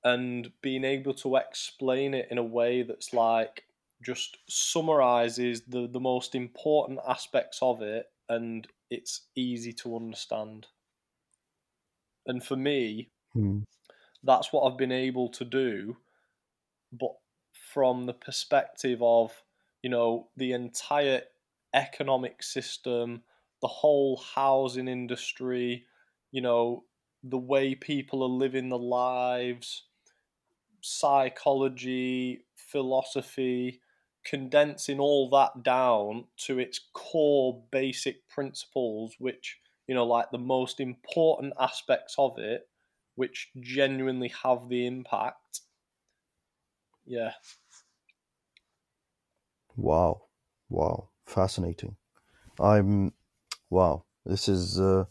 and 0.03 0.51
being 0.61 0.83
able 0.83 1.13
to 1.13 1.35
explain 1.35 2.13
it 2.13 2.27
in 2.29 2.37
a 2.37 2.43
way 2.43 2.83
that's 2.83 3.13
like 3.13 3.63
just 4.01 4.37
summarizes 4.47 5.61
the, 5.67 5.87
the 5.87 5.99
most 5.99 6.35
important 6.35 6.99
aspects 7.07 7.59
of 7.61 7.81
it 7.81 8.05
and 8.29 8.67
it's 8.89 9.21
easy 9.35 9.73
to 9.73 9.95
understand. 9.95 10.67
And 12.25 12.43
for 12.43 12.55
me, 12.55 13.09
hmm. 13.33 13.59
that's 14.23 14.53
what 14.53 14.61
I've 14.61 14.77
been 14.77 14.91
able 14.91 15.29
to 15.29 15.45
do, 15.45 15.97
but 16.91 17.15
from 17.73 18.05
the 18.05 18.13
perspective 18.13 19.01
of, 19.01 19.43
you 19.81 19.89
know, 19.89 20.29
the 20.37 20.53
entire 20.53 21.21
economic 21.73 22.41
system, 22.43 23.23
the 23.61 23.67
whole 23.67 24.17
housing 24.17 24.87
industry, 24.87 25.85
you 26.31 26.41
know, 26.41 26.83
the 27.23 27.37
way 27.37 27.75
people 27.75 28.23
are 28.23 28.29
living 28.29 28.69
their 28.69 28.79
lives, 28.79 29.83
psychology, 30.81 32.45
philosophy, 32.55 33.81
condensing 34.23 34.99
all 34.99 35.29
that 35.29 35.63
down 35.63 36.25
to 36.37 36.59
its 36.59 36.79
core 36.93 37.63
basic 37.71 38.27
principles, 38.27 39.15
which, 39.19 39.59
you 39.87 39.95
know, 39.95 40.05
like 40.05 40.29
the 40.31 40.37
most 40.37 40.79
important 40.79 41.53
aspects 41.59 42.15
of 42.17 42.37
it, 42.37 42.67
which 43.15 43.49
genuinely 43.59 44.31
have 44.43 44.69
the 44.69 44.85
impact. 44.85 45.61
Yeah. 47.07 47.31
Wow. 49.75 50.23
Wow. 50.69 51.09
Fascinating. 51.25 51.95
I'm, 52.59 53.13
wow. 53.69 54.03
This 54.25 54.49
is 54.49 54.79
uh, 54.79 55.05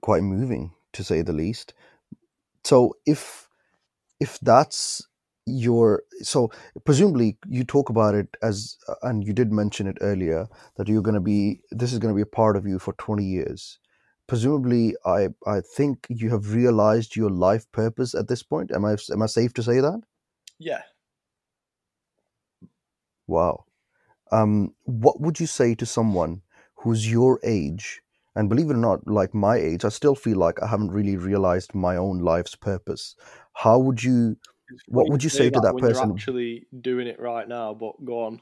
quite 0.00 0.22
moving 0.22 0.72
to 0.94 1.04
say 1.04 1.22
the 1.22 1.32
least. 1.32 1.74
So 2.64 2.94
if 3.06 3.48
if 4.20 4.38
that's 4.40 5.06
your 5.46 6.02
so 6.22 6.50
presumably 6.84 7.38
you 7.48 7.62
talk 7.62 7.88
about 7.88 8.14
it 8.14 8.36
as 8.42 8.76
and 9.02 9.24
you 9.24 9.32
did 9.32 9.52
mention 9.52 9.86
it 9.86 9.96
earlier 10.00 10.48
that 10.76 10.88
you're 10.88 11.02
going 11.02 11.14
to 11.14 11.20
be 11.20 11.60
this 11.70 11.92
is 11.92 12.00
going 12.00 12.12
to 12.12 12.16
be 12.16 12.22
a 12.22 12.26
part 12.26 12.56
of 12.56 12.66
you 12.66 12.80
for 12.80 12.94
20 12.94 13.22
years 13.24 13.78
presumably 14.26 14.96
i 15.06 15.28
i 15.46 15.60
think 15.76 16.04
you 16.08 16.30
have 16.30 16.52
realized 16.52 17.14
your 17.14 17.30
life 17.30 17.70
purpose 17.70 18.12
at 18.12 18.26
this 18.26 18.42
point 18.42 18.72
am 18.72 18.84
i 18.84 18.96
am 19.12 19.22
i 19.22 19.26
safe 19.26 19.54
to 19.54 19.62
say 19.62 19.78
that 19.78 20.00
yeah 20.58 20.82
wow 23.26 23.64
um 24.32 24.74
what 24.84 25.20
would 25.20 25.38
you 25.38 25.46
say 25.46 25.74
to 25.74 25.86
someone 25.86 26.42
who's 26.76 27.10
your 27.10 27.38
age 27.44 28.00
and 28.34 28.48
believe 28.48 28.70
it 28.70 28.74
or 28.74 28.76
not 28.76 29.06
like 29.06 29.34
my 29.34 29.56
age 29.56 29.84
i 29.84 29.88
still 29.88 30.14
feel 30.14 30.36
like 30.36 30.62
i 30.62 30.66
haven't 30.66 30.90
really 30.90 31.16
realized 31.16 31.74
my 31.74 31.96
own 31.96 32.18
life's 32.18 32.54
purpose 32.54 33.14
how 33.54 33.78
would 33.78 34.02
you 34.02 34.36
what 34.88 35.10
would 35.10 35.22
you 35.22 35.30
say, 35.30 35.38
say 35.38 35.50
to 35.50 35.60
that, 35.60 35.74
that 35.74 35.80
person? 35.80 36.12
actually 36.12 36.66
doing 36.80 37.06
it 37.06 37.20
right 37.20 37.48
now, 37.48 37.74
but 37.74 38.04
go 38.04 38.24
on. 38.24 38.40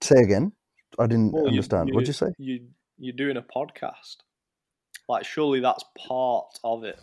say 0.00 0.20
again. 0.20 0.52
I 0.98 1.06
didn't 1.06 1.32
well, 1.32 1.46
understand. 1.46 1.90
What'd 1.92 2.08
you 2.08 2.14
say? 2.14 2.28
You 2.38 2.68
you're 2.98 3.16
doing 3.16 3.36
a 3.36 3.42
podcast. 3.42 4.16
Like, 5.08 5.24
surely 5.24 5.60
that's 5.60 5.84
part 6.06 6.46
of 6.64 6.84
it. 6.84 6.98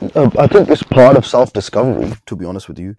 Uh, 0.00 0.30
I 0.38 0.46
think 0.46 0.68
it's 0.68 0.82
part 0.82 1.16
of 1.16 1.26
self 1.26 1.52
discovery, 1.52 2.12
to 2.26 2.36
be 2.36 2.44
honest 2.44 2.68
with 2.68 2.78
you. 2.78 2.96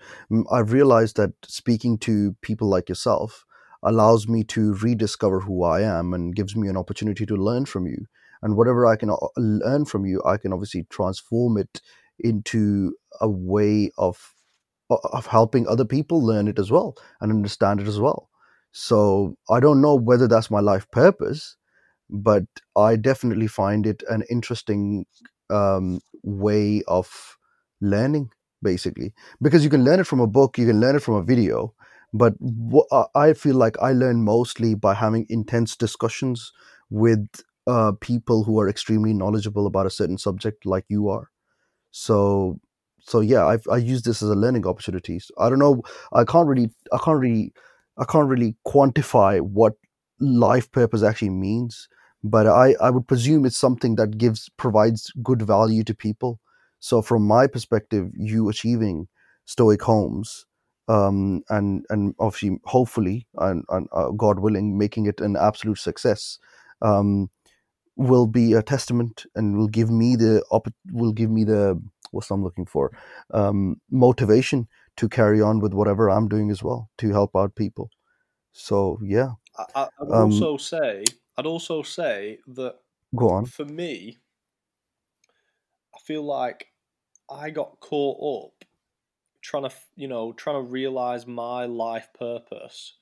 I've 0.52 0.72
realized 0.72 1.18
that 1.18 1.34
speaking 1.46 1.98
to 2.00 2.36
people 2.42 2.70
like 2.70 2.90
yourself 2.90 3.46
allows 3.84 4.28
me 4.28 4.44
to 4.46 4.74
rediscover 4.76 5.42
who 5.42 5.64
I 5.64 5.82
am 5.82 6.14
and 6.14 6.36
gives 6.36 6.56
me 6.56 6.68
an 6.68 6.78
opportunity 6.78 7.26
to 7.26 7.36
learn 7.36 7.66
from 7.66 7.86
you. 7.86 8.06
And 8.42 8.56
whatever 8.56 8.86
I 8.86 8.96
can 8.96 9.10
uh, 9.10 9.16
learn 9.38 9.86
from 9.86 10.06
you, 10.06 10.22
I 10.26 10.38
can 10.38 10.54
obviously 10.54 10.86
transform 10.90 11.58
it 11.58 11.82
into 12.20 12.96
a 13.20 13.30
way 13.30 13.92
of 13.98 14.34
of 14.90 15.26
helping 15.26 15.68
other 15.68 15.86
people 15.86 16.24
learn 16.24 16.48
it 16.48 16.60
as 16.60 16.70
well 16.72 16.96
and 17.20 17.32
understand 17.32 17.82
it 17.82 17.88
as 17.88 18.00
well. 18.00 18.30
So 18.72 19.36
I 19.50 19.60
don't 19.60 19.82
know 19.82 19.96
whether 19.96 20.28
that's 20.28 20.52
my 20.52 20.60
life 20.60 20.90
purpose, 20.92 21.58
but 22.10 22.44
I 22.76 22.96
definitely 22.96 23.48
find 23.48 23.88
it 23.88 24.04
an 24.10 24.24
interesting 24.30 25.06
um, 25.50 26.00
way 26.24 26.84
of 26.88 27.38
learning, 27.82 28.32
basically, 28.62 29.14
because 29.42 29.64
you 29.64 29.70
can 29.70 29.84
learn 29.84 30.00
it 30.00 30.08
from 30.08 30.20
a 30.20 30.28
book, 30.28 30.58
you 30.58 30.66
can 30.68 30.80
learn 30.80 30.96
it 30.96 31.02
from 31.04 31.16
a 31.16 31.24
video, 31.24 31.74
but 32.14 32.34
I 33.16 33.34
feel 33.34 33.56
like 33.56 33.78
I 33.82 33.92
learn 33.92 34.24
mostly 34.24 34.76
by 34.76 34.94
having 34.94 35.26
intense 35.30 35.76
discussions 35.76 36.52
with 36.90 37.28
uh, 37.68 37.94
people 38.00 38.44
who 38.44 38.60
are 38.60 38.70
extremely 38.70 39.14
knowledgeable 39.14 39.68
about 39.68 39.86
a 39.86 39.90
certain 39.90 40.18
subject, 40.18 40.66
like 40.66 40.86
you 40.88 41.10
are. 41.10 41.30
So 41.92 42.60
so 43.00 43.20
yeah, 43.22 43.46
I've 43.46 43.68
I 43.72 43.78
use 43.78 44.04
this 44.04 44.22
as 44.24 44.30
a 44.30 44.36
learning 44.36 44.68
opportunity. 44.68 45.20
I 45.38 45.50
don't 45.50 45.60
know. 45.60 45.82
I 46.14 46.24
can't 46.24 46.48
really 46.48 46.72
I 46.94 46.98
can't 47.04 47.20
really 47.20 47.54
I 47.98 48.06
can't 48.06 48.28
really 48.30 48.56
quantify 48.68 49.42
what 49.42 49.74
life 50.20 50.72
purpose 50.72 51.04
actually 51.04 51.30
means, 51.30 51.88
but 52.26 52.48
I 52.48 52.76
I 52.82 52.90
would 52.90 53.08
presume 53.08 53.46
it's 53.46 53.58
something 53.58 53.96
that 53.96 54.18
gives 54.18 54.50
provides 54.58 55.12
good 55.24 55.42
value 55.42 55.84
to 55.84 55.94
people. 55.94 56.40
So 56.80 57.02
from 57.02 57.24
my 57.26 57.48
perspective, 57.48 58.12
you 58.16 58.50
achieving 58.50 59.08
Stoic 59.46 59.82
Homes 59.84 60.46
um, 60.88 61.44
and 61.50 61.86
and 61.90 62.16
obviously 62.20 62.60
hopefully 62.66 63.28
and, 63.38 63.64
and 63.70 63.88
uh, 63.92 64.10
God 64.10 64.40
willing 64.40 64.78
making 64.78 65.06
it 65.06 65.22
an 65.22 65.36
absolute 65.36 65.78
success 65.78 66.40
um, 66.82 67.30
will 67.96 68.28
be 68.28 68.54
a 68.54 68.64
testament 68.64 69.26
and 69.36 69.58
will 69.58 69.68
give 69.68 69.90
me 69.90 70.16
the 70.16 70.44
will 70.92 71.14
give 71.14 71.30
me 71.30 71.44
the 71.44 71.82
what's 72.12 72.32
I'm 72.32 72.44
looking 72.44 72.66
for 72.66 72.92
um, 73.34 73.80
motivation 73.92 74.68
to 74.98 75.10
carry 75.10 75.42
on 75.42 75.60
with 75.60 75.74
whatever 75.74 76.10
I'm 76.10 76.28
doing 76.28 76.50
as 76.50 76.64
well 76.64 76.90
to 76.98 77.12
help 77.12 77.36
out 77.36 77.56
people. 77.56 77.90
So 78.52 79.00
yeah, 79.04 79.32
I, 79.76 79.90
would 80.00 80.16
um, 80.16 80.32
also 80.32 80.58
say 80.58 81.04
I'd 81.38 81.46
also 81.46 81.84
say 81.84 82.40
that 82.48 82.76
go 83.16 83.30
on 83.30 83.46
for 83.46 83.66
me. 83.66 84.18
I 85.94 86.00
feel 86.00 86.24
like 86.24 86.68
I 87.30 87.50
got 87.50 87.80
caught 87.80 88.46
up 88.46 88.66
trying 89.42 89.70
to 89.70 89.76
you 89.96 90.08
know 90.08 90.34
trying 90.34 90.64
to 90.64 90.72
realize 90.72 91.28
my 91.28 91.66
life 91.66 92.10
purpose. 92.18 92.94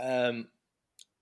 Um, 0.00 0.48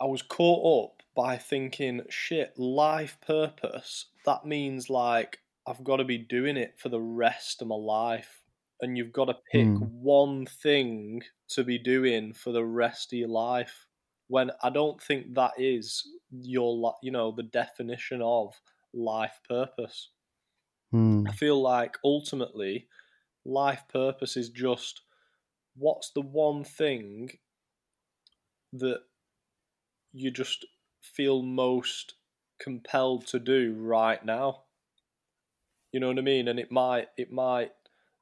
I 0.01 0.07
was 0.07 0.23
caught 0.23 0.85
up 0.85 1.03
by 1.15 1.37
thinking, 1.37 2.03
shit, 2.09 2.59
life 2.59 3.19
purpose, 3.27 4.07
that 4.25 4.47
means 4.47 4.89
like 4.89 5.41
I've 5.67 5.85
got 5.85 5.97
to 5.97 6.05
be 6.05 6.19
doing 6.19 6.57
it 6.57 6.75
for 6.79 6.89
the 6.89 7.01
rest 7.01 7.61
of 7.61 7.69
my 7.69 7.75
life. 7.75 8.43
And 8.81 8.97
you've 8.97 9.13
got 9.13 9.27
to 9.27 9.37
pick 9.53 9.67
mm. 9.67 9.91
one 9.91 10.47
thing 10.47 11.23
to 11.49 11.65
be 11.65 11.79
doing 11.79 12.33
for 12.33 12.51
the 12.51 12.65
rest 12.65 13.13
of 13.13 13.19
your 13.19 13.29
life. 13.29 13.87
When 14.31 14.53
I 14.63 14.71
don't 14.71 15.03
think 15.03 15.35
that 15.35 15.53
is 15.59 16.07
your, 16.31 16.95
you 17.03 17.11
know, 17.11 17.33
the 17.33 17.43
definition 17.43 18.23
of 18.23 18.55
life 18.95 19.41
purpose. 19.49 20.11
Mm. 20.95 21.29
I 21.29 21.33
feel 21.33 21.61
like 21.61 21.99
ultimately, 22.05 22.87
life 23.45 23.83
purpose 23.93 24.37
is 24.37 24.49
just 24.49 25.03
what's 25.77 26.13
the 26.13 26.21
one 26.21 26.63
thing 26.63 27.31
that 28.73 29.01
you 30.13 30.31
just 30.31 30.65
feel 31.03 31.43
most 31.43 32.15
compelled 32.61 33.27
to 33.29 33.41
do 33.41 33.75
right 33.77 34.25
now. 34.25 34.63
You 35.93 35.99
know 35.99 36.07
what 36.07 36.19
I 36.19 36.23
mean? 36.23 36.47
And 36.47 36.61
it 36.61 36.71
might 36.71 37.09
it 37.17 37.33
might 37.33 37.73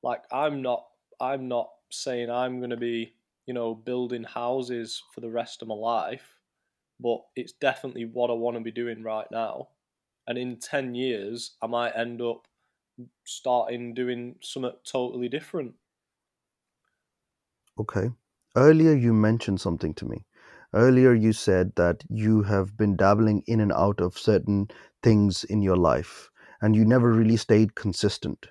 like 0.02 0.22
I'm 0.32 0.62
not 0.62 0.86
I'm 1.20 1.48
not 1.48 1.68
saying 1.90 2.30
I'm 2.30 2.58
going 2.60 2.70
to 2.70 2.76
be, 2.76 3.12
you 3.48 3.54
know, 3.54 3.74
building 3.74 4.24
houses 4.24 5.02
for 5.14 5.22
the 5.22 5.30
rest 5.30 5.62
of 5.62 5.68
my 5.68 5.74
life, 5.74 6.38
but 7.00 7.20
it's 7.36 7.52
definitely 7.52 8.06
what 8.06 8.30
I 8.30 8.34
want 8.34 8.56
to 8.58 8.62
be 8.62 8.72
doing 8.72 9.02
right 9.04 9.30
now. 9.32 9.70
And 10.26 10.38
in 10.38 10.58
10 10.60 10.94
years, 10.94 11.56
I 11.62 11.68
might 11.68 11.96
end 11.96 12.22
up 12.22 12.48
starting 13.24 13.94
doing 13.94 14.38
something 14.42 14.72
totally 14.84 15.28
different. 15.28 15.76
Okay. 17.78 18.10
Earlier, 18.56 18.92
you 18.94 19.12
mentioned 19.14 19.60
something 19.60 19.94
to 19.94 20.06
me 20.06 20.24
earlier 20.74 21.14
you 21.14 21.32
said 21.32 21.74
that 21.76 22.04
you 22.10 22.42
have 22.42 22.76
been 22.76 22.94
dabbling 22.94 23.42
in 23.46 23.58
and 23.58 23.72
out 23.72 24.02
of 24.02 24.18
certain 24.18 24.68
things 25.02 25.42
in 25.44 25.62
your 25.62 25.78
life 25.78 26.30
and 26.60 26.76
you 26.76 26.84
never 26.84 27.10
really 27.10 27.38
stayed 27.38 27.74
consistent 27.74 28.48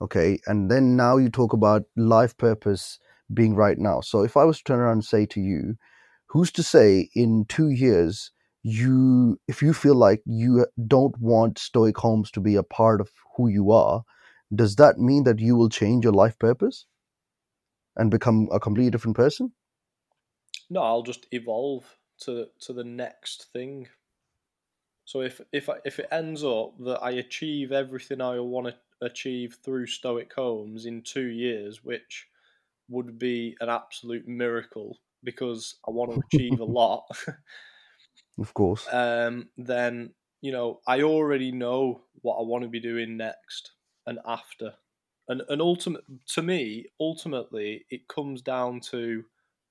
okay 0.00 0.38
and 0.46 0.70
then 0.70 0.96
now 0.96 1.16
you 1.16 1.28
talk 1.30 1.52
about 1.52 1.84
life 1.96 2.36
purpose 2.36 3.00
being 3.32 3.54
right 3.54 3.78
now. 3.78 4.00
So 4.00 4.22
if 4.22 4.36
i 4.36 4.44
was 4.44 4.58
to 4.58 4.64
turn 4.64 4.78
around 4.80 4.92
and 4.92 5.04
say 5.04 5.26
to 5.26 5.40
you 5.40 5.76
who's 6.26 6.50
to 6.52 6.62
say 6.62 7.08
in 7.14 7.44
two 7.48 7.70
years 7.70 8.30
you 8.62 9.38
if 9.46 9.62
you 9.62 9.72
feel 9.72 9.94
like 9.94 10.22
you 10.26 10.66
don't 10.86 11.16
want 11.18 11.58
stoic 11.58 11.96
homes 11.96 12.30
to 12.32 12.40
be 12.40 12.56
a 12.56 12.62
part 12.62 13.00
of 13.00 13.10
who 13.36 13.48
you 13.48 13.70
are 13.70 14.02
does 14.54 14.76
that 14.76 14.98
mean 14.98 15.24
that 15.24 15.38
you 15.38 15.56
will 15.56 15.68
change 15.68 16.04
your 16.04 16.12
life 16.12 16.38
purpose 16.38 16.86
and 17.96 18.10
become 18.10 18.48
a 18.52 18.60
completely 18.60 18.90
different 18.90 19.16
person? 19.16 19.52
No 20.70 20.82
i'll 20.82 21.02
just 21.02 21.26
evolve 21.32 21.96
to 22.20 22.48
to 22.60 22.72
the 22.72 22.84
next 22.84 23.52
thing. 23.52 23.88
So 25.04 25.20
if 25.20 25.40
if 25.52 25.68
if 25.84 25.98
it 25.98 26.08
ends 26.10 26.42
up 26.44 26.78
that 26.80 27.00
i 27.02 27.10
achieve 27.10 27.72
everything 27.72 28.20
i 28.20 28.38
want 28.40 28.66
to 28.68 28.74
achieve 29.00 29.58
through 29.62 29.86
stoic 29.86 30.32
homes 30.32 30.86
in 30.86 31.02
2 31.02 31.26
years 31.26 31.84
which 31.84 32.28
would 32.88 33.18
be 33.18 33.56
an 33.60 33.68
absolute 33.68 34.26
miracle 34.26 34.98
because 35.24 35.76
i 35.86 35.90
want 35.90 36.12
to 36.12 36.22
achieve 36.36 36.60
a 36.60 36.64
lot 36.64 37.04
of 38.38 38.54
course 38.54 38.86
um 38.92 39.48
then 39.56 40.10
you 40.40 40.52
know 40.52 40.80
i 40.86 41.02
already 41.02 41.50
know 41.50 42.02
what 42.22 42.36
i 42.36 42.42
want 42.42 42.62
to 42.62 42.68
be 42.68 42.80
doing 42.80 43.16
next 43.16 43.72
and 44.06 44.18
after. 44.26 44.74
And 45.28 45.42
and 45.48 45.60
ultimate 45.60 46.04
to 46.34 46.42
me, 46.42 46.86
ultimately, 47.00 47.84
it 47.90 48.08
comes 48.08 48.42
down 48.42 48.80
to 48.92 49.24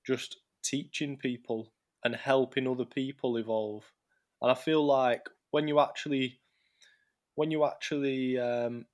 just 0.06 0.36
teaching 0.62 1.16
people 1.16 1.72
and 2.04 2.14
helping 2.14 2.68
other 2.68 2.84
people 2.84 3.36
evolve. 3.38 3.90
And 4.42 4.50
I 4.50 4.54
feel 4.54 4.84
like 4.84 5.28
when 5.50 5.66
you 5.66 5.80
actually 5.80 6.38
when 7.34 7.50
you 7.50 7.64
actually 7.64 8.38
um, 8.38 8.84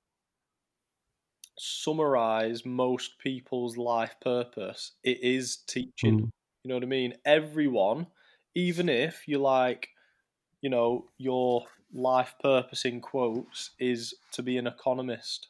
summarize 1.57 2.65
most 2.65 3.17
people's 3.19 3.77
life 3.77 4.15
purpose, 4.21 4.91
it 5.03 5.19
is 5.21 5.57
teaching. 5.67 6.19
Mm. 6.19 6.29
You 6.63 6.69
know 6.69 6.75
what 6.75 6.83
I 6.83 6.87
mean? 6.87 7.13
Everyone, 7.25 8.07
even 8.55 8.89
if 8.89 9.27
you 9.27 9.39
like, 9.39 9.89
you 10.61 10.69
know, 10.69 11.05
your 11.17 11.65
life 11.93 12.35
purpose 12.41 12.85
in 12.85 13.01
quotes 13.01 13.71
is 13.79 14.15
to 14.31 14.41
be 14.41 14.57
an 14.57 14.67
economist. 14.67 15.49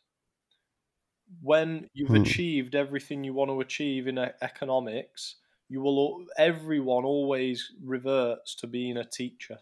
When 1.41 1.88
you've 1.93 2.10
hmm. 2.10 2.18
achieved 2.18 2.76
everything 2.76 3.24
you 3.24 3.34
want 3.34 3.49
to 3.49 3.62
achieve 3.62 4.08
in 4.08 4.18
economics, 4.18 5.36
you 5.70 5.82
will 5.82 6.26
everyone 6.38 7.06
always 7.06 7.72
reverts 7.84 8.56
to 8.56 8.68
being 8.68 8.97
a 8.97 9.06
teacher. 9.06 9.60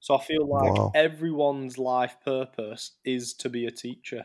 So 0.00 0.14
I 0.14 0.22
feel 0.22 0.46
like 0.46 0.74
wow. 0.74 0.92
everyone's 0.94 1.78
life 1.78 2.16
purpose 2.24 2.92
is 3.04 3.34
to 3.34 3.48
be 3.48 3.66
a 3.66 3.70
teacher. 3.70 4.24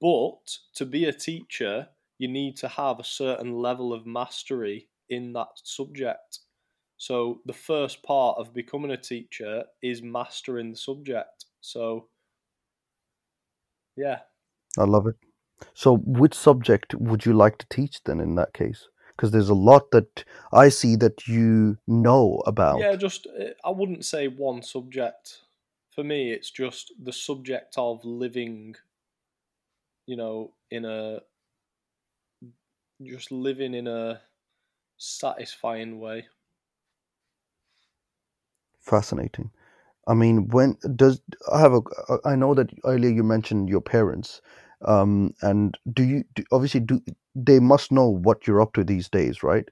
But 0.00 0.58
to 0.74 0.86
be 0.86 1.04
a 1.04 1.12
teacher, 1.12 1.88
you 2.18 2.28
need 2.28 2.56
to 2.58 2.68
have 2.68 2.98
a 2.98 3.04
certain 3.04 3.54
level 3.54 3.92
of 3.92 4.06
mastery 4.06 4.88
in 5.08 5.32
that 5.34 5.48
subject. 5.62 6.40
So 6.96 7.40
the 7.44 7.52
first 7.52 8.02
part 8.02 8.38
of 8.38 8.54
becoming 8.54 8.90
a 8.90 8.96
teacher 8.96 9.64
is 9.82 10.02
mastering 10.02 10.70
the 10.70 10.76
subject. 10.76 11.44
So 11.60 12.08
yeah. 13.96 14.20
I 14.78 14.84
love 14.84 15.06
it. 15.06 15.16
So 15.74 15.96
which 15.96 16.34
subject 16.34 16.94
would 16.94 17.24
you 17.24 17.32
like 17.32 17.58
to 17.58 17.66
teach 17.70 18.02
then 18.04 18.20
in 18.20 18.34
that 18.36 18.52
case? 18.52 18.88
Because 19.16 19.30
there's 19.30 19.48
a 19.48 19.54
lot 19.54 19.90
that 19.92 20.24
I 20.52 20.68
see 20.68 20.96
that 20.96 21.26
you 21.26 21.78
know 21.86 22.42
about. 22.46 22.80
Yeah, 22.80 22.96
just 22.96 23.26
eh, 23.38 23.52
I 23.64 23.70
wouldn't 23.70 24.04
say 24.04 24.28
one 24.28 24.62
subject. 24.62 25.42
For 25.90 26.04
me, 26.04 26.30
it's 26.30 26.50
just 26.50 26.92
the 27.02 27.12
subject 27.12 27.74
of 27.78 28.04
living, 28.04 28.76
you 30.06 30.16
know, 30.16 30.52
in 30.70 30.84
a 30.84 31.20
just 33.02 33.32
living 33.32 33.74
in 33.74 33.86
a 33.86 34.20
satisfying 34.98 36.00
way 36.00 36.28
fascinating 38.80 39.50
i 40.08 40.14
mean 40.14 40.48
when 40.48 40.76
does 40.96 41.20
i 41.52 41.60
have 41.60 41.74
a 41.74 41.80
i 42.24 42.36
know 42.36 42.54
that 42.54 42.70
earlier 42.84 43.10
you 43.10 43.24
mentioned 43.24 43.68
your 43.68 43.80
parents 43.80 44.40
um 44.82 45.34
and 45.42 45.78
do 45.92 46.04
you 46.04 46.24
do, 46.34 46.44
obviously 46.52 46.80
do 46.80 47.00
they 47.36 47.58
must 47.60 47.92
know 47.92 48.08
what 48.08 48.46
you're 48.46 48.60
up 48.60 48.72
to 48.72 48.84
these 48.84 49.08
days 49.08 49.42
right 49.42 49.68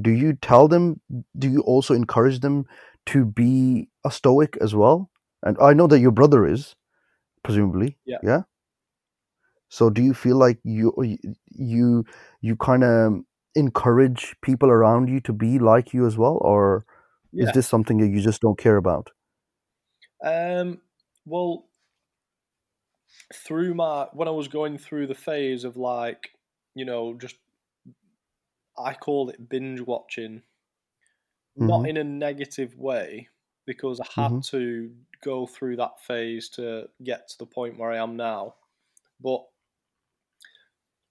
do 0.00 0.10
you 0.10 0.34
tell 0.34 0.68
them 0.68 1.00
do 1.38 1.48
you 1.48 1.60
also 1.62 1.94
encourage 1.94 2.40
them 2.40 2.66
to 3.06 3.24
be 3.24 3.88
a 4.04 4.10
stoic 4.10 4.56
as 4.60 4.74
well 4.74 5.10
and 5.42 5.56
i 5.60 5.72
know 5.72 5.86
that 5.86 6.00
your 6.00 6.10
brother 6.10 6.46
is 6.46 6.74
presumably 7.42 7.96
yeah 8.04 8.18
yeah 8.22 8.42
so 9.68 9.88
do 9.90 10.02
you 10.02 10.14
feel 10.14 10.36
like 10.36 10.58
you 10.62 10.92
you 11.46 12.04
you 12.40 12.56
kind 12.56 12.84
of 12.84 13.20
encourage 13.54 14.36
people 14.42 14.70
around 14.70 15.08
you 15.08 15.20
to 15.20 15.32
be 15.32 15.58
like 15.58 15.94
you 15.94 16.06
as 16.06 16.18
well 16.18 16.38
or 16.42 16.84
yeah. 17.36 17.48
Is 17.48 17.52
this 17.52 17.68
something 17.68 17.98
that 17.98 18.08
you 18.08 18.22
just 18.22 18.40
don't 18.40 18.58
care 18.58 18.78
about? 18.78 19.10
Um, 20.24 20.80
well, 21.26 21.66
through 23.34 23.74
my 23.74 24.06
when 24.14 24.26
I 24.26 24.30
was 24.30 24.48
going 24.48 24.78
through 24.78 25.08
the 25.08 25.14
phase 25.14 25.64
of 25.64 25.76
like, 25.76 26.30
you 26.76 26.84
know, 26.84 27.14
just 27.14 27.36
I 28.78 28.92
call 28.92 29.30
it 29.30 29.48
binge 29.48 29.80
watching, 29.80 30.42
mm-hmm. 31.58 31.66
not 31.66 31.88
in 31.88 31.96
a 31.96 32.04
negative 32.04 32.76
way, 32.76 33.28
because 33.64 33.98
I 33.98 34.06
had 34.14 34.30
mm-hmm. 34.30 34.56
to 34.56 34.92
go 35.24 35.46
through 35.46 35.76
that 35.76 36.04
phase 36.06 36.50
to 36.50 36.88
get 37.02 37.30
to 37.30 37.38
the 37.38 37.46
point 37.46 37.78
where 37.78 37.90
I 37.90 37.96
am 37.96 38.16
now. 38.16 38.56
But 39.18 39.42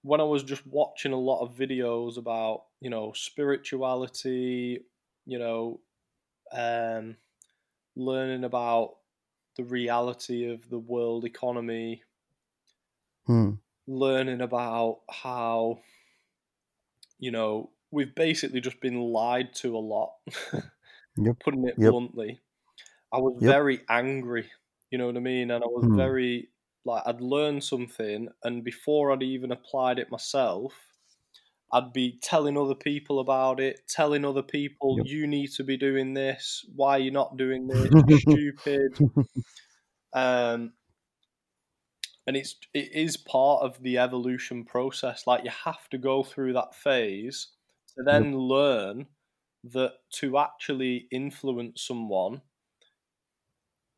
when 0.03 0.21
I 0.21 0.25
was 0.25 0.43
just 0.43 0.65
watching 0.67 1.13
a 1.13 1.19
lot 1.19 1.41
of 1.41 1.55
videos 1.55 2.17
about, 2.17 2.65
you 2.79 2.91
know, 2.91 3.11
spirituality, 3.15 4.81
you 5.25 5.39
know, 5.39 5.79
um, 6.51 7.15
learning 7.95 8.43
about 8.43 8.97
the 9.57 9.63
reality 9.63 10.51
of 10.51 10.69
the 10.69 10.77
world 10.77 11.25
economy, 11.25 12.03
hmm. 13.25 13.53
Learning 13.87 14.41
about 14.41 14.99
how, 15.09 15.79
you 17.19 17.31
know, 17.31 17.69
we've 17.91 18.13
basically 18.15 18.61
just 18.61 18.79
been 18.81 18.99
lied 18.99 19.53
to 19.55 19.75
a 19.75 19.79
lot, 19.79 20.13
yep. 21.17 21.39
putting 21.43 21.67
it 21.67 21.75
yep. 21.77 21.91
bluntly. 21.91 22.39
I 23.13 23.17
was 23.17 23.37
yep. 23.41 23.51
very 23.51 23.81
angry, 23.89 24.49
you 24.91 24.97
know 24.97 25.07
what 25.07 25.17
I 25.17 25.21
mean? 25.21 25.51
And 25.51 25.63
I 25.63 25.67
was 25.67 25.85
hmm. 25.85 25.95
very, 25.95 26.49
like, 26.83 27.03
I'd 27.05 27.21
learned 27.21 27.63
something, 27.63 28.29
and 28.43 28.63
before 28.63 29.11
I'd 29.11 29.23
even 29.23 29.51
applied 29.51 29.99
it 29.99 30.11
myself, 30.11 30.73
I'd 31.71 31.93
be 31.93 32.19
telling 32.21 32.57
other 32.57 32.75
people 32.75 33.19
about 33.19 33.59
it, 33.59 33.81
telling 33.87 34.23
other 34.23 34.43
people, 34.43 34.97
yep. 34.97 35.07
you 35.07 35.27
need 35.27 35.51
to 35.53 35.63
be 35.63 35.77
doing 35.77 36.13
this. 36.13 36.65
Why 36.75 36.97
are 36.97 36.99
you 36.99 37.11
not 37.11 37.37
doing 37.37 37.67
this? 37.67 37.89
stupid. 38.21 38.97
Um, 40.15 40.71
and 42.27 42.35
it's 42.35 42.55
it 42.73 42.91
is 42.93 43.17
part 43.17 43.63
of 43.63 43.81
the 43.81 43.97
evolution 43.97 44.65
process. 44.65 45.27
Like 45.27 45.43
you 45.43 45.51
have 45.63 45.89
to 45.89 45.97
go 45.97 46.23
through 46.23 46.53
that 46.53 46.75
phase 46.75 47.47
to 47.95 48.03
then 48.03 48.25
yep. 48.25 48.33
learn 48.35 49.05
that 49.63 49.93
to 50.13 50.37
actually 50.37 51.07
influence 51.11 51.81
someone, 51.81 52.41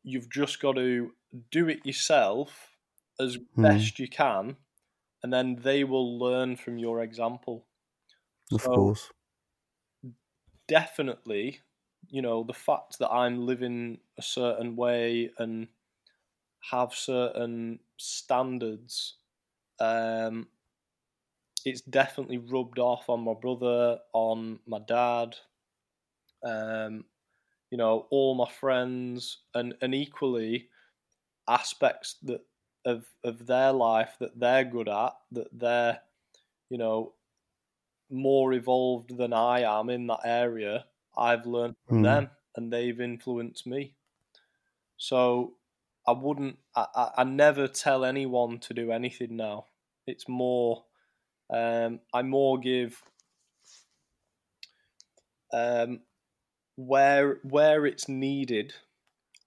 you've 0.02 0.30
just 0.30 0.60
got 0.60 0.76
to 0.76 1.12
do 1.50 1.68
it 1.68 1.84
yourself 1.84 2.76
as 3.20 3.36
hmm. 3.54 3.62
best 3.62 3.98
you 3.98 4.08
can 4.08 4.56
and 5.22 5.32
then 5.32 5.58
they 5.62 5.84
will 5.84 6.18
learn 6.18 6.56
from 6.56 6.78
your 6.78 7.02
example. 7.02 7.66
Of 8.52 8.62
so 8.62 8.70
course. 8.70 9.10
Definitely, 10.68 11.60
you 12.08 12.22
know, 12.22 12.44
the 12.44 12.54
fact 12.54 12.98
that 12.98 13.10
I'm 13.10 13.46
living 13.46 13.98
a 14.18 14.22
certain 14.22 14.76
way 14.76 15.30
and 15.38 15.68
have 16.60 16.94
certain 16.94 17.80
standards, 17.96 19.16
um, 19.80 20.48
it's 21.64 21.80
definitely 21.82 22.38
rubbed 22.38 22.78
off 22.78 23.08
on 23.08 23.20
my 23.20 23.34
brother, 23.34 23.98
on 24.12 24.60
my 24.66 24.78
dad, 24.78 25.36
um, 26.44 27.04
you 27.70 27.78
know, 27.78 28.06
all 28.10 28.34
my 28.34 28.48
friends, 28.50 29.38
and, 29.54 29.74
and 29.82 29.94
equally 29.94 30.68
aspects 31.48 32.16
that 32.22 32.42
of 32.84 33.06
of 33.24 33.46
their 33.46 33.72
life 33.72 34.16
that 34.20 34.38
they're 34.38 34.64
good 34.64 34.88
at, 34.88 35.12
that 35.32 35.48
they're, 35.52 36.00
you 36.70 36.78
know, 36.78 37.12
more 38.10 38.52
evolved 38.52 39.16
than 39.16 39.32
I 39.32 39.60
am 39.60 39.90
in 39.90 40.06
that 40.06 40.20
area. 40.24 40.86
I've 41.16 41.46
learned 41.46 41.76
from 41.86 42.00
mm. 42.00 42.04
them, 42.04 42.30
and 42.56 42.72
they've 42.72 43.00
influenced 43.00 43.66
me. 43.66 43.94
So 44.96 45.57
I 46.08 46.12
wouldn't. 46.12 46.56
I, 46.74 47.10
I 47.18 47.24
never 47.24 47.68
tell 47.68 48.02
anyone 48.02 48.60
to 48.60 48.72
do 48.72 48.92
anything 48.92 49.36
now. 49.36 49.66
It's 50.06 50.26
more. 50.26 50.84
Um, 51.52 52.00
I 52.14 52.22
more 52.22 52.58
give 52.58 53.02
um, 55.52 56.00
where 56.76 57.40
where 57.42 57.84
it's 57.84 58.08
needed, 58.08 58.72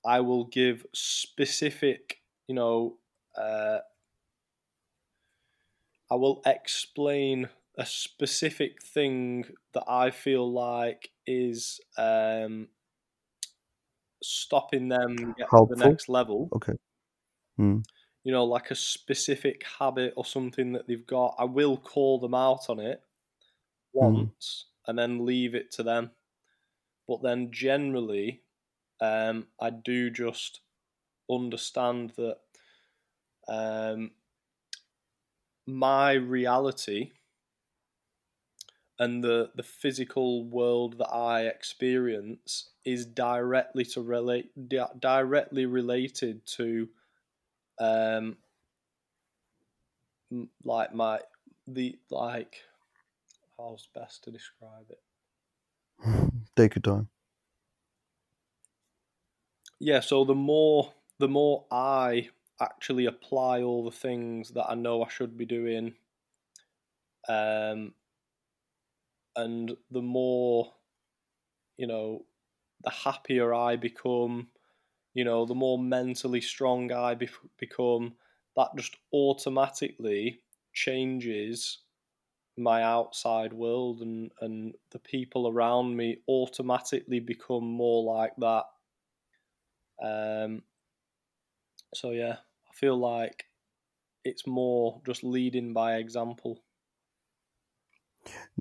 I 0.06 0.20
will 0.22 0.46
give 0.46 0.86
specific, 0.94 2.18
you 2.48 2.54
know, 2.54 2.98
uh, 3.36 3.80
I 6.12 6.16
will 6.16 6.44
explain 6.46 7.50
a 7.76 7.88
specific 7.88 8.84
thing 8.84 9.46
that 9.74 9.86
I 9.88 10.12
feel 10.12 10.52
like 10.52 11.10
is 11.26 11.80
um, 11.98 12.68
stopping 14.22 14.88
them 14.88 15.16
get 15.38 15.50
to 15.50 15.68
the 15.70 15.76
next 15.76 16.10
level. 16.10 16.50
Okay. 16.56 16.74
Hmm. 17.58 17.80
You 18.24 18.32
know, 18.32 18.46
like 18.46 18.72
a 18.72 18.76
specific 18.76 19.64
habit 19.80 20.14
or 20.16 20.26
something 20.26 20.74
that 20.74 20.88
they've 20.88 21.06
got. 21.06 21.36
I 21.40 21.46
will 21.46 21.78
call 21.78 22.20
them 22.20 22.36
out 22.36 22.70
on 22.70 22.80
it 22.80 23.02
once 23.94 24.66
and 24.88 24.98
then 24.98 25.26
leave 25.26 25.56
it 25.56 25.72
to 25.72 25.84
them. 25.84 26.12
But 27.08 27.24
then 27.24 27.52
generally, 27.52 28.44
um, 29.02 29.48
I 29.60 29.72
do 29.72 30.10
just 30.10 30.62
understand 31.30 32.14
that 32.18 32.38
um, 33.48 34.12
my 35.66 36.14
reality 36.14 37.12
and 39.02 39.24
the 39.24 39.50
the 39.56 39.64
physical 39.64 40.46
world 40.46 41.00
that 41.00 41.10
I 41.10 41.48
experience 41.48 42.70
is 42.86 43.04
directly 43.04 43.84
to 43.86 44.02
relate 44.02 44.52
di- 44.70 44.94
directly 45.00 45.66
related 45.66 46.46
to 46.58 46.88
um 47.80 48.38
like 50.64 50.94
my 50.94 51.20
the 51.66 51.98
like 52.12 52.58
how's 53.58 53.88
best 53.96 54.24
to 54.26 54.32
describe 54.32 54.92
it? 54.92 55.02
Take 56.56 56.76
your 56.76 56.82
time. 56.82 57.10
Yeah 59.80 60.02
so 60.02 60.24
the 60.26 60.36
more 60.36 60.94
the 61.18 61.28
more 61.28 61.66
I 61.72 62.30
actually 62.60 63.08
apply 63.08 63.64
all 63.64 63.84
the 63.84 63.98
things 63.98 64.52
that 64.52 64.70
I 64.70 64.76
know 64.76 65.04
I 65.04 65.10
should 65.10 65.36
be 65.38 65.46
doing 65.46 65.96
um 67.28 67.96
and 69.36 69.76
the 69.90 70.02
more 70.02 70.74
you 71.78 71.88
know 71.88 72.26
the 72.84 72.90
happier 72.90 73.54
i 73.54 73.76
become 73.76 74.48
you 75.14 75.24
know 75.24 75.46
the 75.46 75.56
more 75.56 75.80
mentally 75.80 76.42
strong 76.42 76.92
i 76.92 77.16
be- 77.16 77.30
become 77.58 78.14
that 78.56 78.70
just 78.76 78.96
automatically 79.14 80.42
changes 80.74 81.80
my 82.58 82.84
outside 82.84 83.54
world 83.54 84.02
and 84.02 84.32
and 84.42 84.76
the 84.92 85.00
people 85.00 85.48
around 85.48 85.96
me 85.96 86.18
automatically 86.28 87.20
become 87.20 87.64
more 87.66 88.04
like 88.04 88.34
that. 88.38 88.66
Um 90.04 90.64
so 91.94 92.12
yeah 92.12 92.38
i 92.70 92.74
feel 92.74 92.98
like 92.98 93.46
it's 94.24 94.48
more 94.48 95.02
just 95.06 95.24
leading 95.24 95.74
by 95.74 95.96
example 95.98 96.64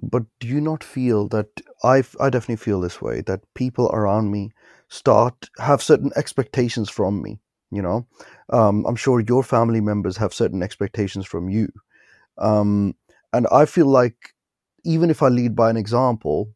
but 0.02 0.24
do 0.38 0.48
you 0.48 0.60
not 0.60 0.84
feel 0.84 1.28
that 1.28 1.48
I, 1.84 2.02
I 2.20 2.30
definitely 2.30 2.56
feel 2.56 2.80
this 2.80 3.00
way 3.02 3.20
that 3.22 3.42
people 3.54 3.90
around 3.92 4.30
me 4.30 4.50
start 4.88 5.48
have 5.58 5.82
certain 5.82 6.10
expectations 6.16 6.90
from 6.90 7.22
me 7.22 7.40
you 7.70 7.82
know? 7.82 8.06
Um, 8.52 8.84
i'm 8.86 8.96
sure 8.96 9.20
your 9.20 9.42
family 9.44 9.80
members 9.80 10.16
have 10.16 10.34
certain 10.34 10.62
expectations 10.62 11.26
from 11.26 11.48
you. 11.48 11.68
Um, 12.38 12.94
and 13.32 13.46
i 13.52 13.64
feel 13.64 13.86
like 13.86 14.34
even 14.84 15.10
if 15.10 15.22
i 15.22 15.28
lead 15.28 15.54
by 15.54 15.70
an 15.70 15.76
example 15.76 16.52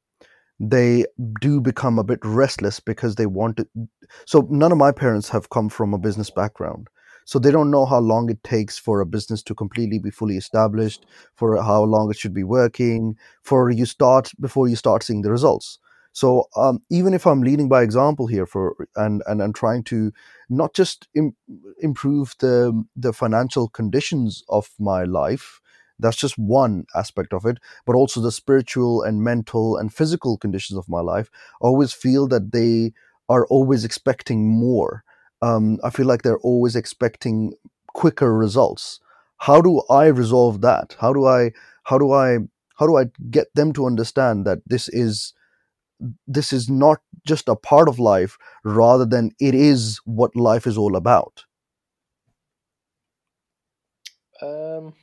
they 0.61 1.05
do 1.41 1.61
become 1.61 1.99
a 1.99 2.05
bit 2.05 2.21
restless 2.25 2.81
because 2.81 3.17
they 3.17 3.27
want 3.27 3.57
to 3.57 3.69
so 4.27 4.47
none 4.51 4.73
of 4.73 4.79
my 4.79 4.93
parents 4.93 5.29
have 5.29 5.51
come 5.51 5.69
from 5.69 5.93
a 5.95 5.99
business 5.99 6.31
background 6.31 6.89
so 7.25 7.39
they 7.39 7.51
don't 7.51 7.71
know 7.71 7.87
how 7.87 7.99
long 7.99 8.31
it 8.31 8.43
takes 8.45 8.79
for 8.79 9.01
a 9.01 9.07
business 9.07 9.43
to 9.43 9.55
completely 9.55 9.99
be 9.99 10.11
fully 10.11 10.37
established 10.37 11.07
for 11.35 11.61
how 11.63 11.83
long 11.83 12.11
it 12.11 12.17
should 12.19 12.35
be 12.35 12.45
working 12.45 13.17
for 13.43 13.71
you 13.71 13.87
start 13.87 14.33
before 14.41 14.69
you 14.69 14.77
start 14.77 15.03
seeing 15.03 15.23
the 15.23 15.31
results. 15.31 15.79
So 16.13 16.45
um, 16.57 16.81
even 16.91 17.13
if 17.13 17.27
i'm 17.27 17.43
leading 17.43 17.69
by 17.69 17.83
example 17.83 18.29
here 18.29 18.47
for 18.47 18.77
and 18.95 19.21
and, 19.27 19.43
and 19.43 19.53
trying 19.55 19.83
to 19.85 20.13
not 20.49 20.73
just 20.73 21.09
Im- 21.15 21.35
improve 21.81 22.35
the 22.39 22.85
the 22.97 23.13
financial 23.13 23.69
conditions 23.69 24.45
of 24.49 24.71
my 24.79 25.05
life 25.05 25.61
that's 25.99 26.17
just 26.17 26.37
one 26.39 26.85
aspect 26.95 27.33
of 27.33 27.45
it 27.47 27.59
but 27.87 27.95
also 27.95 28.21
the 28.21 28.33
spiritual 28.33 29.03
and 29.03 29.23
mental 29.23 29.77
and 29.77 29.93
physical 29.93 30.37
conditions 30.37 30.77
of 30.79 30.89
my 30.89 31.01
life 31.01 31.31
I 31.63 31.67
always 31.67 31.93
feel 31.93 32.27
that 32.29 32.53
they 32.53 32.93
are 33.29 33.47
always 33.47 33.85
expecting 33.85 34.49
more 34.49 35.05
um, 35.43 35.79
I 35.85 35.91
feel 35.91 36.07
like 36.07 36.23
they're 36.23 36.39
always 36.39 36.77
expecting 36.77 37.55
quicker 37.89 38.35
results. 38.35 39.01
How 39.39 39.61
do 39.61 39.83
I 39.91 40.07
resolve 40.07 40.61
that? 40.63 40.97
How 40.99 41.13
do 41.13 41.27
I 41.27 41.53
how 41.85 41.99
do 41.99 42.13
I 42.13 42.39
how 42.77 42.87
do 42.87 42.97
I 42.97 43.05
get 43.31 43.55
them 43.55 43.73
to 43.75 43.87
understand 43.87 44.47
that 44.47 44.59
this 44.67 44.89
is 44.89 45.33
this 46.27 46.53
is 46.53 46.69
not 46.69 47.01
just 47.27 47.49
a 47.49 47.57
part 47.57 47.89
of 47.89 47.99
life 47.99 48.37
rather 48.65 49.05
than 49.05 49.31
it 49.41 49.55
is 49.55 50.01
what 50.05 50.35
life 50.37 50.67
is 50.67 50.77
all 50.77 50.97
about? 50.97 51.45
Um, 54.43 54.95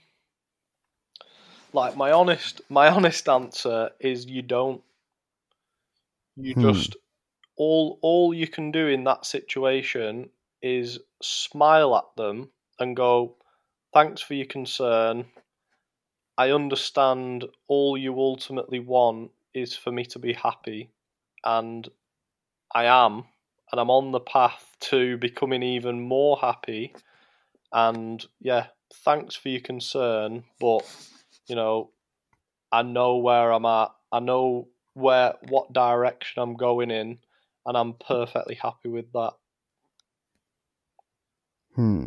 like 1.74 1.96
my 1.96 2.12
honest 2.12 2.62
my 2.70 2.90
honest 2.90 3.28
answer 3.30 3.92
is 4.00 4.26
you 4.26 4.42
don't. 4.42 4.82
You 6.38 6.54
hmm. 6.54 6.72
just 6.72 6.96
all 7.62 8.00
all 8.02 8.34
you 8.34 8.48
can 8.48 8.72
do 8.72 8.88
in 8.88 9.04
that 9.04 9.24
situation 9.24 10.32
is 10.64 10.98
smile 11.22 11.96
at 11.96 12.16
them 12.18 12.50
and 12.80 12.96
go, 12.96 13.36
"Thanks 13.94 14.20
for 14.20 14.34
your 14.34 14.48
concern. 14.48 15.28
I 16.40 16.50
understand 16.50 17.46
all 17.68 17.96
you 18.00 18.20
ultimately 18.20 18.80
want 18.80 19.30
is 19.54 19.78
for 19.78 19.92
me 19.92 20.06
to 20.06 20.18
be 20.18 20.34
happy, 20.34 20.90
and 21.44 21.88
I 22.74 22.86
am, 22.86 23.26
and 23.72 23.80
I'm 23.80 23.92
on 23.92 24.12
the 24.12 24.20
path 24.20 24.76
to 24.90 25.18
becoming 25.18 25.62
even 25.62 26.02
more 26.02 26.38
happy. 26.38 26.96
And 27.72 28.26
yeah, 28.40 28.68
thanks 29.06 29.36
for 29.36 29.50
your 29.50 29.62
concern, 29.62 30.46
but 30.60 30.82
you 31.48 31.56
know, 31.56 31.92
I 32.72 32.82
know 32.82 33.18
where 33.18 33.52
I'm 33.52 33.66
at. 33.68 33.92
I 34.12 34.20
know 34.20 34.68
where 34.96 35.36
what 35.50 35.74
direction 35.74 36.42
I'm 36.42 36.56
going 36.56 36.90
in, 36.90 37.20
and 37.66 37.78
I'm 37.78 37.94
perfectly 37.94 38.56
happy 38.56 38.90
with 38.90 39.12
that. 39.14 39.34
Hmm. 41.76 42.06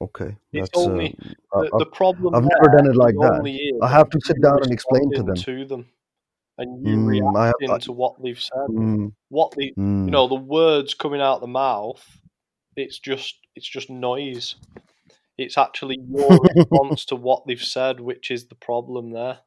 Okay. 0.00 0.36
It's 0.52 0.68
That's, 0.70 0.86
only 0.86 1.16
uh, 1.52 1.62
the, 1.62 1.78
the, 1.78 1.86
problem. 1.86 2.34
I've 2.34 2.44
never 2.44 2.76
done 2.76 2.86
it 2.86 2.96
like 2.96 3.14
that. 3.14 3.78
I 3.82 3.88
have 3.88 4.10
to 4.10 4.20
sit 4.22 4.40
down 4.42 4.62
and 4.62 4.70
explain 4.70 5.10
to 5.12 5.22
them. 5.22 5.36
To 5.36 5.64
them, 5.64 5.86
and 6.58 6.86
you 6.86 6.96
mm, 6.96 7.34
reacting 7.34 7.70
I, 7.70 7.78
to 7.78 7.92
what 7.92 8.22
they've 8.22 8.40
said. 8.40 8.68
Mm, 8.68 9.12
what 9.30 9.52
the 9.52 9.72
mm. 9.76 10.04
you 10.04 10.10
know 10.10 10.28
the 10.28 10.34
words 10.34 10.92
coming 10.92 11.22
out 11.22 11.40
the 11.40 11.46
mouth. 11.46 12.04
It's 12.76 12.98
just 12.98 13.36
it's 13.54 13.68
just 13.68 13.88
noise. 13.88 14.56
It's 15.38 15.56
actually 15.56 15.98
your 16.08 16.38
response 16.54 17.06
to 17.06 17.16
what 17.16 17.46
they've 17.46 17.62
said, 17.62 17.98
which 17.98 18.30
is 18.30 18.46
the 18.46 18.54
problem 18.54 19.12
there. 19.12 19.38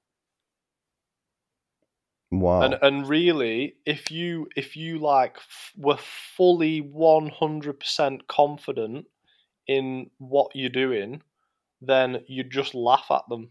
Wow. 2.32 2.62
And 2.62 2.78
and 2.82 3.08
really, 3.08 3.76
if 3.86 4.12
you 4.12 4.48
if 4.56 4.76
you 4.76 5.00
like 5.00 5.38
f- 5.38 5.74
were 5.76 5.98
fully 5.98 6.80
one 6.80 7.30
hundred 7.30 7.80
percent 7.80 8.28
confident 8.28 9.08
in 9.68 10.12
what 10.20 10.52
you're 10.54 10.70
doing, 10.70 11.24
then 11.82 12.24
you'd 12.28 12.52
just 12.52 12.76
laugh 12.76 13.08
at 13.10 13.28
them. 13.30 13.50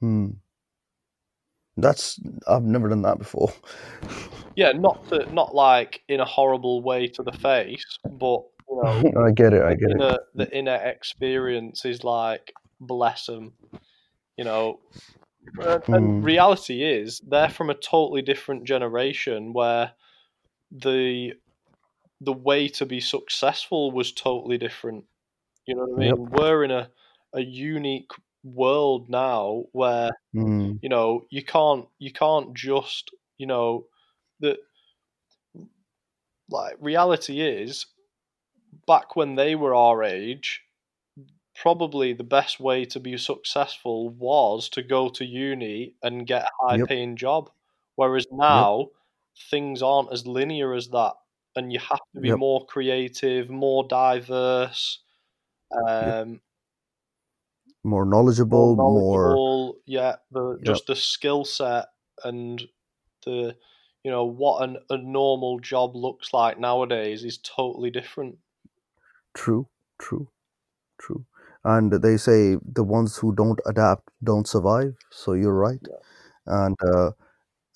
Hmm. 0.00 0.30
That's 1.76 2.20
I've 2.46 2.62
never 2.62 2.88
done 2.88 3.02
that 3.02 3.18
before. 3.18 3.52
yeah, 4.56 4.70
not 4.70 5.08
to, 5.08 5.32
not 5.34 5.54
like 5.54 6.02
in 6.08 6.20
a 6.20 6.24
horrible 6.24 6.82
way 6.82 7.08
to 7.08 7.24
the 7.24 7.32
face, 7.32 7.98
but 8.04 8.42
you 8.68 8.82
know, 8.82 9.12
I 9.26 9.32
get 9.32 9.52
it. 9.52 9.62
I 9.62 9.74
get 9.74 9.90
inner, 9.90 10.14
it. 10.14 10.20
The 10.36 10.56
inner 10.56 10.76
experience 10.76 11.84
is 11.84 12.04
like 12.04 12.52
bless 12.80 13.26
them. 13.26 13.54
You 14.36 14.44
know, 14.44 14.80
and, 15.58 15.82
and 15.88 16.22
mm. 16.22 16.24
reality 16.24 16.82
is 16.82 17.20
they're 17.26 17.48
from 17.48 17.70
a 17.70 17.74
totally 17.74 18.22
different 18.22 18.64
generation 18.64 19.52
where 19.52 19.92
the 20.70 21.32
the 22.20 22.32
way 22.32 22.68
to 22.68 22.86
be 22.86 23.00
successful 23.00 23.90
was 23.90 24.12
totally 24.12 24.58
different. 24.58 25.04
You 25.66 25.76
know 25.76 25.84
what 25.84 25.96
I 25.96 25.98
mean? 25.98 26.08
Yep. 26.08 26.38
We're 26.38 26.64
in 26.64 26.70
a, 26.70 26.90
a 27.34 27.40
unique 27.40 28.10
world 28.42 29.08
now 29.08 29.64
where 29.72 30.10
mm. 30.34 30.78
you 30.82 30.88
know 30.88 31.24
you 31.30 31.42
can't 31.42 31.86
you 31.98 32.12
can't 32.12 32.54
just 32.54 33.10
you 33.38 33.46
know 33.46 33.86
that 34.40 34.58
like 36.50 36.76
reality 36.78 37.40
is 37.40 37.86
back 38.86 39.16
when 39.16 39.34
they 39.34 39.54
were 39.54 39.74
our 39.74 40.02
age 40.02 40.63
probably 41.54 42.12
the 42.12 42.24
best 42.24 42.60
way 42.60 42.84
to 42.86 43.00
be 43.00 43.16
successful 43.18 44.08
was 44.10 44.68
to 44.70 44.82
go 44.82 45.08
to 45.10 45.24
uni 45.24 45.96
and 46.02 46.26
get 46.26 46.44
a 46.44 46.66
high 46.66 46.78
Yep. 46.78 46.88
paying 46.88 47.16
job. 47.16 47.50
Whereas 47.96 48.26
now 48.30 48.90
things 49.50 49.82
aren't 49.82 50.12
as 50.12 50.26
linear 50.26 50.74
as 50.74 50.88
that, 50.90 51.14
and 51.56 51.72
you 51.72 51.78
have 51.78 52.00
to 52.16 52.20
be 52.20 52.32
Yep. 52.32 52.38
more 52.38 52.66
creative, 52.66 53.50
more 53.50 53.84
diverse, 53.88 55.02
um, 55.88 56.42
more 57.84 58.04
more 58.50 58.72
knowledgeable, 58.74 58.76
more 58.76 58.76
knowledgeable. 58.76 59.76
Yeah, 59.86 60.16
the 60.30 60.58
Yep. 60.60 60.62
just 60.62 60.86
the 60.86 60.96
skill 60.96 61.44
set 61.44 61.88
and 62.24 62.62
the 63.24 63.56
you 64.04 64.10
know 64.10 64.24
what 64.24 64.62
an, 64.68 64.78
a 64.90 64.98
normal 64.98 65.60
job 65.60 65.96
looks 65.96 66.32
like 66.32 66.58
nowadays 66.58 67.24
is 67.24 67.38
totally 67.38 67.90
different. 67.90 68.38
true, 69.34 69.68
true, 69.98 70.28
true. 70.98 71.26
And 71.64 71.92
they 71.92 72.16
say 72.16 72.56
the 72.64 72.84
ones 72.84 73.16
who 73.16 73.34
don't 73.34 73.60
adapt 73.66 74.10
don't 74.22 74.46
survive. 74.46 74.94
So 75.10 75.32
you're 75.32 75.54
right. 75.54 75.80
And 76.46 76.76
uh, 76.86 77.12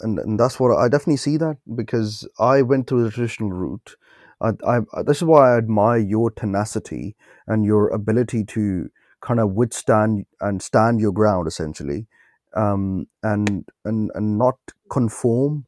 and 0.01 0.19
and 0.19 0.39
that's 0.39 0.61
what 0.61 0.77
I 0.77 0.89
definitely 0.89 1.17
see 1.17 1.37
that 1.39 1.59
because 1.75 2.29
I 2.39 2.63
went 2.63 2.87
through 2.87 3.05
the 3.05 3.11
traditional 3.11 3.51
route. 3.51 3.97
I, 4.41 4.53
I 4.67 4.81
this 5.05 5.19
is 5.19 5.25
why 5.25 5.55
I 5.55 5.59
admire 5.59 5.99
your 5.99 6.31
tenacity 6.31 7.17
and 7.47 7.65
your 7.65 7.89
ability 7.89 8.45
to 8.45 8.91
kind 9.21 9.41
of 9.41 9.53
withstand 9.53 10.27
and 10.41 10.63
stand 10.63 11.01
your 11.01 11.13
ground 11.13 11.49
essentially, 11.49 12.07
um, 12.55 13.09
and 13.23 13.67
and 13.85 14.11
and 14.15 14.39
not 14.39 14.59
conform. 14.91 15.67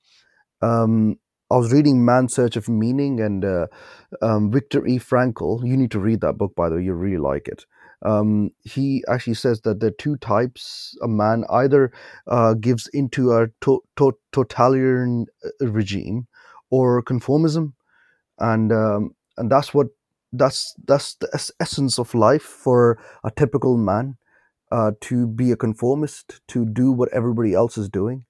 Um, 0.62 1.18
I 1.50 1.56
was 1.56 1.72
reading 1.72 2.04
Man's 2.04 2.34
Search 2.34 2.56
of 2.56 2.68
Meaning 2.68 3.20
and 3.20 3.44
uh, 3.44 3.66
um, 4.22 4.50
Viktor 4.52 4.86
E. 4.86 4.98
Frankl. 4.98 5.66
You 5.66 5.76
need 5.76 5.90
to 5.92 6.00
read 6.00 6.20
that 6.20 6.38
book, 6.38 6.54
by 6.54 6.68
the 6.68 6.76
way. 6.76 6.84
You 6.84 6.94
really 6.94 7.18
like 7.18 7.48
it. 7.48 7.66
Um, 8.04 8.50
he 8.64 9.04
actually 9.08 9.34
says 9.34 9.60
that 9.62 9.80
there 9.80 9.88
are 9.88 10.02
two 10.04 10.16
types 10.16 10.96
a 11.02 11.08
man 11.08 11.44
either 11.50 11.92
uh, 12.26 12.54
gives 12.54 12.88
into 12.94 13.32
a 13.32 13.48
to- 13.62 13.84
to- 13.96 14.18
totalitarian 14.32 15.26
uh, 15.44 15.66
regime 15.68 16.26
or 16.70 17.02
conformism, 17.02 17.74
and 18.38 18.72
um, 18.72 19.14
and 19.38 19.50
that's 19.50 19.74
what 19.74 19.88
that's 20.32 20.74
that's 20.86 21.14
the 21.16 21.28
es- 21.34 21.52
essence 21.60 21.98
of 21.98 22.14
life 22.14 22.42
for 22.42 22.98
a 23.24 23.30
typical 23.30 23.76
man 23.76 24.16
uh, 24.72 24.92
to 25.02 25.26
be 25.26 25.52
a 25.52 25.56
conformist, 25.56 26.40
to 26.48 26.64
do 26.66 26.92
what 26.92 27.10
everybody 27.12 27.54
else 27.54 27.78
is 27.78 27.88
doing, 27.88 28.24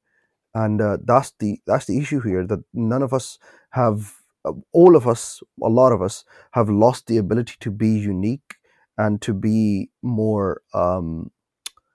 and 0.55 0.81
uh, 0.83 0.99
that's 1.05 1.33
the 1.41 1.61
that's 1.67 1.87
the 1.87 1.99
issue 1.99 2.21
here 2.21 2.47
that 2.47 2.61
none 2.75 3.03
of 3.03 3.13
us 3.15 3.39
have, 3.71 4.15
uh, 4.45 4.53
all 4.73 4.97
of 4.97 5.09
us, 5.09 5.43
a 5.63 5.69
lot 5.69 5.93
of 5.93 6.03
us 6.03 6.25
have 6.53 6.69
lost 6.71 7.07
the 7.07 7.19
ability 7.19 7.55
to 7.61 7.71
be 7.71 7.89
unique 7.91 8.57
and 9.05 9.23
to 9.23 9.35
be 9.35 9.91
more 10.03 10.63
um, 10.75 11.31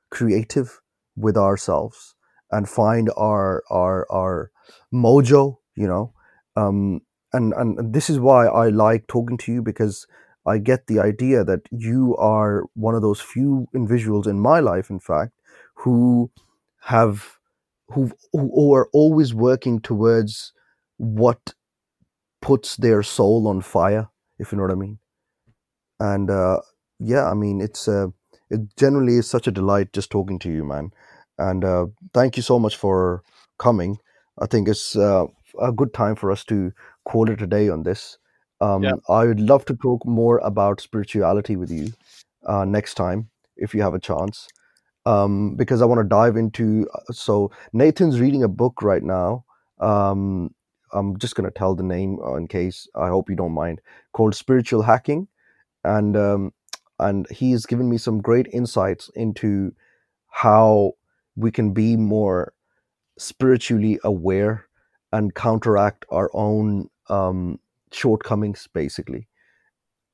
creative 0.10 0.82
with 1.15 1.38
ourselves 1.38 2.15
and 2.52 2.69
find 2.69 3.10
our 3.18 3.64
our 3.69 4.06
our 4.11 4.52
mojo 4.94 5.57
you 5.76 5.88
know? 5.88 6.14
Um 6.56 7.02
and 7.34 7.53
and 7.53 7.94
this 7.94 8.10
is 8.10 8.19
why 8.19 8.45
i 8.48 8.69
like 8.69 9.07
talking 9.07 9.38
to 9.38 9.52
you 9.52 9.61
because 9.61 10.07
i 10.45 10.57
get 10.57 10.88
the 10.88 10.99
idea 10.99 11.44
that 11.44 11.61
you 11.72 12.15
are 12.18 12.64
one 12.76 12.95
of 12.95 13.02
those 13.02 13.19
few 13.19 13.68
individuals 13.76 14.27
in 14.27 14.40
my 14.40 14.60
life 14.60 14.90
in 14.90 14.99
fact 14.99 15.34
who 15.76 16.32
have 16.84 17.38
who 17.90 18.11
who 18.32 18.73
are 18.73 18.90
always 18.94 19.34
working 19.34 19.80
towards 19.82 20.53
what 20.98 21.53
puts 22.41 22.77
their 22.77 23.03
soul 23.03 23.48
on 23.48 23.61
fire 23.61 24.10
if 24.40 24.52
you 24.52 24.57
know 24.57 24.64
what 24.64 24.72
i 24.72 24.76
mean. 24.76 24.99
And 25.99 26.30
uh 26.30 26.60
yeah 27.06 27.30
i 27.32 27.36
mean 27.36 27.61
it's 27.61 27.88
uh 27.88 28.07
it 28.49 28.61
generally 28.77 29.15
is 29.18 29.30
such 29.30 29.48
a 29.48 29.52
delight 29.52 29.94
just 29.94 30.11
talking 30.11 30.40
to 30.40 30.52
you 30.52 30.65
man. 30.65 30.91
And 31.40 31.65
uh 31.65 31.88
thank 32.14 32.38
you 32.38 32.44
so 32.44 32.60
much 32.60 32.77
for 32.77 33.23
coming. 33.60 33.98
I 34.40 34.48
think 34.48 34.69
it's 34.69 34.95
uh, 34.98 35.26
a 35.61 35.72
good 35.73 35.94
time 35.94 36.15
for 36.15 36.32
us 36.32 36.45
to 36.45 36.73
call 37.06 37.30
it 37.32 37.41
a 37.41 37.48
day 37.48 37.69
on 37.69 37.84
this. 37.84 38.18
Um 38.61 38.84
Yeah. 38.86 38.95
i 39.10 39.26
would 39.26 39.41
love 39.41 39.65
to 39.65 39.76
talk 39.76 40.06
more 40.06 40.40
about 40.40 40.82
spirituality 40.82 41.57
with 41.57 41.72
you 41.72 41.94
uh 42.48 42.65
next 42.65 42.95
time 42.95 43.30
if 43.57 43.76
you 43.76 43.84
have 43.84 43.95
a 43.95 43.99
chance. 43.99 44.48
Um 45.06 45.56
because 45.56 45.82
i 45.82 45.86
want 45.86 45.99
to 46.03 46.15
dive 46.15 46.38
into 46.38 46.88
uh, 46.95 47.14
so 47.14 47.52
nathan's 47.73 48.19
reading 48.22 48.44
a 48.44 48.49
book 48.64 48.84
right 48.84 49.03
now. 49.03 49.45
Um 49.80 50.56
i'm 50.94 51.18
just 51.19 51.36
going 51.36 51.49
to 51.52 51.60
tell 51.60 51.76
the 51.76 51.84
name 51.95 52.19
uh, 52.26 52.36
in 52.36 52.48
case. 52.48 52.88
I 52.95 53.10
hope 53.10 53.30
you 53.30 53.36
don't 53.36 53.53
mind. 53.64 53.82
Called 54.14 54.36
spiritual 54.36 54.84
hacking. 54.84 55.27
And 55.84 56.18
um, 56.18 56.53
and 57.00 57.28
he's 57.30 57.66
given 57.66 57.90
me 57.90 57.98
some 57.98 58.22
great 58.22 58.48
insights 58.54 59.10
into 59.16 59.74
how 60.30 60.94
we 61.36 61.52
can 61.52 61.74
be 61.74 61.96
more 61.98 62.54
spiritually 63.18 64.00
aware 64.04 64.66
and 65.12 65.36
counteract 65.36 66.06
our 66.10 66.30
own 66.34 66.90
um, 67.10 67.60
shortcomings, 67.92 68.68
basically. 68.74 69.28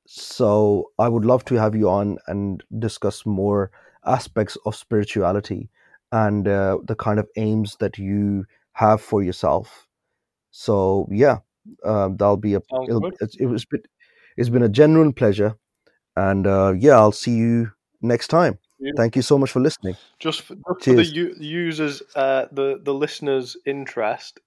So 0.06 0.90
I 0.98 1.08
would 1.08 1.24
love 1.24 1.44
to 1.46 1.54
have 1.56 1.74
you 1.74 1.88
on 1.88 2.18
and 2.26 2.62
discuss 2.78 3.24
more 3.24 3.70
aspects 4.04 4.56
of 4.66 4.74
spirituality 4.74 5.70
and 6.10 6.46
uh, 6.46 6.78
the 6.84 6.94
kind 6.94 7.18
of 7.18 7.28
aims 7.36 7.76
that 7.76 7.98
you 7.98 8.44
have 8.72 9.00
for 9.00 9.22
yourself. 9.22 9.86
So 10.50 11.08
yeah, 11.10 11.38
um, 11.84 12.16
that'll 12.16 12.36
be 12.36 12.54
a. 12.54 12.60
It'll, 12.88 13.06
it's, 13.20 13.36
it 13.36 13.46
was 13.46 13.66
it's 14.36 14.48
been 14.48 14.62
a 14.62 14.68
genuine 14.68 15.12
pleasure, 15.12 15.56
and 16.16 16.46
uh, 16.46 16.74
yeah, 16.76 16.92
I'll 16.92 17.12
see 17.12 17.34
you 17.36 17.72
next 18.00 18.28
time. 18.28 18.58
Beautiful. 18.78 19.02
Thank 19.02 19.16
you 19.16 19.22
so 19.22 19.38
much 19.38 19.50
for 19.50 19.60
listening. 19.60 19.96
Just 20.18 20.42
for, 20.42 20.54
just 20.54 20.84
for 20.84 20.94
the 20.94 21.04
u- 21.04 21.36
users, 21.38 22.02
uh, 22.14 22.46
the 22.52 22.80
the 22.82 22.94
listeners' 22.94 23.56
interest, 23.66 24.40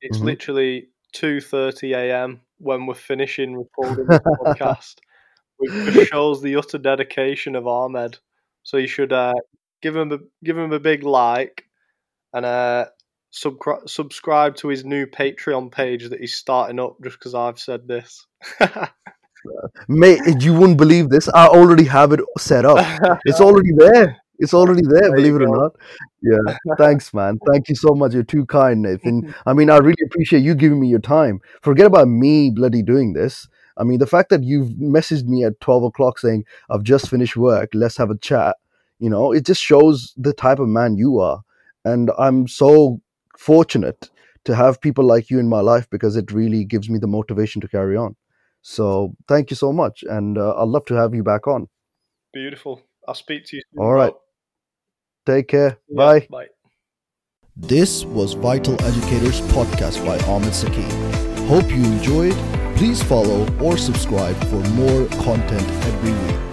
it's 0.00 0.18
Mhm. 0.18 0.24
literally 0.24 0.88
two 1.12 1.40
thirty 1.40 1.92
a.m. 1.92 2.40
when 2.58 2.86
we're 2.86 2.94
finishing 2.94 3.56
recording 3.56 4.06
the 4.06 4.20
podcast, 4.58 4.96
which 5.58 6.08
shows 6.08 6.40
the 6.42 6.56
utter 6.56 6.78
dedication 6.78 7.54
of 7.56 7.66
Ahmed. 7.66 8.18
So 8.62 8.76
you 8.76 8.86
should 8.86 9.12
uh, 9.12 9.34
give 9.82 9.96
him 9.96 10.12
a 10.12 10.18
give 10.44 10.56
him 10.58 10.72
a 10.72 10.80
big 10.80 11.02
like 11.02 11.64
and 12.32 12.46
uh, 12.46 12.86
subscri- 13.32 13.88
subscribe 13.88 14.56
to 14.56 14.68
his 14.68 14.84
new 14.84 15.06
Patreon 15.06 15.70
page 15.72 16.08
that 16.08 16.20
he's 16.20 16.36
starting 16.36 16.78
up. 16.80 16.96
Just 17.02 17.18
because 17.18 17.34
I've 17.34 17.58
said 17.58 17.86
this. 17.88 18.26
May 19.88 20.18
you 20.38 20.54
wouldn't 20.54 20.78
believe 20.78 21.08
this. 21.08 21.28
I 21.28 21.46
already 21.46 21.84
have 21.84 22.12
it 22.12 22.20
set 22.38 22.64
up. 22.64 22.78
It's 23.24 23.40
already 23.48 23.70
there. 23.76 24.16
It's 24.38 24.54
already 24.54 24.82
there. 24.82 25.02
There 25.02 25.16
believe 25.16 25.36
it 25.36 25.42
or 25.42 25.56
not. 25.56 25.76
Yeah. 26.22 26.56
Thanks, 26.78 27.12
man. 27.12 27.38
Thank 27.50 27.68
you 27.68 27.74
so 27.74 27.94
much. 27.94 28.14
You're 28.14 28.22
too 28.22 28.46
kind, 28.46 28.82
Nathan. 28.82 29.34
I 29.46 29.52
mean, 29.52 29.70
I 29.70 29.76
really 29.76 30.02
appreciate 30.06 30.42
you 30.42 30.54
giving 30.54 30.80
me 30.80 30.88
your 30.88 31.00
time. 31.00 31.40
Forget 31.60 31.86
about 31.86 32.08
me 32.08 32.50
bloody 32.50 32.82
doing 32.82 33.12
this. 33.12 33.46
I 33.76 33.84
mean, 33.84 33.98
the 33.98 34.06
fact 34.06 34.30
that 34.30 34.42
you've 34.42 34.70
messaged 34.70 35.24
me 35.26 35.44
at 35.44 35.60
12 35.60 35.84
o'clock 35.84 36.18
saying, 36.18 36.44
I've 36.68 36.82
just 36.82 37.08
finished 37.08 37.36
work, 37.36 37.70
let's 37.72 37.96
have 37.96 38.10
a 38.10 38.18
chat, 38.18 38.56
you 38.98 39.08
know, 39.08 39.32
it 39.32 39.46
just 39.46 39.62
shows 39.62 40.12
the 40.16 40.34
type 40.34 40.58
of 40.58 40.68
man 40.68 40.96
you 40.98 41.18
are. 41.18 41.42
And 41.84 42.10
I'm 42.18 42.46
so 42.46 43.00
fortunate 43.38 44.10
to 44.44 44.54
have 44.54 44.80
people 44.80 45.04
like 45.04 45.30
you 45.30 45.38
in 45.38 45.48
my 45.48 45.60
life 45.60 45.88
because 45.88 46.16
it 46.16 46.30
really 46.30 46.64
gives 46.64 46.90
me 46.90 46.98
the 46.98 47.06
motivation 47.06 47.60
to 47.62 47.68
carry 47.68 47.96
on. 47.96 48.16
So 48.62 49.14
thank 49.28 49.50
you 49.50 49.56
so 49.56 49.72
much. 49.72 50.04
And 50.08 50.38
uh, 50.38 50.54
I'd 50.56 50.68
love 50.68 50.84
to 50.86 50.94
have 50.94 51.14
you 51.14 51.22
back 51.22 51.46
on. 51.46 51.68
Beautiful. 52.32 52.82
I'll 53.08 53.14
speak 53.14 53.46
to 53.46 53.56
you 53.56 53.62
soon. 53.72 53.82
All 53.82 53.92
right. 53.92 54.14
Take 55.26 55.48
care. 55.48 55.78
Yeah, 55.88 55.96
Bye. 55.96 56.26
Bye. 56.30 56.46
This 57.56 58.04
was 58.04 58.34
Vital 58.34 58.74
Educators 58.82 59.40
Podcast 59.52 60.04
by 60.06 60.18
Ahmed 60.26 60.54
Saki. 60.54 60.82
Hope 61.46 61.68
you 61.70 61.84
enjoyed. 61.84 62.34
Please 62.76 63.02
follow 63.02 63.46
or 63.58 63.76
subscribe 63.76 64.36
for 64.44 64.62
more 64.70 65.06
content 65.22 65.68
every 65.84 66.12
week. 66.12 66.49